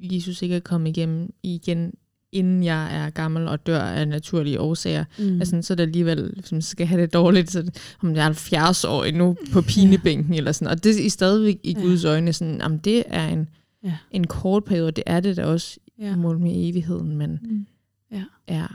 Jesus 0.00 0.42
ikke 0.42 0.56
er 0.56 0.60
kommet 0.60 0.88
igennem 0.88 1.34
igen 1.42 1.92
inden 2.32 2.64
jeg 2.64 2.96
er 2.96 3.10
gammel 3.10 3.48
og 3.48 3.66
dør 3.66 3.80
af 3.80 4.08
naturlige 4.08 4.60
årsager. 4.60 5.04
Mm. 5.18 5.40
Altså, 5.40 5.62
så 5.62 5.72
er 5.72 5.76
det 5.76 5.82
alligevel, 5.82 6.32
hvis 6.34 6.52
man 6.52 6.62
skal 6.62 6.86
have 6.86 7.02
det 7.02 7.12
dårligt, 7.12 7.50
så 7.50 7.70
om 8.02 8.14
jeg 8.14 8.20
er 8.20 8.24
70 8.24 8.84
år 8.84 9.04
endnu 9.04 9.36
på 9.52 9.62
pinebænken, 9.68 10.32
ja. 10.32 10.38
eller 10.38 10.52
sådan. 10.52 10.68
Og 10.68 10.84
det 10.84 11.06
er 11.06 11.10
stadigvæk 11.10 11.58
i 11.62 11.74
Guds 11.74 12.04
ja. 12.04 12.08
øjne 12.08 12.32
sådan, 12.32 12.60
om 12.60 12.78
det 12.78 13.02
er 13.06 13.28
en, 13.28 13.48
ja. 13.82 13.98
en 14.10 14.26
kort 14.26 14.64
periode, 14.64 14.90
det 14.90 15.04
er 15.06 15.20
det 15.20 15.36
da 15.36 15.46
også 15.46 15.80
ja. 15.98 16.16
mål 16.16 16.38
med 16.38 16.68
evigheden, 16.68 17.16
men 17.16 17.38
mm. 17.42 17.66
ja. 18.10 18.24
ja. 18.48 18.66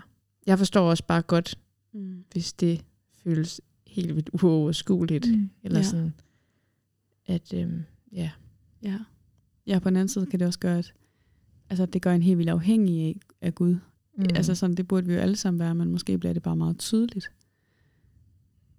Jeg 0.45 0.57
forstår 0.57 0.89
også 0.89 1.03
bare 1.03 1.21
godt, 1.21 1.59
mm. 1.93 2.23
hvis 2.31 2.53
det 2.53 2.85
føles 3.23 3.61
helt 3.87 4.15
vildt 4.15 4.29
uoverskueligt, 4.43 5.31
mm. 5.31 5.49
eller 5.63 5.79
ja. 5.79 5.83
sådan, 5.83 6.13
at 7.25 7.53
øhm, 7.53 7.83
ja. 8.11 8.31
Ja. 8.83 8.99
Ja, 9.67 9.79
på 9.79 9.89
den 9.89 9.97
anden 9.97 10.07
side 10.07 10.25
kan 10.25 10.39
det 10.39 10.47
også 10.47 10.59
gøre, 10.59 10.77
at 10.77 10.93
altså, 11.69 11.85
det 11.85 12.01
gør 12.01 12.13
en 12.13 12.21
helt 12.21 12.37
vildt 12.37 12.49
afhængig 12.49 13.01
af, 13.01 13.19
af 13.41 13.55
Gud. 13.55 13.75
Mm. 14.17 14.25
Altså 14.35 14.55
sådan, 14.55 14.75
det 14.75 14.87
burde 14.87 15.07
vi 15.07 15.13
jo 15.13 15.19
alle 15.19 15.35
sammen 15.35 15.59
være, 15.59 15.75
men 15.75 15.91
måske 15.91 16.17
bliver 16.17 16.33
det 16.33 16.43
bare 16.43 16.55
meget 16.55 16.79
tydeligt. 16.79 17.31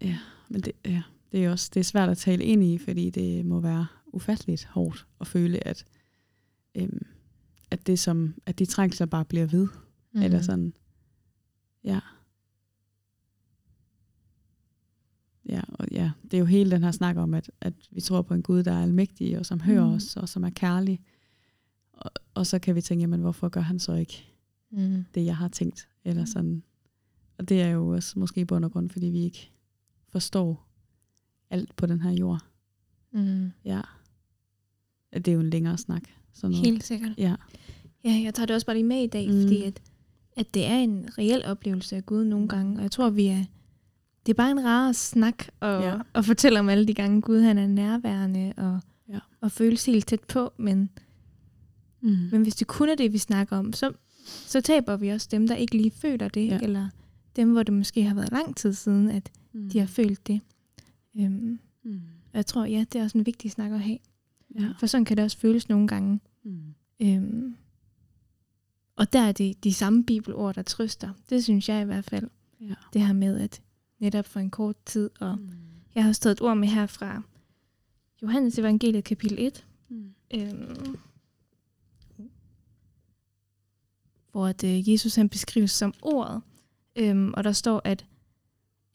Ja, 0.03 0.19
men 0.49 0.61
det, 0.61 0.73
ja, 0.85 1.03
det 1.33 1.45
er 1.45 1.51
også 1.51 1.71
det 1.75 1.81
er 1.81 1.85
svært 1.85 2.09
at 2.09 2.19
tale 2.19 2.45
ind 2.45 2.65
i, 2.65 2.79
fordi 2.79 3.11
det 3.11 3.47
må 3.47 3.61
være 3.61 3.87
ufatteligt 4.07 4.65
hårdt 4.65 5.07
at 5.21 5.27
føle, 5.27 5.67
at, 5.67 5.85
øhm, 6.77 7.07
at 7.71 7.87
det 7.87 7.99
som, 7.99 8.35
at 8.47 8.59
de 8.59 8.67
trængsler 8.67 9.07
bare 9.07 9.25
bliver 9.25 9.47
ved. 9.47 9.69
Mm. 10.13 10.23
Eller 10.23 10.43
sådan, 10.43 10.75
ja. 11.85 12.01
Ja, 15.49 15.61
og 15.69 15.87
ja, 15.91 16.11
det 16.23 16.35
er 16.35 16.39
jo 16.39 16.45
hele 16.45 16.71
den 16.71 16.83
her 16.83 16.91
snak 16.91 17.17
om, 17.17 17.35
at, 17.35 17.51
at 17.61 17.75
vi 17.91 18.01
tror 18.01 18.23
på 18.23 18.35
en 18.35 18.43
Gud, 18.43 18.63
der 18.63 18.73
er 18.73 18.83
almægtig, 18.83 19.39
og 19.39 19.47
som 19.47 19.61
hører 19.61 19.87
mm. 19.87 19.93
os, 19.93 20.17
og 20.17 20.29
som 20.29 20.45
er 20.45 20.51
kærlig. 20.51 21.01
Og, 21.93 22.11
og 22.35 22.47
så 22.47 22.59
kan 22.59 22.75
vi 22.75 22.81
tænke, 22.81 23.01
jamen 23.01 23.21
hvorfor 23.21 23.49
gør 23.49 23.61
han 23.61 23.79
så 23.79 23.95
ikke 23.95 24.27
mm. 24.71 25.05
det, 25.15 25.25
jeg 25.25 25.37
har 25.37 25.49
tænkt? 25.49 25.89
Eller 26.05 26.23
mm. 26.23 26.27
sådan. 26.27 26.63
Og 27.39 27.49
det 27.49 27.63
er 27.63 27.69
jo 27.69 27.89
også 27.89 28.19
måske 28.19 28.41
i 28.41 28.45
bund 28.45 28.65
og 28.65 28.73
grund, 28.73 28.91
fordi 28.91 29.07
vi 29.07 29.19
ikke 29.19 29.53
forstår 30.09 30.69
alt 31.51 31.77
på 31.77 31.87
den 31.87 32.01
her 32.01 32.11
jord. 32.11 32.45
Mm. 33.13 33.51
Ja. 33.65 33.81
Det 35.15 35.29
er 35.29 35.33
jo 35.33 35.41
en 35.41 35.51
længere 35.51 35.79
snak. 35.79 36.03
Sådan 36.33 36.51
noget. 36.51 36.67
Helt 36.67 36.85
sikkert. 36.85 37.13
Ja. 37.19 37.35
Ja, 38.05 38.21
jeg 38.25 38.35
tager 38.35 38.47
det 38.47 38.55
også 38.55 38.67
bare 38.67 38.77
lige 38.77 38.85
med 38.85 39.03
i 39.03 39.07
dag, 39.07 39.29
mm. 39.31 39.41
fordi 39.41 39.63
at, 39.63 39.83
at 40.37 40.55
det 40.55 40.67
er 40.67 40.77
en 40.77 41.09
reel 41.19 41.45
oplevelse 41.45 41.97
af 41.97 42.07
Gud 42.07 42.25
nogle 42.25 42.49
gange. 42.49 42.77
Og 42.77 42.83
jeg 42.83 42.91
tror, 42.91 43.11
vi 43.11 43.27
er... 43.27 43.45
Det 44.27 44.33
er 44.33 44.37
bare 44.37 44.51
en 44.51 44.65
rar 44.65 44.93
snak 44.93 45.49
at, 45.61 45.83
ja. 45.83 45.99
at 46.15 46.25
fortælle 46.25 46.61
om 46.61 46.69
alle 46.69 46.87
de 46.87 46.95
gange, 46.95 47.23
Gud 47.23 47.41
han 47.41 47.59
er 47.59 47.67
nærværende 47.67 48.53
og, 48.57 48.81
ja. 49.09 49.19
og 49.41 49.53
føles 49.53 49.87
helt 49.87 50.07
tæt 50.07 50.21
på. 50.21 50.53
Men 50.59 50.91
Mm. 52.07 52.29
Men 52.33 52.43
hvis 52.43 52.55
det 52.55 52.67
kun 52.67 52.89
er 52.89 52.95
det, 52.95 53.13
vi 53.13 53.19
snakker 53.19 53.57
om, 53.57 53.73
så, 53.73 53.93
så 54.25 54.61
taber 54.61 54.97
vi 54.97 55.09
også 55.09 55.29
dem, 55.31 55.49
der 55.49 55.55
ikke 55.55 55.77
lige 55.77 55.91
føler 55.91 56.29
det, 56.29 56.47
ja. 56.47 56.59
eller 56.63 56.89
dem, 57.37 57.53
hvor 57.53 57.63
det 57.63 57.75
måske 57.75 58.03
har 58.03 58.15
været 58.15 58.33
lang 58.33 58.57
tid 58.57 58.73
siden, 58.73 59.09
at 59.11 59.31
mm. 59.53 59.71
de 59.71 59.79
har 59.79 59.87
følt 59.87 60.27
det. 60.27 60.41
Øhm, 61.21 61.59
mm. 61.85 62.01
Jeg 62.35 62.47
tror, 62.47 62.65
ja, 62.65 62.85
det 62.93 62.99
er 62.99 63.05
også 63.05 63.19
en 63.19 63.27
vigtig 63.27 63.51
snak 63.51 63.73
at 63.73 63.81
have. 63.81 63.99
Ja. 64.55 64.73
For 64.79 64.87
sådan 64.87 65.05
kan 65.05 65.17
det 65.17 65.25
også 65.25 65.39
føles 65.39 65.69
nogle 65.69 65.89
gange. 65.89 66.21
Mm. 66.45 66.75
Øhm, 67.03 67.57
og 68.97 69.13
der 69.13 69.21
er 69.21 69.33
det 69.33 69.65
de 69.65 69.75
samme 69.75 70.05
bibelord, 70.05 70.55
der 70.55 70.63
trøster. 70.63 71.13
Det 71.31 71.45
synes 71.45 71.69
jeg 71.69 71.83
i 71.83 71.85
hvert 71.85 72.05
fald. 72.05 72.29
Ja. 72.61 72.75
Det 72.93 73.07
her 73.07 73.13
med, 73.13 73.41
at 73.41 73.63
netop 73.99 74.27
for 74.27 74.41
en 74.41 74.51
kort 74.51 74.77
tid, 74.87 75.11
og 75.21 75.39
mm. 75.39 75.49
jeg 75.95 76.05
har 76.05 76.13
stået 76.13 76.33
et 76.33 76.43
ord 76.43 76.57
med 76.57 76.69
her 76.69 76.87
fra 76.87 77.23
Johannes 78.23 78.59
evangeliet 78.59 79.05
kapitel 79.05 79.39
1. 79.41 79.67
Mm. 79.89 80.15
Øhm, 80.35 80.97
hvor 84.33 84.47
at, 84.47 84.65
øh, 84.65 84.91
Jesus 84.91 85.15
han 85.15 85.29
beskrives 85.29 85.71
som 85.71 85.95
ordet. 86.03 86.43
Øhm, 86.97 87.35
og 87.35 87.45
der 87.45 87.53
står, 87.53 87.81
at, 87.85 88.07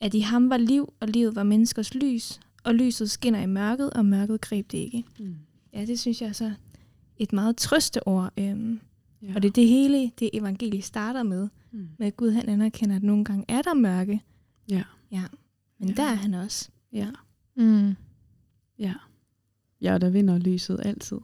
at 0.00 0.14
i 0.14 0.20
ham 0.20 0.50
var 0.50 0.56
liv, 0.56 0.94
og 1.00 1.08
livet 1.08 1.34
var 1.34 1.42
menneskers 1.42 1.94
lys, 1.94 2.40
og 2.64 2.74
lyset 2.74 3.10
skinner 3.10 3.40
i 3.40 3.46
mørket, 3.46 3.90
og 3.90 4.06
mørket 4.06 4.40
greb 4.40 4.72
det 4.72 4.78
ikke. 4.78 5.04
Mm. 5.18 5.36
Ja, 5.72 5.84
det 5.84 6.00
synes 6.00 6.22
jeg 6.22 6.28
er 6.28 6.32
så 6.32 6.52
et 7.16 7.32
meget 7.32 7.56
trøsteord. 7.56 8.32
Øhm, 8.38 8.80
ja. 9.22 9.34
Og 9.34 9.42
det 9.42 9.48
er 9.48 9.52
det 9.52 9.68
hele, 9.68 10.10
det 10.18 10.30
evangeliet 10.32 10.84
starter 10.84 11.22
med. 11.22 11.48
Mm. 11.72 11.88
Med 11.98 12.06
at 12.06 12.16
Gud 12.16 12.30
han 12.30 12.48
anerkender, 12.48 12.96
at 12.96 13.02
nogle 13.02 13.24
gange 13.24 13.44
er 13.48 13.62
der 13.62 13.74
mørke. 13.74 14.22
Ja. 14.70 14.82
ja. 15.12 15.24
Men 15.78 15.88
ja. 15.88 15.94
der 15.94 16.02
er 16.02 16.14
han 16.14 16.34
også. 16.34 16.68
Ja. 16.92 17.08
Mm. 17.56 17.94
Ja. 18.78 18.94
Ja, 19.80 19.98
der 19.98 20.10
vinder 20.10 20.38
lyset 20.38 20.80
altid. 20.84 21.18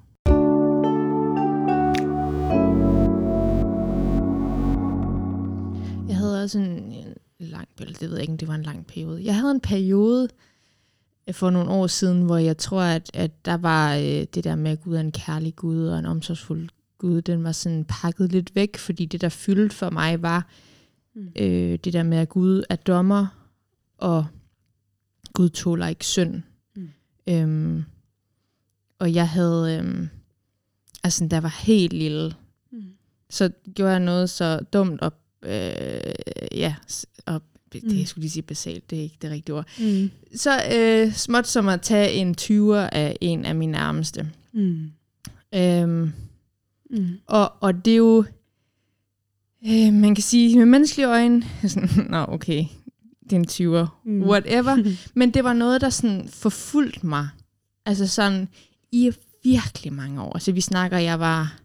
havde 6.49 6.49
sådan 6.49 6.93
en 6.93 7.15
lang, 7.39 7.69
eller 7.79 7.93
det 7.93 8.11
ved 8.11 8.13
jeg 8.13 8.21
ikke, 8.21 8.33
om 8.33 8.39
det 8.39 8.49
var 8.49 8.55
en 8.55 8.63
lang 8.63 8.87
periode. 8.87 9.25
Jeg 9.25 9.37
havde 9.37 9.51
en 9.51 9.61
periode 9.61 10.29
for 11.33 11.51
nogle 11.51 11.71
år 11.71 11.87
siden, 11.87 12.23
hvor 12.23 12.37
jeg 12.37 12.59
tror, 12.59 12.83
at, 12.83 13.11
at 13.15 13.45
der 13.45 13.57
var 13.57 13.95
øh, 13.95 14.03
det 14.35 14.45
der 14.45 14.55
med, 14.55 14.71
at 14.71 14.81
Gud 14.81 14.95
er 14.95 15.01
en 15.01 15.13
kærlig 15.13 15.57
Gud 15.57 15.87
og 15.87 15.99
en 15.99 16.07
omsorgsfuld 16.07 16.69
Gud, 16.99 17.23
den 17.23 17.45
var 17.45 17.53
sådan 17.53 17.85
pakket 17.85 18.33
lidt 18.33 18.55
væk, 18.55 18.77
fordi 18.77 19.07
det, 19.07 19.21
der 19.21 19.29
fyldte 19.29 19.77
for 19.77 19.91
mig, 19.91 20.23
var 20.23 20.47
mm. 21.15 21.29
øh, 21.37 21.79
det 21.85 21.93
der 21.93 22.03
med, 22.03 22.19
at 22.19 22.29
Gud 22.29 22.63
er 22.71 22.77
dommer, 22.77 23.27
og 23.99 24.27
Gud 25.33 25.49
tåler 25.49 25.87
ikke 25.87 26.07
synd. 26.07 26.43
Mm. 26.77 26.89
Øhm, 27.29 27.85
og 28.99 29.15
jeg 29.15 29.29
havde, 29.29 29.79
øhm, 29.79 30.09
altså 31.05 31.29
da 31.29 31.37
jeg 31.37 31.43
var 31.43 31.63
helt 31.65 31.93
lille, 31.93 32.35
mm. 32.71 32.83
så 33.31 33.51
gjorde 33.75 33.93
jeg 33.93 34.01
noget 34.01 34.31
så 34.31 34.61
dumt 34.73 35.01
og 35.01 35.13
øh, 35.43 36.13
ja, 36.53 36.75
og 37.27 37.43
det, 37.73 37.85
mm. 37.85 37.99
jeg 37.99 38.09
skulle 38.09 38.23
lige 38.23 38.31
sige 38.31 38.43
basalt, 38.43 38.91
det 38.91 38.99
er 38.99 39.03
ikke 39.03 39.19
det 39.23 39.31
rigtige 39.31 39.55
ord. 39.55 39.67
Mm. 39.81 40.11
Så 40.35 40.63
øh, 40.75 41.13
småt 41.13 41.47
som 41.47 41.69
at 41.69 41.81
tage 41.81 42.13
en 42.13 42.35
20'er 42.41 42.89
af 42.93 43.17
en 43.21 43.45
af 43.45 43.55
mine 43.55 43.73
nærmeste. 43.73 44.31
Mm. 44.53 44.91
Øhm, 45.55 46.13
mm. 46.91 47.09
Og, 47.27 47.53
og 47.61 47.85
det 47.85 47.93
er 47.93 47.97
jo, 47.97 48.25
øh, 49.67 49.93
man 49.93 50.15
kan 50.15 50.23
sige 50.23 50.59
med 50.59 50.67
menneskelige 50.67 51.09
øjne, 51.09 51.43
sådan, 51.69 52.07
nå 52.09 52.25
okay, 52.29 52.65
det 53.31 53.33
er 53.33 53.37
en 53.37 53.83
20'er, 53.85 53.87
mm. 54.05 54.23
whatever. 54.23 54.95
Men 55.19 55.31
det 55.31 55.45
var 55.45 55.53
noget, 55.53 55.81
der 55.81 55.91
sådan 55.91 56.29
forfulgte 56.29 57.07
mig. 57.07 57.29
Altså 57.87 58.07
sådan 58.07 58.49
i 58.93 59.13
virkelig 59.45 59.93
mange 59.93 60.23
år. 60.23 60.33
Altså 60.33 60.53
vi 60.53 60.61
snakker, 60.61 60.99
jeg 60.99 61.21
var 61.21 61.59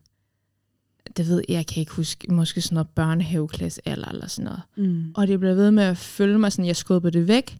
det 1.17 1.27
ved 1.27 1.43
jeg, 1.49 1.67
kan 1.67 1.79
ikke 1.79 1.91
huske, 1.91 2.33
måske 2.33 2.61
sådan 2.61 2.73
noget 2.73 2.89
børnehaveklasse 2.89 3.81
eller, 3.85 4.07
eller 4.07 4.27
sådan 4.27 4.45
noget. 4.45 4.61
Mm. 4.77 5.11
Og 5.15 5.27
det 5.27 5.39
blev 5.39 5.55
ved 5.55 5.71
med 5.71 5.83
at 5.83 5.97
følge 5.97 6.39
mig, 6.39 6.51
sådan 6.51 6.65
jeg 6.65 6.75
skubbede 6.75 7.19
det 7.19 7.27
væk. 7.27 7.57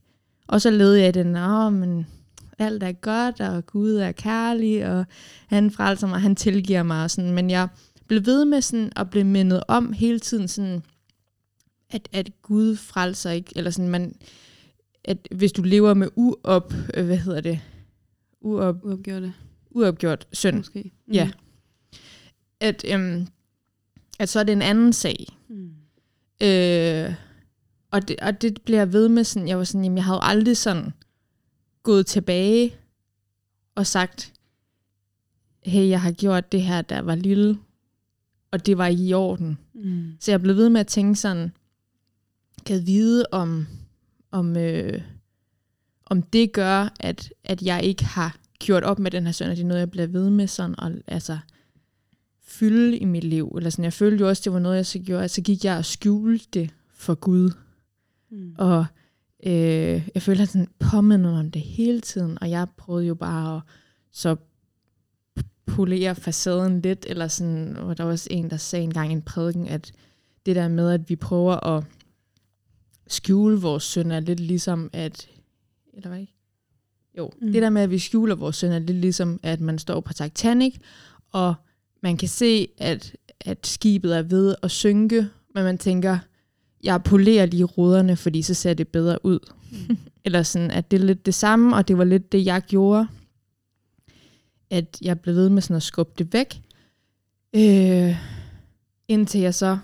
Og 0.48 0.62
så 0.62 0.72
levede 0.72 1.00
jeg 1.00 1.10
i 1.10 1.12
den, 1.12 1.36
åh, 1.36 1.74
men 1.74 2.08
alt 2.60 2.84
er 2.84 2.92
godt, 2.92 3.42
og 3.42 3.66
Gud 3.66 3.96
er 3.96 4.12
kærlig, 4.12 4.88
og 4.88 5.06
han 5.48 5.72
frelser 5.72 6.08
mig, 6.08 6.22
han 6.22 6.36
tilgiver 6.36 6.84
mig. 6.84 7.04
Og 7.04 7.12
sådan. 7.12 7.32
Men 7.32 7.50
jeg 7.50 7.68
blev 8.08 8.26
ved 8.26 8.46
med 8.46 8.62
sådan 8.62 8.92
at 8.96 9.10
blive 9.10 9.24
mindet 9.24 9.64
om 9.68 9.94
hele 9.94 10.20
tiden, 10.20 10.48
sådan, 10.48 10.84
at, 11.90 12.10
at 12.12 12.42
Gud 12.42 12.76
frelser 12.76 13.32
ikke, 13.32 13.54
eller 13.56 13.72
sådan, 13.72 13.90
man, 13.90 14.16
at 15.04 15.28
hvis 15.32 15.52
du 15.52 15.62
lever 15.62 15.94
med 15.94 16.08
uop, 16.16 16.74
hvad 16.94 17.18
hedder 17.18 17.42
det? 17.42 17.60
Uop, 18.42 18.76
uopgjort, 18.84 19.24
uopgjort 19.72 20.28
synd. 20.34 20.58
Måske. 20.58 20.92
Mm. 21.08 21.14
Ja. 21.14 21.32
At, 22.64 22.86
øhm, 22.88 23.28
at 24.20 24.30
så 24.30 24.40
er 24.40 24.44
det 24.44 24.54
en 24.54 24.62
anden 24.62 24.94
sag. 24.94 25.28
Mm. 25.50 25.70
Øh, 26.42 27.14
og, 27.92 28.08
det, 28.08 28.16
og 28.22 28.42
det 28.42 28.62
bliver 28.66 28.86
ved 28.86 29.10
med 29.10 29.24
sådan, 29.24 29.48
jeg 29.48 29.58
var 29.58 29.64
sådan, 29.64 29.84
jamen 29.84 29.98
jeg 29.98 30.06
havde 30.06 30.20
aldrig 30.22 30.58
sådan 30.58 30.94
gået 31.84 32.06
tilbage 32.06 32.76
og 33.76 33.88
sagt, 33.88 34.34
hey, 35.66 35.90
jeg 35.90 36.02
har 36.02 36.12
gjort 36.12 36.52
det 36.52 36.62
her, 36.62 36.82
der 36.82 37.02
var 37.02 37.16
lille. 37.16 37.60
og 38.52 38.66
det 38.66 38.78
var 38.78 38.88
i 38.88 39.14
orden. 39.14 39.58
Mm. 39.74 40.12
Så 40.20 40.32
jeg 40.32 40.42
blev 40.42 40.56
ved 40.56 40.70
med 40.70 40.80
at 40.80 40.88
tænke 40.88 41.16
sådan, 41.16 41.52
kan 42.66 42.88
vide 42.88 43.26
om, 43.32 43.68
om, 44.32 44.58
øh, 44.58 45.02
om 46.06 46.22
det 46.22 46.54
gør, 46.54 46.94
at, 47.00 47.34
at 47.44 47.62
jeg 47.62 47.84
ikke 47.84 48.06
har 48.06 48.38
gjort 48.60 48.84
op 48.84 49.00
med 49.00 49.12
den 49.12 49.26
her 49.26 49.32
synd, 49.32 49.50
og 49.50 49.56
det 49.56 49.64
er 49.64 49.68
noget, 49.68 49.80
jeg 49.80 49.92
bliver 49.92 50.08
ved 50.08 50.30
med 50.30 50.48
sådan, 50.48 50.80
og 50.80 50.92
altså 51.08 51.38
fylde 52.60 52.98
i 52.98 53.06
mit 53.06 53.24
liv. 53.24 53.54
Eller 53.58 53.70
sådan, 53.70 53.84
jeg 53.86 53.94
følte 53.94 54.22
jo 54.22 54.28
også, 54.30 54.42
det 54.46 54.54
var 54.54 54.60
noget, 54.60 54.76
jeg 54.76 54.86
så 54.86 55.00
gjorde, 55.00 55.28
så 55.28 55.42
gik 55.42 55.66
jeg 55.66 55.78
og 55.78 55.86
skjulte 55.86 56.48
det 56.54 56.70
for 56.94 57.16
Gud. 57.16 57.52
Mm. 58.32 58.56
Og 58.58 58.86
øh, 59.46 60.10
jeg 60.16 60.22
følte, 60.22 60.44
at 60.44 60.50
sådan 60.50 60.68
påmindede 60.80 61.40
om 61.40 61.52
det 61.52 61.62
hele 61.62 62.02
tiden, 62.02 62.38
og 62.42 62.50
jeg 62.50 62.68
prøvede 62.78 63.06
jo 63.06 63.16
bare 63.16 63.56
at 63.56 63.62
så 64.12 64.36
polere 65.66 66.16
facaden 66.16 66.82
lidt, 66.82 67.06
eller 67.10 67.28
sådan, 67.28 67.78
og 67.78 67.98
der 67.98 68.04
var 68.04 68.12
også 68.12 68.28
en, 68.32 68.50
der 68.50 68.58
sagde 68.58 68.84
engang 68.84 69.10
i 69.10 69.14
en 69.14 69.22
prædiken, 69.22 69.68
at 69.68 69.92
det 70.46 70.56
der 70.56 70.68
med, 70.68 70.92
at 70.92 71.10
vi 71.10 71.16
prøver 71.16 71.68
at 71.78 71.84
skjule 73.08 73.62
vores 73.62 73.84
synd, 73.84 74.12
er 74.12 74.20
lidt 74.20 74.40
ligesom 74.40 74.90
at, 74.94 75.28
eller 75.94 76.10
hvad 76.10 76.20
ikke? 76.20 76.34
Jo, 77.18 77.32
Mm. 77.42 77.52
det 77.52 77.62
der 77.62 77.70
med, 77.70 77.82
at 77.82 77.90
vi 77.90 78.00
skjuler 78.00 78.36
vores 78.36 78.56
synd, 78.56 78.74
er 78.74 78.80
lidt 78.80 78.98
ligesom, 78.98 79.40
at 79.44 79.62
man 79.62 79.80
står 79.80 80.00
på 80.00 80.14
Titanic, 80.14 80.76
og 81.32 81.56
man 82.04 82.18
kan 82.18 82.28
se, 82.28 82.68
at, 82.78 83.16
at 83.42 83.68
skibet 83.68 84.18
er 84.18 84.22
ved 84.22 84.56
at 84.64 84.72
synke, 84.72 85.28
men 85.56 85.64
man 85.64 85.78
tænker, 85.78 86.18
jeg 86.84 87.04
polerer 87.04 87.46
lige 87.46 87.64
ruderne, 87.64 88.16
fordi 88.16 88.42
så 88.42 88.54
ser 88.54 88.74
det 88.74 88.88
bedre 88.88 89.26
ud. 89.26 89.40
Mm. 89.72 89.98
Eller 90.26 90.44
sådan, 90.44 90.72
at 90.72 90.92
det 90.92 91.02
er 91.02 91.06
lidt 91.06 91.26
det 91.26 91.34
samme, 91.34 91.76
og 91.76 91.88
det 91.88 91.98
var 91.98 92.04
lidt 92.04 92.32
det, 92.32 92.46
jeg 92.46 92.62
gjorde. 92.68 93.08
At 94.70 94.98
jeg 95.02 95.20
blev 95.20 95.36
ved 95.36 95.50
med 95.50 95.62
sådan 95.62 95.76
at 95.76 95.84
skubbe 95.84 96.14
det 96.18 96.34
væk. 96.34 96.62
Øh, 97.56 98.16
indtil 99.08 99.42
jeg 99.42 99.54
så, 99.54 99.78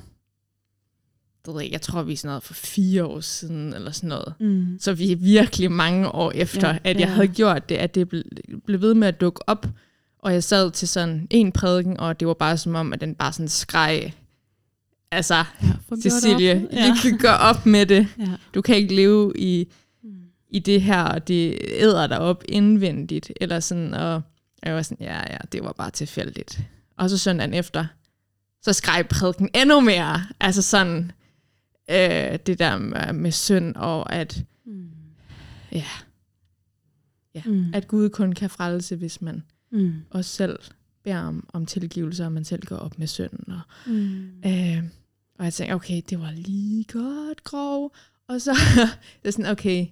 det 1.45 1.53
ved 1.53 1.61
jeg, 1.61 1.71
jeg 1.71 1.81
tror 1.81 2.03
vi 2.03 2.13
er 2.13 2.17
sådan 2.17 2.29
noget 2.29 2.43
for 2.43 2.53
fire 2.53 3.05
år 3.05 3.19
siden, 3.19 3.73
eller 3.73 3.91
sådan 3.91 4.09
noget. 4.09 4.33
Mm. 4.39 4.77
Så 4.79 4.93
vi 4.93 5.11
er 5.11 5.15
virkelig 5.15 5.71
mange 5.71 6.11
år 6.11 6.31
efter, 6.31 6.67
Ja, 6.67 6.77
at 6.83 6.99
jeg 6.99 7.07
ja. 7.07 7.13
havde 7.13 7.27
gjort 7.27 7.69
det, 7.69 7.75
at 7.75 7.95
det 7.95 8.09
ble, 8.09 8.23
blev 8.65 8.81
ved 8.81 8.93
med 8.93 9.07
at 9.07 9.21
dukke 9.21 9.49
op. 9.49 9.65
Og 10.19 10.33
jeg 10.33 10.43
sad 10.43 10.71
til 10.71 10.87
sådan 10.87 11.27
en 11.29 11.51
prædiken, 11.51 11.99
og 11.99 12.19
det 12.19 12.27
var 12.27 12.33
bare 12.33 12.57
som 12.57 12.75
om, 12.75 12.93
at 12.93 13.01
den 13.01 13.15
bare 13.15 13.33
sådan 13.33 13.47
skreg, 13.47 14.13
altså, 15.11 15.35
Ja, 15.35 15.95
Cecilie, 16.01 16.55
op. 16.67 16.73
ja. 16.73 16.95
du 17.03 17.17
gør 17.17 17.33
op 17.33 17.65
med 17.65 17.85
det. 17.85 18.07
Ja. 18.19 18.25
Du 18.53 18.61
kan 18.61 18.75
ikke 18.75 18.95
leve 18.95 19.33
i, 19.35 19.67
Mm. 20.03 20.09
i 20.49 20.59
det 20.59 20.81
her, 20.81 21.03
og 21.03 21.27
det 21.27 21.57
æder 21.73 22.07
dig 22.07 22.19
op 22.19 22.43
indvendigt. 22.49 23.31
Eller 23.41 23.59
sådan, 23.59 23.93
og 23.93 24.21
jeg 24.63 24.75
var 24.75 24.81
sådan, 24.81 25.05
ja, 25.05 25.17
ja, 25.33 25.37
det 25.51 25.63
var 25.63 25.71
bare 25.77 25.91
tilfældigt. 25.91 26.59
Og 26.97 27.09
så 27.09 27.17
søndagen 27.17 27.53
efter, 27.53 27.85
så 28.61 28.73
skreg 28.73 29.07
prædiken 29.09 29.49
endnu 29.55 29.79
mere. 29.79 30.25
Altså 30.39 30.61
sådan, 30.61 31.11
øh, 31.89 32.39
det 32.45 32.59
der 32.59 32.77
med, 32.77 33.13
med 33.13 33.31
synd, 33.31 33.75
og 33.75 34.13
at, 34.13 34.43
Mm. 34.65 34.87
ja, 35.71 35.85
ja, 37.35 37.41
Mm. 37.45 37.65
at 37.73 37.87
Gud 37.87 38.09
kun 38.09 38.31
kan 38.33 38.49
frelse, 38.49 38.95
hvis 38.95 39.21
man 39.21 39.43
Mm. 39.71 39.93
også 40.09 40.31
selv 40.35 40.59
beder 41.03 41.17
om, 41.19 41.49
om 41.53 41.65
tilgivelse, 41.65 42.25
og 42.25 42.31
man 42.31 42.45
selv 42.45 42.65
går 42.65 42.75
op 42.75 42.99
med 42.99 43.07
synden. 43.07 43.51
Og, 43.53 43.61
Mm. 43.85 44.27
Øh, 44.45 44.83
og 45.39 45.45
jeg 45.45 45.53
tænkte, 45.53 45.73
okay, 45.73 46.01
det 46.09 46.19
var 46.19 46.31
lige 46.31 46.83
godt 46.83 47.43
grov. 47.43 47.95
Og 48.27 48.41
så 48.41 48.51
det 49.21 49.27
er 49.27 49.31
sådan, 49.31 49.45
okay, 49.51 49.87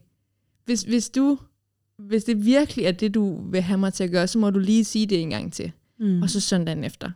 hvis, 0.65 0.81
hvis 0.81 1.09
du, 1.09 1.39
hvis 1.97 2.23
det 2.23 2.45
virkelig 2.45 2.85
er 2.85 2.91
det, 2.91 3.13
du 3.13 3.49
vil 3.51 3.61
have 3.61 3.77
mig 3.77 3.93
til 3.93 4.03
at 4.03 4.11
gøre, 4.11 4.27
så 4.27 4.39
må 4.39 4.49
du 4.49 4.59
lige 4.59 4.85
sige 4.85 5.05
det 5.07 5.21
en 5.21 5.29
gang 5.29 5.53
til. 5.53 5.71
Mm. 5.99 6.21
Og 6.21 6.29
så 6.29 6.39
søndagen 6.39 6.83
efter, 6.83 7.11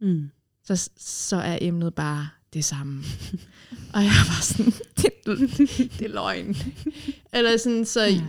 Mm. 0.00 0.30
så, 0.64 0.90
så 0.98 1.36
er 1.36 1.58
emnet 1.60 1.94
bare 1.94 2.28
det 2.52 2.64
samme. 2.64 3.02
og 3.94 4.02
jeg 4.02 4.12
var 4.28 4.42
sådan, 4.42 4.72
det, 4.96 5.12
det 5.98 6.02
er 6.02 6.08
løgn. 6.08 6.56
Eller 7.32 7.56
sådan, 7.56 7.84
så, 7.84 8.00
Ja. 8.04 8.10
ja. 8.12 8.20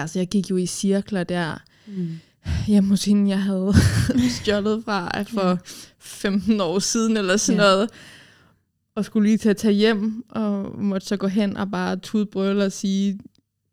ja, 0.00 0.06
så 0.06 0.18
jeg 0.18 0.28
gik 0.28 0.50
jo 0.50 0.56
i 0.56 0.66
cirkler 0.66 1.24
der, 1.24 1.58
Mm. 1.86 2.08
Hjemme 2.66 2.88
hos 2.90 3.04
hende, 3.04 3.30
jeg 3.30 3.42
havde 3.42 3.74
stjålet 4.40 4.84
fra 4.84 5.22
for 5.24 5.58
15 5.98 6.60
år 6.60 6.78
siden, 6.78 7.16
eller 7.16 7.36
sådan 7.36 7.60
Ja. 7.60 7.66
noget. 7.66 7.90
Og 8.96 9.04
skulle 9.04 9.28
lige 9.28 9.38
til 9.38 9.48
at 9.48 9.56
tage 9.56 9.74
hjem, 9.74 10.24
og 10.28 10.78
måtte 10.82 11.06
så 11.06 11.16
gå 11.16 11.26
hen 11.26 11.56
og 11.56 11.70
bare 11.70 11.96
tudbrøle 11.96 12.64
og 12.64 12.72
sige, 12.72 13.18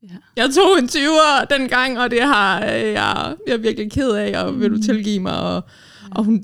Ja. 0.03 0.07
jeg 0.37 0.49
tog 0.55 0.79
en 0.79 0.85
20'er 0.89 1.45
dengang, 1.57 1.99
og 1.99 2.11
det 2.11 2.21
har 2.21 2.63
øh, 2.65 2.71
jeg, 2.71 3.35
jeg 3.47 3.53
er 3.53 3.57
virkelig 3.57 3.91
ked 3.91 4.11
af, 4.11 4.43
og 4.43 4.59
vil 4.59 4.69
du 4.69 4.75
Mm. 4.75 4.81
tilgive 4.81 5.19
mig? 5.19 5.39
Og, 5.39 5.63
Ja. 6.01 6.07
og 6.11 6.23
hun 6.23 6.43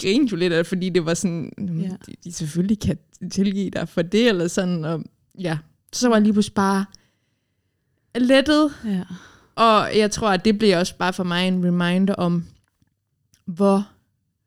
grinede 0.00 0.30
jo 0.30 0.36
lidt 0.36 0.52
af 0.52 0.58
det, 0.58 0.66
fordi 0.66 0.88
det 0.88 1.06
var 1.06 1.14
sådan, 1.14 1.52
ja. 1.58 1.88
de, 2.06 2.12
de 2.24 2.32
selvfølgelig 2.32 2.80
kan 2.80 2.98
tilgive 3.32 3.70
dig 3.70 3.88
for 3.88 4.02
det, 4.02 4.28
eller 4.28 4.48
sådan. 4.48 4.84
Og, 4.84 5.02
ja. 5.40 5.58
Så 5.92 6.08
var 6.08 6.16
jeg 6.16 6.22
lige 6.22 6.32
pludselig 6.32 6.54
bare 6.54 6.84
lettet, 8.14 8.72
Ja. 8.84 9.02
Og 9.58 9.96
jeg 9.98 10.10
tror, 10.10 10.28
at 10.30 10.44
det 10.44 10.58
bliver 10.58 10.78
også 10.78 10.96
bare 10.96 11.12
for 11.12 11.24
mig 11.24 11.48
en 11.48 11.64
reminder 11.66 12.14
om, 12.14 12.44
hvor, 13.44 13.88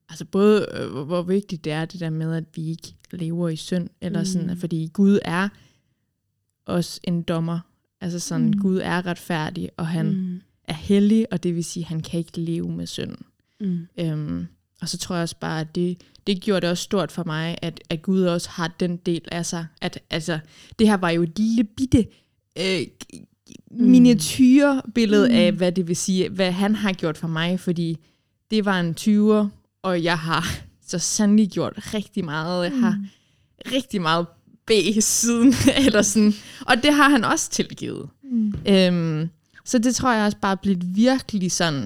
altså 0.10 0.26
både 0.26 0.68
øh, 0.74 0.90
hvor- 0.92 1.04
hvor 1.04 1.22
vigtigt 1.22 1.64
det 1.64 1.74
er, 1.74 1.86
det 1.86 2.00
der 2.00 2.10
med, 2.10 2.36
at 2.36 2.44
vi 2.56 2.70
ikke 2.70 2.96
lever 3.12 3.50
i 3.50 3.56
synd, 3.56 3.90
eller 4.02 4.20
Mm. 4.20 4.26
sådan, 4.26 4.58
fordi 4.58 4.90
Gud 4.94 5.20
er 5.26 5.50
også 6.66 7.00
en 7.04 7.22
dommer. 7.22 7.60
Altså 8.02 8.20
sådan, 8.20 8.46
Mm. 8.48 8.60
Gud 8.62 8.78
er 8.84 9.06
retfærdig, 9.06 9.70
og 9.78 9.88
han. 9.88 10.06
Mm. 10.16 10.42
er 10.68 10.74
hellig, 10.74 11.26
og 11.32 11.44
det 11.44 11.56
vil 11.56 11.64
sige, 11.64 11.84
at 11.84 11.88
han 11.88 12.02
kan 12.02 12.18
ikke 12.18 12.40
leve 12.40 12.72
med 12.72 12.88
synd. 12.88 13.16
Mm. 13.60 13.88
Øhm, 14.00 14.48
og 14.82 14.90
så 14.90 14.98
tror 14.98 15.16
jeg 15.16 15.24
også 15.24 15.36
bare, 15.40 15.60
at 15.62 15.76
det, 15.76 16.02
det 16.28 16.42
gjorde 16.42 16.62
det 16.62 16.70
også 16.70 16.84
stort 16.84 17.12
for 17.12 17.24
mig, 17.24 17.58
at, 17.62 17.80
at 17.90 18.02
Gud 18.02 18.22
også 18.24 18.50
har 18.50 18.68
den 18.80 18.98
del 18.98 19.22
af 19.32 19.46
sig. 19.46 19.66
At, 19.82 20.00
altså, 20.10 20.40
det 20.80 20.88
her 20.88 20.98
var 20.98 21.10
jo 21.10 21.24
et 21.24 21.40
lille 21.40 21.64
bitte 21.64 22.08
øh, 22.60 22.82
miniatyrbillede 23.72 25.28
Mm. 25.28 25.32
mm. 25.34 25.38
af, 25.40 25.52
hvad 25.52 25.72
det 25.72 25.88
vil 25.88 25.96
sige, 25.96 26.30
hvad 26.30 26.52
han 26.52 26.76
har 26.76 26.94
gjort 26.94 27.18
for 27.18 27.28
mig, 27.28 27.60
fordi 27.60 27.98
det 28.52 28.66
var 28.66 28.80
en 28.80 28.96
20'er, 29.00 29.48
og 29.84 30.04
jeg 30.04 30.20
har 30.20 30.44
så 30.88 31.00
sandelig 31.00 31.50
gjort 31.50 31.94
rigtig 31.94 32.26
meget. 32.26 32.64
Jeg 32.72 32.80
har 32.80 32.96
Mm. 32.98 33.06
rigtig 33.72 34.02
meget 34.02 34.28
B 34.66 34.72
siden, 35.00 35.54
eller 35.86 36.02
sådan. 36.02 36.34
Og 36.62 36.76
det 36.84 36.94
har 36.94 37.10
han 37.10 37.24
også 37.24 37.50
tilgivet. 37.50 38.10
Mm. 38.24 38.54
Øhm, 38.68 39.30
så 39.66 39.78
det 39.80 39.96
tror 39.96 40.12
jeg 40.14 40.26
også 40.26 40.38
bare 40.42 40.58
blevet 40.58 40.96
virkelig 40.96 41.52
sådan, 41.52 41.82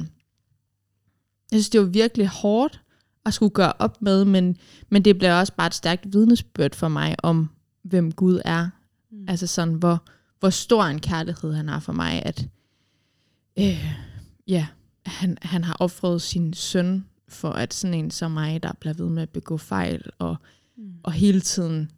jeg 1.51 1.57
synes, 1.59 1.70
det 1.70 1.80
var 1.82 1.86
virkelig 1.88 2.28
hårdt 2.28 2.82
at 3.26 3.34
skulle 3.34 3.49
gøre 3.49 3.74
op 3.80 4.01
med, 4.01 4.26
men, 4.26 4.57
men 4.89 5.05
det 5.05 5.18
bliver 5.18 5.39
også 5.39 5.53
bare 5.53 5.68
et 5.68 5.74
stærkt 5.76 6.13
vidnesbyrd 6.13 6.76
for 6.76 6.88
mig 6.88 7.16
om, 7.24 7.49
hvem 7.84 8.11
Gud 8.11 8.39
er. 8.45 8.70
Mm. 9.11 9.26
Altså 9.28 9.47
sådan, 9.47 9.74
hvor, 9.74 10.03
hvor 10.39 10.49
stor 10.49 10.83
en 10.83 10.99
kærlighed 10.99 11.53
han 11.53 11.67
har 11.69 11.79
for 11.79 11.93
mig, 11.93 12.23
at 12.25 12.47
øh, 13.59 13.86
ja, 14.47 14.67
han, 15.05 15.38
han 15.41 15.63
har 15.63 15.77
offret 15.79 16.21
sin 16.21 16.53
søn 16.53 17.05
for 17.27 17.49
at 17.49 17.73
sådan 17.73 17.93
en 17.93 18.11
som 18.11 18.31
mig, 18.31 18.63
der 18.63 18.73
bliver 18.79 18.93
ved 18.93 19.09
med 19.09 19.21
at 19.23 19.29
begå 19.29 19.57
fejl, 19.57 20.03
og, 20.19 20.36
Mm. 20.77 20.93
og 21.03 21.11
hele 21.11 21.41
tiden 21.41 21.91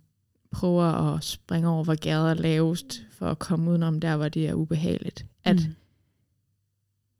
prøver 0.51 0.83
at 0.83 1.23
springe 1.23 1.69
over, 1.69 1.83
hvor 1.83 1.95
gader 1.95 2.29
er 2.29 2.33
lavest, 2.33 3.01
for 3.11 3.27
at 3.29 3.39
komme 3.39 3.71
udenom 3.71 3.99
der, 3.99 4.15
hvor 4.17 4.29
det 4.29 4.47
er 4.47 4.53
ubehageligt. 4.53 5.25
At 5.43 5.55
Mm. 5.55 5.73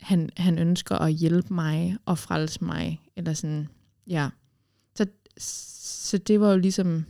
han, 0.02 0.30
han 0.38 0.60
ønsker 0.60 0.96
at 0.96 1.14
hjælpe 1.14 1.54
mig 1.54 1.98
og 2.06 2.18
frelse 2.18 2.64
mig, 2.64 3.02
eller 3.16 3.34
sådan, 3.34 3.68
ja. 4.08 4.30
Så, 4.96 5.06
så 5.38 6.18
det 6.18 6.40
var 6.40 6.52
jo 6.52 6.58
ligesom 6.58 7.06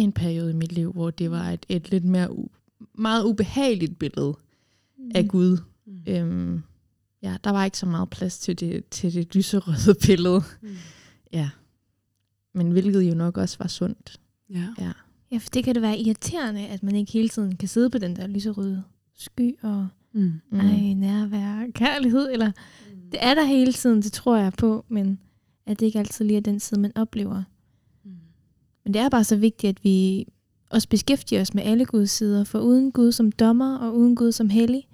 en 0.00 0.12
periode 0.12 0.50
i 0.50 0.54
mit 0.54 0.72
liv, 0.72 0.92
hvor 0.92 1.10
det 1.10 1.30
var 1.30 1.50
et, 1.50 1.66
et 1.68 1.90
lidt 1.90 2.04
mere, 2.04 2.32
u, 2.38 2.48
meget 2.94 3.24
ubehageligt 3.24 3.98
billede 3.98 4.34
af 5.14 5.28
Gud. 5.28 5.58
Mm. 5.86 6.02
Øhm, 6.08 6.62
ja, 7.22 7.36
der 7.44 7.50
var 7.50 7.64
ikke 7.64 7.78
så 7.78 7.86
meget 7.86 8.10
plads 8.10 8.38
til 8.38 8.60
det, 8.60 8.88
til 8.88 9.14
det 9.14 9.34
lyserøde 9.34 9.94
billede. 10.06 10.42
Mm. 10.62 10.68
Ja. 11.32 11.50
Men 12.54 12.70
hvilket 12.70 13.02
jo 13.02 13.14
nok 13.14 13.36
også 13.38 13.56
var 13.58 13.66
sundt. 13.68 14.20
Ja. 14.50 14.66
Ja. 14.78 14.92
Ja, 15.32 15.36
for 15.38 15.50
det 15.50 15.64
kan 15.64 15.74
det 15.74 15.82
være 15.82 15.98
irriterende, 15.98 16.66
at 16.66 16.82
man 16.82 16.94
ikke 16.96 17.12
hele 17.12 17.28
tiden 17.28 17.56
kan 17.56 17.68
sidde 17.68 17.90
på 17.90 17.98
den 17.98 18.16
der 18.16 18.26
lyserøde 18.26 18.82
sky 19.16 19.58
og 19.62 19.88
Mm. 20.12 20.40
mm. 20.50 20.60
ej, 20.60 20.92
nærvær, 20.94 21.70
kærlighed, 21.74 22.28
eller 22.32 22.52
det 23.12 23.18
er 23.22 23.34
der 23.34 23.44
hele 23.44 23.72
tiden, 23.72 24.02
det 24.02 24.12
tror 24.12 24.36
jeg 24.36 24.52
på, 24.52 24.84
men 24.88 25.18
at 25.66 25.80
det 25.80 25.86
ikke 25.86 25.98
altid 25.98 26.24
lige 26.24 26.36
er 26.36 26.40
den 26.40 26.60
side, 26.60 26.80
man 26.80 26.92
oplever. 26.96 27.42
Men 28.88 28.94
det 28.94 29.02
er 29.02 29.08
bare 29.08 29.24
så 29.24 29.36
vigtigt, 29.36 29.68
at 29.78 29.84
vi 29.84 30.26
også 30.70 30.88
beskæftiger 30.88 31.40
os 31.40 31.54
med 31.54 31.62
alle 31.62 31.84
Guds 31.84 32.10
sider, 32.10 32.44
for 32.44 32.60
uden 32.60 32.92
Gud 32.92 33.12
som 33.12 33.32
dommer 33.32 33.78
og 33.78 33.96
uden 33.96 34.16
Gud 34.16 34.32
som 34.32 34.50
hellig, 34.50 34.88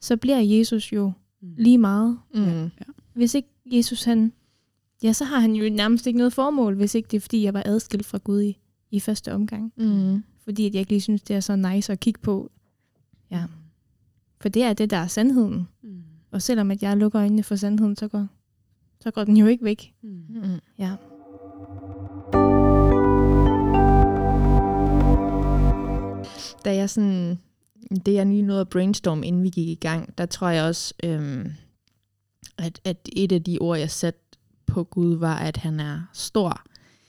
så 0.00 0.16
bliver 0.16 0.38
Jesus 0.40 0.92
jo 0.92 1.12
Mm. 1.42 1.54
lige 1.58 1.78
meget. 1.78 2.18
Mm. 2.34 2.44
Ja. 2.44 2.68
Hvis 3.14 3.34
ikke 3.34 3.48
Jesus 3.66 4.04
han, 4.04 4.32
ja, 5.02 5.12
så 5.12 5.24
har 5.24 5.40
han 5.40 5.52
jo 5.54 5.70
nærmest 5.74 6.06
ikke 6.06 6.16
noget 6.16 6.32
formål, 6.32 6.74
hvis 6.76 6.94
ikke 6.94 7.06
det 7.10 7.16
er, 7.16 7.20
fordi 7.20 7.42
jeg 7.42 7.54
var 7.54 7.62
adskilt 7.66 8.06
fra 8.06 8.18
Gud 8.24 8.42
i, 8.42 8.58
i 8.90 9.00
første 9.00 9.32
omgang. 9.32 9.72
Mm. 9.76 10.24
Fordi 10.44 10.66
at 10.66 10.74
jeg 10.74 10.80
ikke 10.80 10.92
lige 10.92 11.00
synes, 11.00 11.22
det 11.22 11.36
er 11.36 11.40
så 11.40 11.56
nice 11.56 11.92
at 11.92 12.00
kigge 12.00 12.20
på. 12.20 12.50
Ja. 13.30 13.44
For 14.40 14.48
det 14.48 14.62
er 14.62 14.72
det, 14.72 14.90
der 14.90 14.96
er 14.96 15.06
sandheden. 15.06 15.68
Mm. 15.82 16.02
Og 16.30 16.42
selvom 16.42 16.70
at 16.70 16.82
jeg 16.82 16.96
lukker 16.96 17.20
øjnene 17.20 17.42
for 17.42 17.56
sandheden, 17.56 17.96
så 17.96 18.08
går, 18.08 18.26
så 19.00 19.10
går 19.10 19.24
den 19.24 19.36
jo 19.36 19.46
ikke 19.46 19.64
væk. 19.64 19.94
Mm. 20.02 20.08
Mm. 20.28 20.58
Ja. 20.78 20.92
Da 26.64 26.74
jeg 26.74 26.90
sådan, 26.90 27.38
det 28.06 28.14
jeg 28.14 28.26
lige 28.26 28.42
nåede 28.42 28.60
at 28.60 28.68
brainstorm, 28.68 29.22
inden 29.22 29.42
vi 29.42 29.50
gik 29.50 29.68
i 29.68 29.74
gang, 29.74 30.18
der 30.18 30.26
tror 30.26 30.48
jeg 30.48 30.64
også, 30.64 30.94
øhm, 31.04 31.52
at, 32.58 32.80
at 32.84 33.08
et 33.12 33.32
af 33.32 33.42
de 33.42 33.58
ord, 33.60 33.78
jeg 33.78 33.90
satte 33.90 34.20
på 34.66 34.84
Gud, 34.84 35.16
var, 35.16 35.36
at 35.36 35.56
han 35.56 35.80
er 35.80 36.02
stor. 36.12 36.62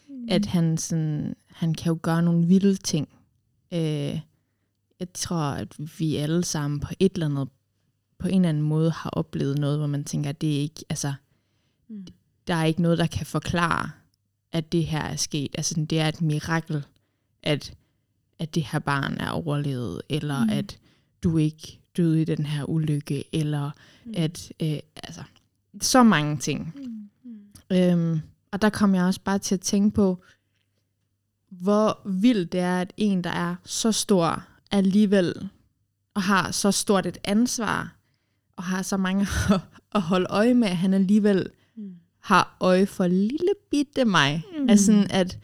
Mm. 0.10 0.28
At 0.30 0.45
han, 0.45 0.78
sådan, 0.78 1.36
han 1.47 1.74
kan 1.74 1.89
jo 1.89 1.99
gøre 2.01 2.22
nogle 2.24 2.47
vilde 2.47 2.76
ting. 2.76 3.10
Øh, 3.74 4.20
jeg 4.99 5.08
tror, 5.14 5.38
at 5.38 5.99
vi 5.99 6.16
alle 6.16 6.43
sammen 6.43 6.80
på 6.80 6.88
et 6.99 7.14
eller 7.14 7.26
andet, 7.26 7.49
på 8.20 8.28
en 8.28 8.36
eller 8.36 8.49
anden 8.49 8.64
måde 8.64 8.91
har 8.91 9.10
oplevet 9.10 9.58
noget, 9.58 9.78
hvor 9.78 9.88
man 9.88 10.03
tænker, 10.03 10.30
at 10.30 10.41
det 10.41 10.56
er 10.56 10.60
ikke, 10.60 10.86
altså, 10.89 11.14
Mm. 11.88 12.08
der 12.47 12.53
er 12.53 12.66
ikke 12.66 12.82
noget, 12.82 12.97
der 12.97 13.08
kan 13.08 13.26
forklare, 13.26 13.91
at 14.51 14.72
det 14.72 14.86
her 14.86 15.01
er 15.01 15.16
sket. 15.16 15.56
Altså, 15.58 15.86
det 15.89 15.99
er 15.99 16.08
et 16.08 16.22
mirakel, 16.22 16.86
at, 17.43 17.74
at 18.39 18.55
det 18.55 18.63
her 18.63 18.79
barn 18.79 19.17
er 19.19 19.29
overlevet, 19.29 20.01
eller 20.09 20.39
Mm. 20.39 20.45
mm. 20.45 20.57
at 20.57 20.79
du 21.23 21.38
ikke 21.38 21.79
døde 21.97 22.21
i 22.21 22.25
den 22.25 22.45
her 22.45 22.63
ulykke, 22.69 23.23
eller 23.36 23.71
Mm. 24.05 24.09
mm. 24.11 24.13
at, 24.17 24.51
øh, 24.61 24.79
altså, 25.03 25.23
så 25.81 26.03
mange 26.03 26.38
ting. 26.38 26.73
Mm. 27.23 27.75
Øhm, 27.77 28.19
og 28.51 28.61
der 28.61 28.69
kom 28.69 28.95
jeg 28.95 29.03
også 29.05 29.19
bare 29.23 29.39
til 29.39 29.55
at 29.55 29.61
tænke 29.61 29.95
på, 29.95 30.23
hvor 31.49 31.99
vildt 32.09 32.51
det 32.51 32.59
er, 32.59 32.81
at 32.81 32.93
en, 32.97 33.23
der 33.23 33.29
er 33.29 33.55
så 33.63 33.91
stor, 33.91 34.43
alligevel 34.71 35.49
og 36.13 36.21
har 36.21 36.51
så 36.51 36.71
stort 36.71 37.05
et 37.05 37.17
ansvar, 37.23 37.95
og 38.55 38.63
har 38.63 38.81
så 38.81 38.97
mange 38.97 39.27
at 39.95 40.01
holde 40.01 40.27
øje 40.29 40.53
med, 40.53 40.67
at 40.67 40.77
han 40.77 40.93
alligevel 40.93 41.49
Mm. 41.77 41.95
har 42.19 42.57
øje 42.59 42.86
for 42.86 43.07
lille 43.07 43.49
bitte 43.71 44.05
mig. 44.05 44.43
Mm. 44.57 44.63
Mm. 44.63 44.69
Altså 44.69 44.86
sådan, 44.86 45.07
at, 45.11 45.39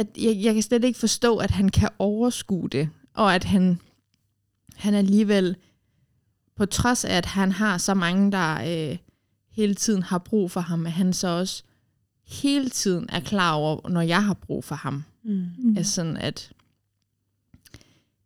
at 0.00 0.06
jeg, 0.18 0.36
jeg 0.42 0.54
kan 0.54 0.62
slet 0.62 0.84
ikke 0.84 0.98
forstå, 0.98 1.36
at 1.36 1.50
han 1.50 1.68
kan 1.68 1.88
overskue 1.98 2.68
det, 2.68 2.88
og 3.14 3.34
at 3.34 3.44
han, 3.44 3.80
han 4.76 4.94
alligevel, 4.94 5.56
på 6.56 6.66
trods 6.66 7.04
af, 7.04 7.14
at 7.16 7.26
han 7.26 7.52
har 7.52 7.78
så 7.78 7.94
mange, 7.94 8.32
der 8.32 8.54
øh, 8.90 8.96
hele 9.50 9.74
tiden 9.74 10.02
har 10.02 10.18
brug 10.18 10.50
for 10.50 10.60
ham, 10.60 10.86
at 10.86 10.92
han 10.92 11.12
så 11.12 11.28
også 11.28 11.62
hele 12.26 12.70
tiden 12.70 13.06
er 13.08 13.20
klar 13.20 13.52
over, 13.54 13.88
når 13.88 14.00
jeg 14.00 14.24
har 14.24 14.34
brug 14.34 14.64
for 14.64 14.74
ham. 14.74 15.04
Mm. 15.22 15.76
Altså 15.76 15.92
sådan, 15.92 16.16
at, 16.16 16.52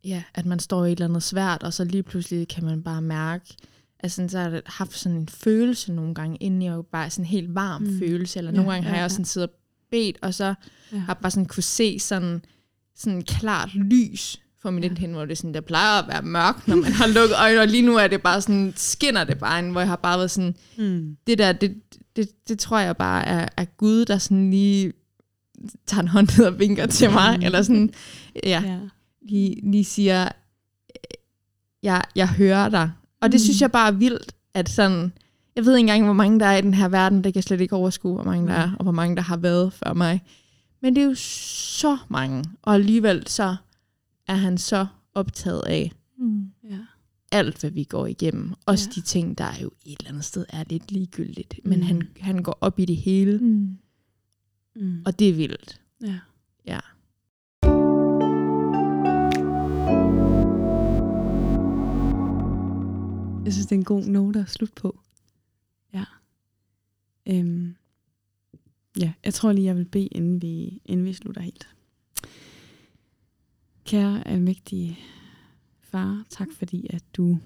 ja, 0.05 0.23
at 0.35 0.47
man 0.47 0.59
står 0.59 0.85
i 0.85 0.89
et 0.89 0.93
eller 0.93 1.09
andet 1.09 1.23
svært, 1.23 1.63
og 1.63 1.73
så 1.73 1.85
lige 1.85 2.03
pludselig 2.03 2.49
kan 2.49 2.65
man 2.65 2.83
bare 2.83 3.03
mærke, 3.03 3.57
altså 4.01 4.29
så 4.29 4.39
har 4.39 4.51
jeg 4.51 4.63
haft 4.67 4.99
sådan 4.99 5.19
en 5.19 5.29
følelse 5.29 5.93
nogle 5.93 6.15
gange, 6.15 6.37
inden 6.37 6.63
jeg 6.63 6.73
jo 6.75 6.83
bare 6.83 7.11
sådan 7.11 7.23
en 7.25 7.29
helt 7.29 7.55
varm 7.55 7.83
Mm. 7.83 7.99
følelse, 7.99 8.39
eller 8.39 8.51
Ja, 8.51 8.57
nogle 8.57 8.73
gange 8.73 8.85
ja, 8.87 8.91
har 8.91 8.97
jeg 8.97 9.05
også 9.05 9.15
sådan 9.15 9.25
siddet 9.25 9.51
og 9.51 9.57
bedt, 9.95 10.17
og 10.23 10.35
så 10.35 10.55
Ja. 10.93 10.99
har 10.99 11.15
bare 11.15 11.31
sådan 11.31 11.47
kunne 11.47 11.63
se 11.63 11.99
sådan, 11.99 12.43
sådan 12.97 13.23
klart 13.23 13.75
lys 13.75 14.41
for 14.63 14.71
mit 14.71 15.01
Ja. 15.01 15.07
hvor 15.07 15.25
det 15.25 15.39
sådan, 15.39 15.55
der 15.55 15.61
plejer 15.61 16.03
at 16.03 16.09
være 16.09 16.23
mørkt, 16.23 16.69
når 16.69 16.77
man 16.77 16.93
har 16.93 17.07
lukket 17.07 17.37
øjnene, 17.39 17.61
og 17.63 17.69
lige 17.69 17.83
nu 17.83 17.97
er 17.97 18.07
det 18.07 18.23
bare 18.23 18.41
sådan, 18.41 18.73
skinner 18.77 19.25
det 19.25 19.39
bare 19.39 19.59
ind, 19.59 19.71
hvor 19.71 19.81
jeg 19.81 19.89
har 19.89 19.97
bare 19.97 20.19
været 20.19 20.31
sådan, 20.31 20.55
Mm. 20.79 21.17
det 21.27 21.39
der, 21.39 21.53
det, 21.53 21.75
det, 22.17 22.49
det 22.49 22.59
tror 22.59 22.79
jeg 22.79 22.97
bare 22.97 23.25
er, 23.27 23.49
er 23.57 23.65
Gud, 23.65 24.05
der 24.05 24.19
sådan 24.19 24.51
lige 24.51 24.93
tager 25.87 26.01
en 26.03 26.09
hånd 26.09 26.29
ned 26.39 26.47
og 26.47 26.59
vinker 26.59 26.87
til 26.87 27.11
mig, 27.11 27.39
Mm. 27.39 27.45
eller 27.45 27.63
sådan, 27.63 27.93
ja, 28.45 28.63
Ja. 28.67 28.79
lige, 29.29 29.71
lige 29.71 29.85
siger, 29.85 30.29
jeg, 31.83 32.03
jeg 32.17 32.29
hører 32.29 32.69
dig. 32.69 32.91
Og 33.21 33.33
det 33.33 33.41
Mm. 33.41 33.45
synes 33.45 33.61
jeg 33.61 33.73
bare 33.73 33.89
er 33.89 33.93
vildt, 33.93 34.33
at 34.55 34.69
sådan, 34.69 35.13
jeg 35.57 35.65
ved 35.65 35.77
ikke 35.77 35.81
engang, 35.81 36.05
hvor 36.05 36.13
mange 36.13 36.41
der 36.41 36.47
er 36.47 36.57
i 36.57 36.61
den 36.61 36.75
her 36.75 36.89
verden, 36.89 37.17
det 37.25 37.33
kan 37.33 37.35
jeg 37.35 37.45
slet 37.45 37.61
ikke 37.61 37.77
overskue, 37.77 38.15
hvor 38.15 38.25
mange 38.25 38.49
der 38.49 38.55
er, 38.55 38.71
og 38.79 38.83
hvor 38.83 38.93
mange 38.93 39.17
der 39.17 39.23
har 39.23 39.37
været 39.37 39.73
før 39.73 39.93
mig. 39.93 40.23
Men 40.83 40.97
det 40.97 41.03
er 41.03 41.07
jo 41.07 41.15
så 41.15 41.97
mange, 42.09 42.45
og 42.63 42.75
alligevel 42.75 43.27
så 43.27 43.57
er 44.29 44.35
han 44.35 44.59
så 44.59 44.87
optaget 45.15 45.63
af 45.67 45.93
Mm. 46.19 46.51
Ja. 46.71 46.79
alt, 47.33 47.61
hvad 47.61 47.71
vi 47.71 47.85
går 47.85 48.07
igennem. 48.07 48.55
Også 48.67 48.89
Ja. 48.97 49.01
de 49.01 49.07
ting, 49.07 49.39
der 49.39 49.45
er 49.45 49.59
jo 49.63 49.71
et 49.87 49.99
eller 50.01 50.11
andet 50.11 50.25
sted 50.25 50.45
er 50.49 50.65
lidt 50.71 50.93
ligegyldigt. 50.93 51.61
Men 51.65 51.79
Mm. 51.79 51.85
han, 51.87 52.09
han 52.21 52.43
går 52.43 52.59
op 52.61 52.79
i 52.79 52.85
det 52.85 52.97
hele, 52.97 53.39
Mm. 53.39 53.77
Mm. 54.77 55.03
og 55.07 55.19
det 55.19 55.29
er 55.29 55.35
vildt. 55.35 55.81
ja. 56.03 56.19
Ja. 56.67 56.81
Jeg 63.45 63.53
synes, 63.53 63.67
det 63.67 63.73
er 63.73 63.79
en 63.79 63.85
god 63.85 64.05
note 64.05 64.39
at 64.41 64.51
slutte 64.51 64.75
på. 64.75 64.99
Øhm. 67.27 67.77
Ja, 68.99 69.13
jeg 69.25 69.35
tror 69.35 69.53
lige, 69.53 69.65
jeg 69.65 69.77
vil 69.77 69.85
bede, 69.85 70.07
inden 70.07 70.43
vi, 70.43 70.81
inden 70.85 71.07
vi 71.07 71.13
slutter 71.13 71.43
helt. 71.43 71.69
Kære 73.85 74.29
almægtige 74.29 74.99
far, 75.81 76.25
tak 76.31 76.49
fordi, 76.53 76.87
at 76.91 77.05
du 77.17 77.39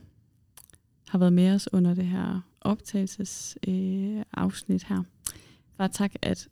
har 1.09 1.19
været 1.19 1.33
med 1.33 1.55
os 1.55 1.69
under 1.73 1.95
det 1.95 2.07
her 2.07 2.41
optagelses 2.61 3.59
øh, 3.69 4.23
afsnit 4.33 4.85
her. 4.85 5.03
Far, 5.77 5.87
tak, 5.87 6.15
at, 6.23 6.49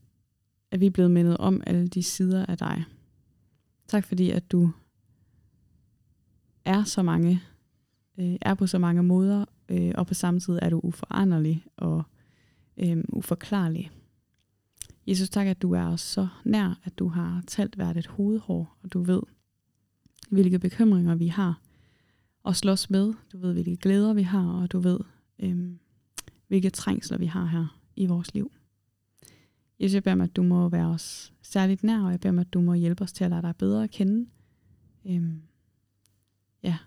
at 0.71 0.81
vi 0.81 0.87
er 0.87 0.91
blevet 0.91 1.11
mindet 1.11 1.37
om 1.37 1.63
alle 1.67 1.89
de 1.89 2.03
sider 2.03 2.47
af 2.47 2.59
dig. 2.59 2.85
Tak 3.89 4.05
fordi, 4.05 4.31
at 4.31 4.53
du 4.53 4.71
er 6.65 6.85
så 6.85 7.03
mange 7.03 7.43
øh, 8.19 8.37
er 8.41 8.55
på 8.55 8.67
så 8.67 8.79
mange 8.79 9.03
måder, 9.03 9.45
øh, 9.69 9.93
og 9.95 10.07
på 10.07 10.15
samme 10.15 10.41
tid 10.41 10.59
er 10.63 10.71
du 10.71 10.81
uforanderlig 10.83 11.65
og 11.77 12.03
øh, 12.77 13.05
uforklarlig. 13.09 13.91
Jesus, 15.07 15.31
tak, 15.31 15.47
at 15.47 15.63
du 15.63 15.73
er 15.73 15.87
os 15.87 16.01
så 16.01 16.29
nær, 16.45 16.81
at 16.85 16.99
du 16.99 17.09
har 17.09 17.43
talt 17.47 17.75
hvert 17.75 17.97
et 17.97 18.07
hovedhår, 18.07 18.79
og 18.83 18.93
du 18.93 19.03
ved, 19.03 19.23
hvilke 20.31 20.59
bekymringer 20.59 21.15
vi 21.15 21.27
har 21.27 21.61
og 22.43 22.57
slås 22.57 22.91
med. 22.91 23.15
Du 23.33 23.39
ved, 23.39 23.53
hvilke 23.53 23.77
glæder 23.77 24.15
vi 24.15 24.23
har, 24.23 24.53
og 24.53 24.73
du 24.73 24.79
ved, 24.79 24.99
øhm, 25.39 25.79
hvilke 26.49 26.71
trængsler 26.71 27.19
vi 27.19 27.27
har 27.27 27.47
her 27.47 27.81
i 27.97 28.07
vores 28.07 28.35
liv. 28.35 28.53
Jesus, 29.81 29.95
jeg 29.95 30.03
beder 30.03 30.17
mig, 30.17 30.25
at 30.25 30.37
du 30.37 30.43
må 30.43 30.69
være 30.69 30.87
os 30.87 31.33
særligt 31.43 31.83
nær, 31.83 32.03
og 32.03 32.11
jeg 32.11 32.21
beder 32.21 32.33
mig, 32.33 32.41
at 32.41 32.53
du 32.53 32.61
må 32.61 32.75
hjælpe 32.75 33.05
os 33.05 33.13
til 33.13 33.25
at 33.25 33.31
lade 33.31 33.43
dig 33.43 33.57
bedre 33.57 33.85
at 33.85 33.91
kende. 33.91 34.27
Øhm, 35.07 35.43
ja, 36.63 36.79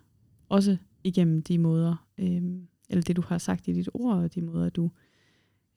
også 0.50 0.78
igennem 1.04 1.44
de 1.44 1.58
måder, 1.58 2.06
øhm, 2.18 2.68
eller 2.90 3.02
det 3.02 3.16
du 3.16 3.22
har 3.22 3.38
sagt 3.38 3.68
i 3.68 3.74
dit 3.74 3.90
ord, 3.94 4.18
og 4.18 4.36
de 4.36 4.42
måder, 4.42 4.70
du, 4.70 4.92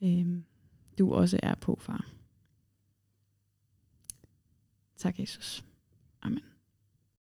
øhm, 0.03 0.45
du 0.99 1.15
også 1.15 1.41
er 1.43 1.55
på, 1.55 1.79
far. 1.81 2.11
Tak, 4.97 5.21
Jesus. 5.21 5.65
Amen. 6.23 6.52